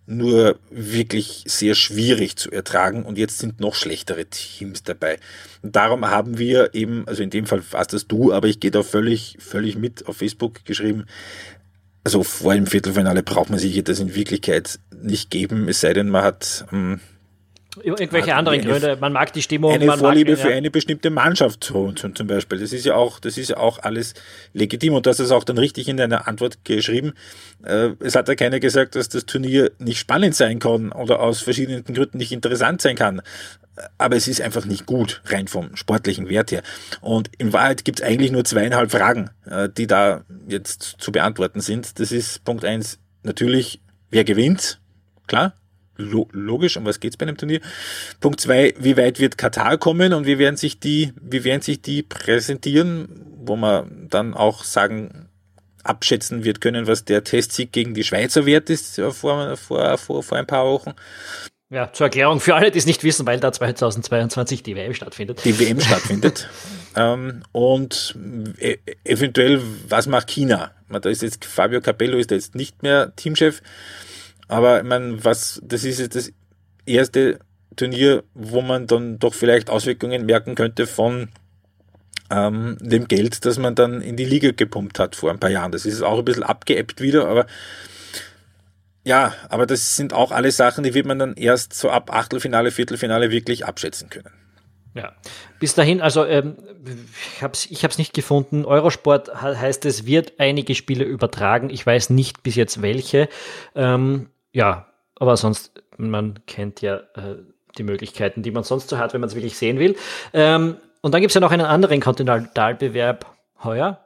nur 0.06 0.58
wirklich 0.70 1.44
sehr 1.46 1.74
schwierig 1.74 2.36
zu 2.36 2.50
ertragen 2.50 3.04
und 3.04 3.18
jetzt 3.18 3.38
sind 3.38 3.60
noch 3.60 3.74
schlechtere 3.74 4.26
Teams 4.26 4.84
dabei. 4.84 5.18
Und 5.62 5.74
darum 5.74 6.06
haben 6.06 6.38
wir 6.38 6.74
eben, 6.74 7.06
also 7.06 7.22
in 7.22 7.30
dem 7.30 7.46
Fall 7.46 7.62
warst 7.72 7.92
das 7.92 8.06
du, 8.06 8.32
aber 8.32 8.46
ich 8.46 8.60
gehe 8.60 8.70
da 8.70 8.82
völlig, 8.82 9.36
völlig 9.40 9.76
mit 9.76 10.06
auf 10.06 10.18
Facebook 10.18 10.64
geschrieben. 10.64 11.06
Also 12.04 12.22
vor 12.22 12.54
dem 12.54 12.66
Viertelfinale 12.66 13.24
braucht 13.24 13.50
man 13.50 13.58
sich 13.58 13.82
das 13.82 13.98
in 13.98 14.14
Wirklichkeit 14.14 14.78
nicht 15.02 15.30
geben, 15.30 15.68
es 15.68 15.80
sei 15.80 15.92
denn, 15.92 16.08
man 16.08 16.22
hat 16.22 16.64
ähm, 16.72 17.00
Irgendwelche 17.82 18.34
anderen 18.34 18.60
eine, 18.60 18.70
Gründe. 18.70 18.96
Man 19.00 19.12
mag 19.12 19.32
die 19.32 19.42
Stimmung. 19.42 19.72
Eine 19.72 19.92
Vorliebe 19.96 20.32
mag, 20.32 20.38
ja. 20.38 20.46
für 20.46 20.54
eine 20.54 20.70
bestimmte 20.70 21.10
Mannschaft 21.10 21.64
zum, 21.64 21.96
zum 21.96 22.26
Beispiel. 22.26 22.58
Das 22.58 22.72
ist 22.72 22.84
ja 22.84 22.94
auch, 22.94 23.20
das 23.20 23.38
ist 23.38 23.50
ja 23.50 23.56
auch 23.58 23.78
alles 23.80 24.14
legitim 24.52 24.94
und 24.94 25.06
das 25.06 25.20
ist 25.20 25.30
auch 25.30 25.44
dann 25.44 25.58
richtig 25.58 25.88
in 25.88 25.96
deiner 25.96 26.26
Antwort 26.28 26.64
geschrieben. 26.64 27.12
Äh, 27.64 27.90
es 28.00 28.14
hat 28.14 28.28
ja 28.28 28.34
keiner 28.34 28.60
gesagt, 28.60 28.94
dass 28.94 29.08
das 29.08 29.26
Turnier 29.26 29.72
nicht 29.78 29.98
spannend 29.98 30.34
sein 30.34 30.58
kann 30.58 30.92
oder 30.92 31.20
aus 31.20 31.40
verschiedenen 31.42 31.84
Gründen 31.84 32.18
nicht 32.18 32.32
interessant 32.32 32.80
sein 32.80 32.96
kann. 32.96 33.22
Aber 33.98 34.16
es 34.16 34.26
ist 34.26 34.40
einfach 34.40 34.64
nicht 34.64 34.86
gut, 34.86 35.22
rein 35.26 35.48
vom 35.48 35.76
sportlichen 35.76 36.28
Wert 36.28 36.50
her. 36.50 36.62
Und 37.02 37.30
in 37.36 37.52
Wahrheit 37.52 37.84
gibt 37.84 38.00
es 38.00 38.06
eigentlich 38.06 38.32
nur 38.32 38.44
zweieinhalb 38.44 38.90
Fragen, 38.90 39.30
äh, 39.44 39.68
die 39.68 39.86
da 39.86 40.24
jetzt 40.48 40.96
zu 40.98 41.12
beantworten 41.12 41.60
sind. 41.60 42.00
Das 42.00 42.12
ist 42.12 42.44
Punkt 42.44 42.64
eins, 42.64 42.98
natürlich, 43.22 43.80
wer 44.10 44.24
gewinnt? 44.24 44.80
Klar, 45.26 45.54
logisch, 45.96 46.76
um 46.76 46.84
was 46.84 47.00
geht's 47.00 47.16
bei 47.16 47.26
einem 47.26 47.36
Turnier? 47.36 47.60
Punkt 48.20 48.40
zwei, 48.40 48.74
wie 48.78 48.96
weit 48.96 49.20
wird 49.20 49.38
Katar 49.38 49.78
kommen 49.78 50.12
und 50.12 50.26
wie 50.26 50.38
werden 50.38 50.56
sich 50.56 50.80
die, 50.80 51.12
wie 51.20 51.44
werden 51.44 51.62
sich 51.62 51.82
die 51.82 52.02
präsentieren, 52.02 53.08
wo 53.38 53.56
man 53.56 54.08
dann 54.10 54.34
auch 54.34 54.64
sagen, 54.64 55.28
abschätzen 55.86 56.44
wird 56.44 56.60
können, 56.60 56.86
was 56.86 57.04
der 57.04 57.24
Testsieg 57.24 57.72
gegen 57.72 57.94
die 57.94 58.04
Schweizer 58.04 58.44
wert 58.44 58.70
ist 58.70 59.00
vor, 59.12 59.56
vor, 59.56 59.98
vor, 59.98 60.22
vor 60.22 60.38
ein 60.38 60.46
paar 60.46 60.66
Wochen. 60.66 60.94
Ja, 61.68 61.92
zur 61.92 62.06
Erklärung 62.06 62.38
für 62.38 62.54
alle, 62.54 62.70
die 62.70 62.78
es 62.78 62.86
nicht 62.86 63.02
wissen, 63.02 63.26
weil 63.26 63.40
da 63.40 63.52
2022 63.52 64.62
die 64.62 64.76
WM 64.76 64.94
stattfindet. 64.94 65.44
Die 65.44 65.58
WM 65.58 65.80
stattfindet. 65.80 66.48
ähm, 66.96 67.42
und 67.50 68.16
e 68.58 68.76
eventuell, 69.04 69.60
was 69.88 70.06
macht 70.06 70.30
China? 70.30 70.70
Da 70.88 71.08
ist 71.08 71.22
jetzt 71.22 71.44
Fabio 71.44 71.80
Capello 71.80 72.18
ist 72.18 72.30
jetzt 72.30 72.54
nicht 72.54 72.84
mehr 72.84 73.12
Teamchef. 73.16 73.62
Aber 74.48 74.78
ich 74.78 74.84
meine, 74.84 75.24
was, 75.24 75.60
das 75.64 75.84
ist 75.84 75.98
jetzt 75.98 76.16
das 76.16 76.32
erste 76.84 77.38
Turnier, 77.74 78.24
wo 78.34 78.62
man 78.62 78.86
dann 78.86 79.18
doch 79.18 79.34
vielleicht 79.34 79.70
Auswirkungen 79.70 80.26
merken 80.26 80.54
könnte 80.54 80.86
von 80.86 81.28
ähm, 82.30 82.76
dem 82.80 83.08
Geld, 83.08 83.44
das 83.44 83.58
man 83.58 83.74
dann 83.74 84.00
in 84.00 84.16
die 84.16 84.24
Liga 84.24 84.50
gepumpt 84.50 84.98
hat 84.98 85.16
vor 85.16 85.30
ein 85.30 85.38
paar 85.38 85.50
Jahren. 85.50 85.72
Das 85.72 85.86
ist 85.86 86.02
auch 86.02 86.18
ein 86.18 86.24
bisschen 86.24 86.42
abgeebbt 86.42 87.00
wieder, 87.00 87.28
aber 87.28 87.46
ja, 89.04 89.34
aber 89.50 89.66
das 89.66 89.96
sind 89.96 90.12
auch 90.12 90.32
alle 90.32 90.50
Sachen, 90.50 90.82
die 90.82 90.94
wird 90.94 91.06
man 91.06 91.18
dann 91.18 91.34
erst 91.34 91.74
so 91.74 91.90
ab 91.90 92.12
Achtelfinale, 92.12 92.72
Viertelfinale 92.72 93.30
wirklich 93.30 93.64
abschätzen 93.64 94.10
können. 94.10 94.32
Ja, 94.94 95.12
bis 95.60 95.74
dahin, 95.74 96.00
also 96.00 96.24
ähm, 96.24 96.56
ich 97.36 97.42
habe 97.42 97.52
es 97.52 97.70
ich 97.70 97.84
hab's 97.84 97.98
nicht 97.98 98.14
gefunden. 98.14 98.64
Eurosport 98.64 99.42
heißt, 99.42 99.84
es 99.84 100.06
wird 100.06 100.40
einige 100.40 100.74
Spiele 100.74 101.04
übertragen. 101.04 101.68
Ich 101.68 101.84
weiß 101.86 102.10
nicht 102.10 102.42
bis 102.42 102.54
jetzt 102.54 102.80
welche. 102.80 103.28
Ähm, 103.74 104.30
ja, 104.56 104.86
aber 105.16 105.36
sonst, 105.36 105.82
man 105.98 106.38
kennt 106.46 106.80
ja 106.80 106.96
äh, 107.14 107.36
die 107.76 107.82
Möglichkeiten, 107.82 108.42
die 108.42 108.50
man 108.50 108.64
sonst 108.64 108.88
so 108.88 108.96
hat, 108.96 109.12
wenn 109.12 109.20
man 109.20 109.28
es 109.28 109.34
wirklich 109.34 109.58
sehen 109.58 109.78
will. 109.78 109.96
Ähm, 110.32 110.78
und 111.02 111.12
dann 111.12 111.20
gibt 111.20 111.30
es 111.30 111.34
ja 111.34 111.42
noch 111.42 111.50
einen 111.50 111.66
anderen 111.66 112.00
Kontinentalbewerb 112.00 113.26
heuer. 113.62 114.00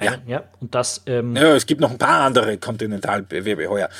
Ja. 0.00 0.14
ja. 0.26 0.44
Und 0.60 0.74
das. 0.74 1.02
Ähm 1.04 1.36
ja, 1.36 1.54
es 1.54 1.66
gibt 1.66 1.82
noch 1.82 1.90
ein 1.90 1.98
paar 1.98 2.22
andere 2.22 2.56
Kontinentalbewerbe 2.56 3.68
heuer. 3.68 3.90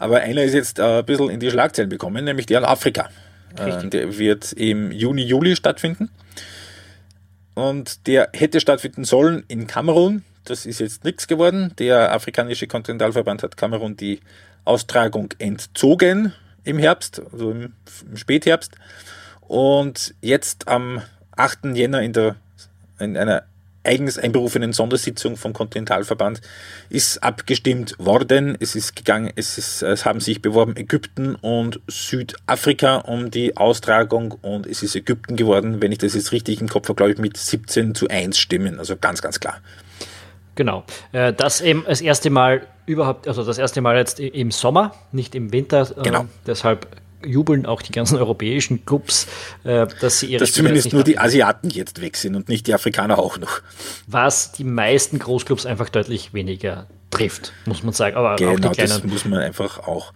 Aber 0.00 0.16
einer 0.16 0.42
ist 0.42 0.54
jetzt 0.54 0.80
äh, 0.80 0.98
ein 0.98 1.04
bisschen 1.04 1.30
in 1.30 1.38
die 1.38 1.48
Schlagzeilen 1.48 1.90
bekommen, 1.90 2.24
nämlich 2.24 2.46
der 2.46 2.58
in 2.58 2.64
Afrika. 2.64 3.08
Äh, 3.56 3.86
der 3.88 4.18
wird 4.18 4.52
im 4.52 4.90
Juni, 4.90 5.22
Juli 5.22 5.54
stattfinden. 5.54 6.10
Und 7.54 8.08
der 8.08 8.30
hätte 8.32 8.58
stattfinden 8.58 9.04
sollen 9.04 9.44
in 9.46 9.68
Kamerun. 9.68 10.24
Das 10.44 10.66
ist 10.66 10.80
jetzt 10.80 11.04
nichts 11.04 11.28
geworden. 11.28 11.72
Der 11.78 12.12
afrikanische 12.12 12.66
Kontinentalverband 12.66 13.44
hat 13.44 13.56
Kamerun 13.56 13.96
die 13.96 14.20
Austragung 14.66 15.30
entzogen 15.38 16.32
im 16.64 16.78
Herbst, 16.78 17.22
also 17.32 17.50
im, 17.50 17.72
Spätherbst. 18.14 18.72
Und 19.40 20.14
jetzt 20.20 20.68
am 20.68 21.02
8. 21.36 21.66
Jänner 21.74 22.02
in, 22.02 22.12
der, 22.12 22.36
in 22.98 23.16
einer 23.16 23.44
eigens 23.86 24.18
einberufenen 24.18 24.72
Sondersitzung 24.72 25.36
vom 25.36 25.52
Kontinentalverband 25.52 26.40
ist 26.90 27.22
abgestimmt 27.22 27.94
worden. 27.98 28.56
Es 28.58 28.74
ist 28.74 28.96
gegangen, 28.96 29.32
es, 29.36 29.58
ist, 29.58 29.82
es 29.82 30.04
haben 30.04 30.20
sich 30.20 30.42
beworben 30.42 30.76
Ägypten 30.76 31.36
und 31.36 31.80
Südafrika 31.86 32.96
um 32.96 33.30
die 33.30 33.56
Austragung 33.56 34.32
und 34.42 34.66
es 34.66 34.82
ist 34.82 34.96
Ägypten 34.96 35.36
geworden, 35.36 35.80
wenn 35.80 35.92
ich 35.92 35.98
das 35.98 36.14
jetzt 36.14 36.32
richtig 36.32 36.60
im 36.60 36.68
Kopf 36.68 36.88
habe, 36.88 36.96
glaube 36.96 37.12
ich, 37.12 37.18
mit 37.18 37.36
17 37.36 37.94
zu 37.94 38.08
1 38.08 38.36
Stimmen. 38.36 38.78
Also 38.78 38.96
ganz, 38.96 39.22
ganz 39.22 39.38
klar. 39.38 39.60
Genau. 40.56 40.84
Äh, 41.12 41.32
das 41.32 41.60
eben 41.60 41.84
das 41.86 42.00
erste 42.00 42.30
Mal 42.30 42.66
überhaupt, 42.86 43.28
also 43.28 43.44
das 43.44 43.58
erste 43.58 43.80
Mal 43.80 43.96
jetzt 43.96 44.18
im 44.18 44.50
Sommer, 44.50 44.94
nicht 45.12 45.34
im 45.34 45.52
Winter. 45.52 45.88
Äh, 45.96 46.02
genau. 46.02 46.26
Deshalb 46.46 46.88
jubeln 47.24 47.66
auch 47.66 47.82
die 47.82 47.92
ganzen 47.92 48.16
europäischen 48.18 48.84
Clubs, 48.84 49.26
äh, 49.64 49.86
dass 50.00 50.20
sie 50.20 50.26
ihre 50.26 50.40
Dass 50.40 50.52
zumindest 50.52 50.92
nur 50.92 51.04
die 51.04 51.18
Asiaten 51.18 51.70
jetzt 51.70 52.00
weg 52.00 52.16
sind 52.16 52.34
und 52.34 52.48
nicht 52.48 52.66
die 52.66 52.74
Afrikaner 52.74 53.18
auch 53.18 53.38
noch. 53.38 53.60
Was 54.06 54.52
die 54.52 54.64
meisten 54.64 55.18
Großclubs 55.18 55.66
einfach 55.66 55.88
deutlich 55.88 56.34
weniger 56.34 56.86
trifft, 57.10 57.52
muss 57.66 57.82
man 57.82 57.92
sagen. 57.92 58.16
Aber 58.16 58.36
genau, 58.36 58.52
auch 58.52 58.56
die 58.56 58.68
kleinen. 58.70 58.88
das 58.90 59.04
muss 59.04 59.24
man 59.24 59.40
einfach 59.40 59.86
auch 59.86 60.12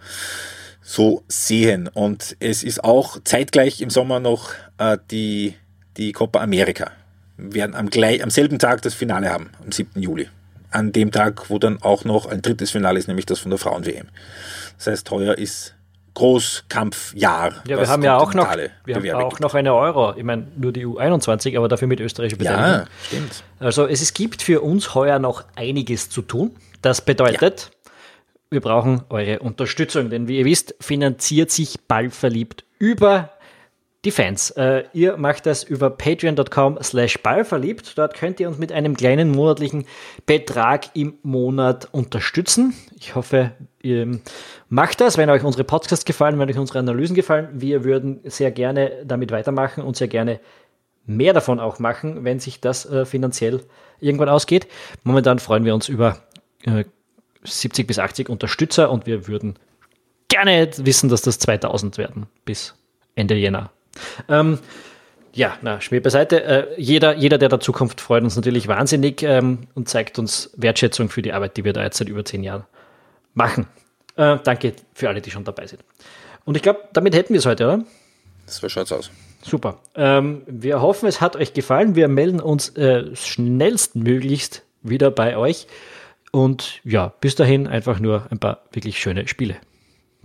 so 0.81 1.23
sehen. 1.27 1.87
Und 1.87 2.35
es 2.39 2.63
ist 2.63 2.83
auch 2.83 3.17
zeitgleich 3.23 3.81
im 3.81 3.89
Sommer 3.89 4.19
noch 4.19 4.49
äh, 4.77 4.97
die, 5.11 5.55
die 5.97 6.11
Copa 6.11 6.41
America. 6.41 6.91
Wir 7.41 7.53
werden 7.61 7.75
am, 7.75 7.89
gleich, 7.89 8.23
am 8.23 8.29
selben 8.29 8.59
Tag 8.59 8.81
das 8.83 8.93
Finale 8.93 9.29
haben, 9.29 9.49
am 9.63 9.71
7. 9.71 10.01
Juli 10.01 10.29
an 10.71 10.93
dem 10.93 11.11
Tag, 11.11 11.49
wo 11.49 11.59
dann 11.59 11.81
auch 11.81 12.05
noch 12.05 12.25
ein 12.25 12.41
drittes 12.41 12.71
Finale 12.71 12.97
ist, 12.97 13.07
nämlich 13.07 13.25
das 13.25 13.39
von 13.39 13.51
der 13.51 13.59
Frauen-WM. 13.59 14.07
Das 14.77 14.87
heißt, 14.87 15.11
heuer 15.11 15.37
ist 15.37 15.75
Großkampfjahr. 16.13 17.63
Ja, 17.67 17.79
wir 17.79 17.87
haben 17.87 18.03
ja 18.03 18.17
auch 18.17 18.33
noch, 18.33 18.47
wir 18.85 18.95
haben 18.95 19.11
auch 19.11 19.39
noch 19.39 19.53
eine 19.53 19.73
Euro. 19.73 20.13
Ich 20.17 20.23
meine, 20.23 20.47
nur 20.57 20.71
die 20.71 20.85
U21, 20.85 21.57
aber 21.57 21.67
dafür 21.67 21.87
mit 21.87 21.99
österreichischer 21.99 22.37
Beteiligung. 22.37 22.71
Ja, 22.71 22.85
stimmt. 23.05 23.43
Also 23.59 23.85
es, 23.85 24.01
es 24.01 24.13
gibt 24.13 24.41
für 24.41 24.61
uns 24.61 24.93
heuer 24.95 25.19
noch 25.19 25.45
einiges 25.55 26.09
zu 26.09 26.21
tun. 26.21 26.55
Das 26.81 27.01
bedeutet, 27.01 27.71
ja. 27.85 27.91
wir 28.49 28.61
brauchen 28.61 29.03
eure 29.09 29.39
Unterstützung, 29.39 30.09
denn 30.09 30.27
wie 30.27 30.39
ihr 30.39 30.45
wisst, 30.45 30.75
finanziert 30.81 31.51
sich 31.51 31.79
Ballverliebt 31.87 32.65
über 32.77 33.31
die 34.03 34.11
Fans. 34.11 34.49
Äh, 34.51 34.85
ihr 34.93 35.17
macht 35.17 35.45
das 35.45 35.63
über 35.63 35.91
patreon.com 35.91 36.79
slash 36.81 37.21
ballverliebt. 37.21 37.97
Dort 37.97 38.15
könnt 38.15 38.39
ihr 38.39 38.47
uns 38.47 38.57
mit 38.57 38.71
einem 38.71 38.97
kleinen 38.97 39.29
monatlichen 39.31 39.85
Betrag 40.25 40.95
im 40.95 41.15
Monat 41.21 41.87
unterstützen. 41.91 42.73
Ich 42.99 43.13
hoffe, 43.13 43.51
ihr 43.81 44.19
macht 44.69 45.01
das, 45.01 45.17
wenn 45.17 45.29
euch 45.29 45.43
unsere 45.43 45.63
Podcasts 45.63 46.05
gefallen, 46.05 46.39
wenn 46.39 46.49
euch 46.49 46.57
unsere 46.57 46.79
Analysen 46.79 47.15
gefallen. 47.15 47.49
Wir 47.53 47.83
würden 47.83 48.21
sehr 48.23 48.51
gerne 48.51 49.03
damit 49.05 49.31
weitermachen 49.31 49.83
und 49.83 49.95
sehr 49.95 50.07
gerne 50.07 50.39
mehr 51.05 51.33
davon 51.33 51.59
auch 51.59 51.77
machen, 51.77 52.23
wenn 52.23 52.39
sich 52.39 52.59
das 52.59 52.85
äh, 52.87 53.05
finanziell 53.05 53.61
irgendwann 53.99 54.29
ausgeht. 54.29 54.67
Momentan 55.03 55.37
freuen 55.37 55.65
wir 55.65 55.75
uns 55.75 55.89
über 55.89 56.17
äh, 56.65 56.85
70 57.43 57.87
bis 57.87 57.99
80 57.99 58.29
Unterstützer 58.29 58.89
und 58.89 59.05
wir 59.05 59.27
würden 59.27 59.55
gerne 60.27 60.69
wissen, 60.77 61.09
dass 61.09 61.21
das 61.21 61.37
2000 61.39 61.97
werden 61.97 62.27
bis 62.45 62.75
Ende 63.15 63.35
Jänner. 63.35 63.71
Ähm, 64.27 64.59
ja, 65.33 65.57
na, 65.61 65.79
Schmäh 65.79 65.99
beiseite. 65.99 66.43
Äh, 66.43 66.67
jeder, 66.77 67.15
jeder, 67.15 67.37
der 67.37 67.49
der 67.49 67.59
Zukunft 67.59 68.01
freut 68.01 68.23
uns 68.23 68.35
natürlich 68.35 68.67
wahnsinnig 68.67 69.23
ähm, 69.23 69.59
und 69.75 69.87
zeigt 69.87 70.19
uns 70.19 70.51
Wertschätzung 70.55 71.09
für 71.09 71.21
die 71.21 71.33
Arbeit, 71.33 71.57
die 71.57 71.63
wir 71.63 71.73
da 71.73 71.83
jetzt 71.83 71.97
seit 71.97 72.09
über 72.09 72.25
zehn 72.25 72.43
Jahren 72.43 72.65
machen. 73.33 73.67
Äh, 74.17 74.37
danke 74.43 74.73
für 74.93 75.07
alle, 75.07 75.21
die 75.21 75.31
schon 75.31 75.43
dabei 75.43 75.67
sind. 75.67 75.83
Und 76.43 76.55
ich 76.57 76.63
glaube, 76.63 76.81
damit 76.93 77.15
hätten 77.15 77.33
wir 77.33 77.39
es 77.39 77.45
heute, 77.45 77.65
oder? 77.65 77.83
So 78.45 78.67
schaut's 78.67 78.91
aus. 78.91 79.09
Super. 79.41 79.79
Ähm, 79.95 80.43
wir 80.45 80.81
hoffen, 80.81 81.07
es 81.07 81.21
hat 81.21 81.35
euch 81.35 81.53
gefallen. 81.53 81.95
Wir 81.95 82.07
melden 82.07 82.39
uns 82.39 82.75
äh, 82.75 83.15
schnellstmöglichst 83.15 84.63
wieder 84.83 85.11
bei 85.11 85.37
euch. 85.37 85.67
Und 86.31 86.79
ja, 86.83 87.13
bis 87.21 87.35
dahin 87.35 87.67
einfach 87.67 87.99
nur 87.99 88.27
ein 88.29 88.39
paar 88.39 88.61
wirklich 88.71 88.99
schöne 88.99 89.27
Spiele. 89.27 89.57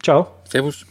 Ciao. 0.02 0.28
Servus. 0.44 0.84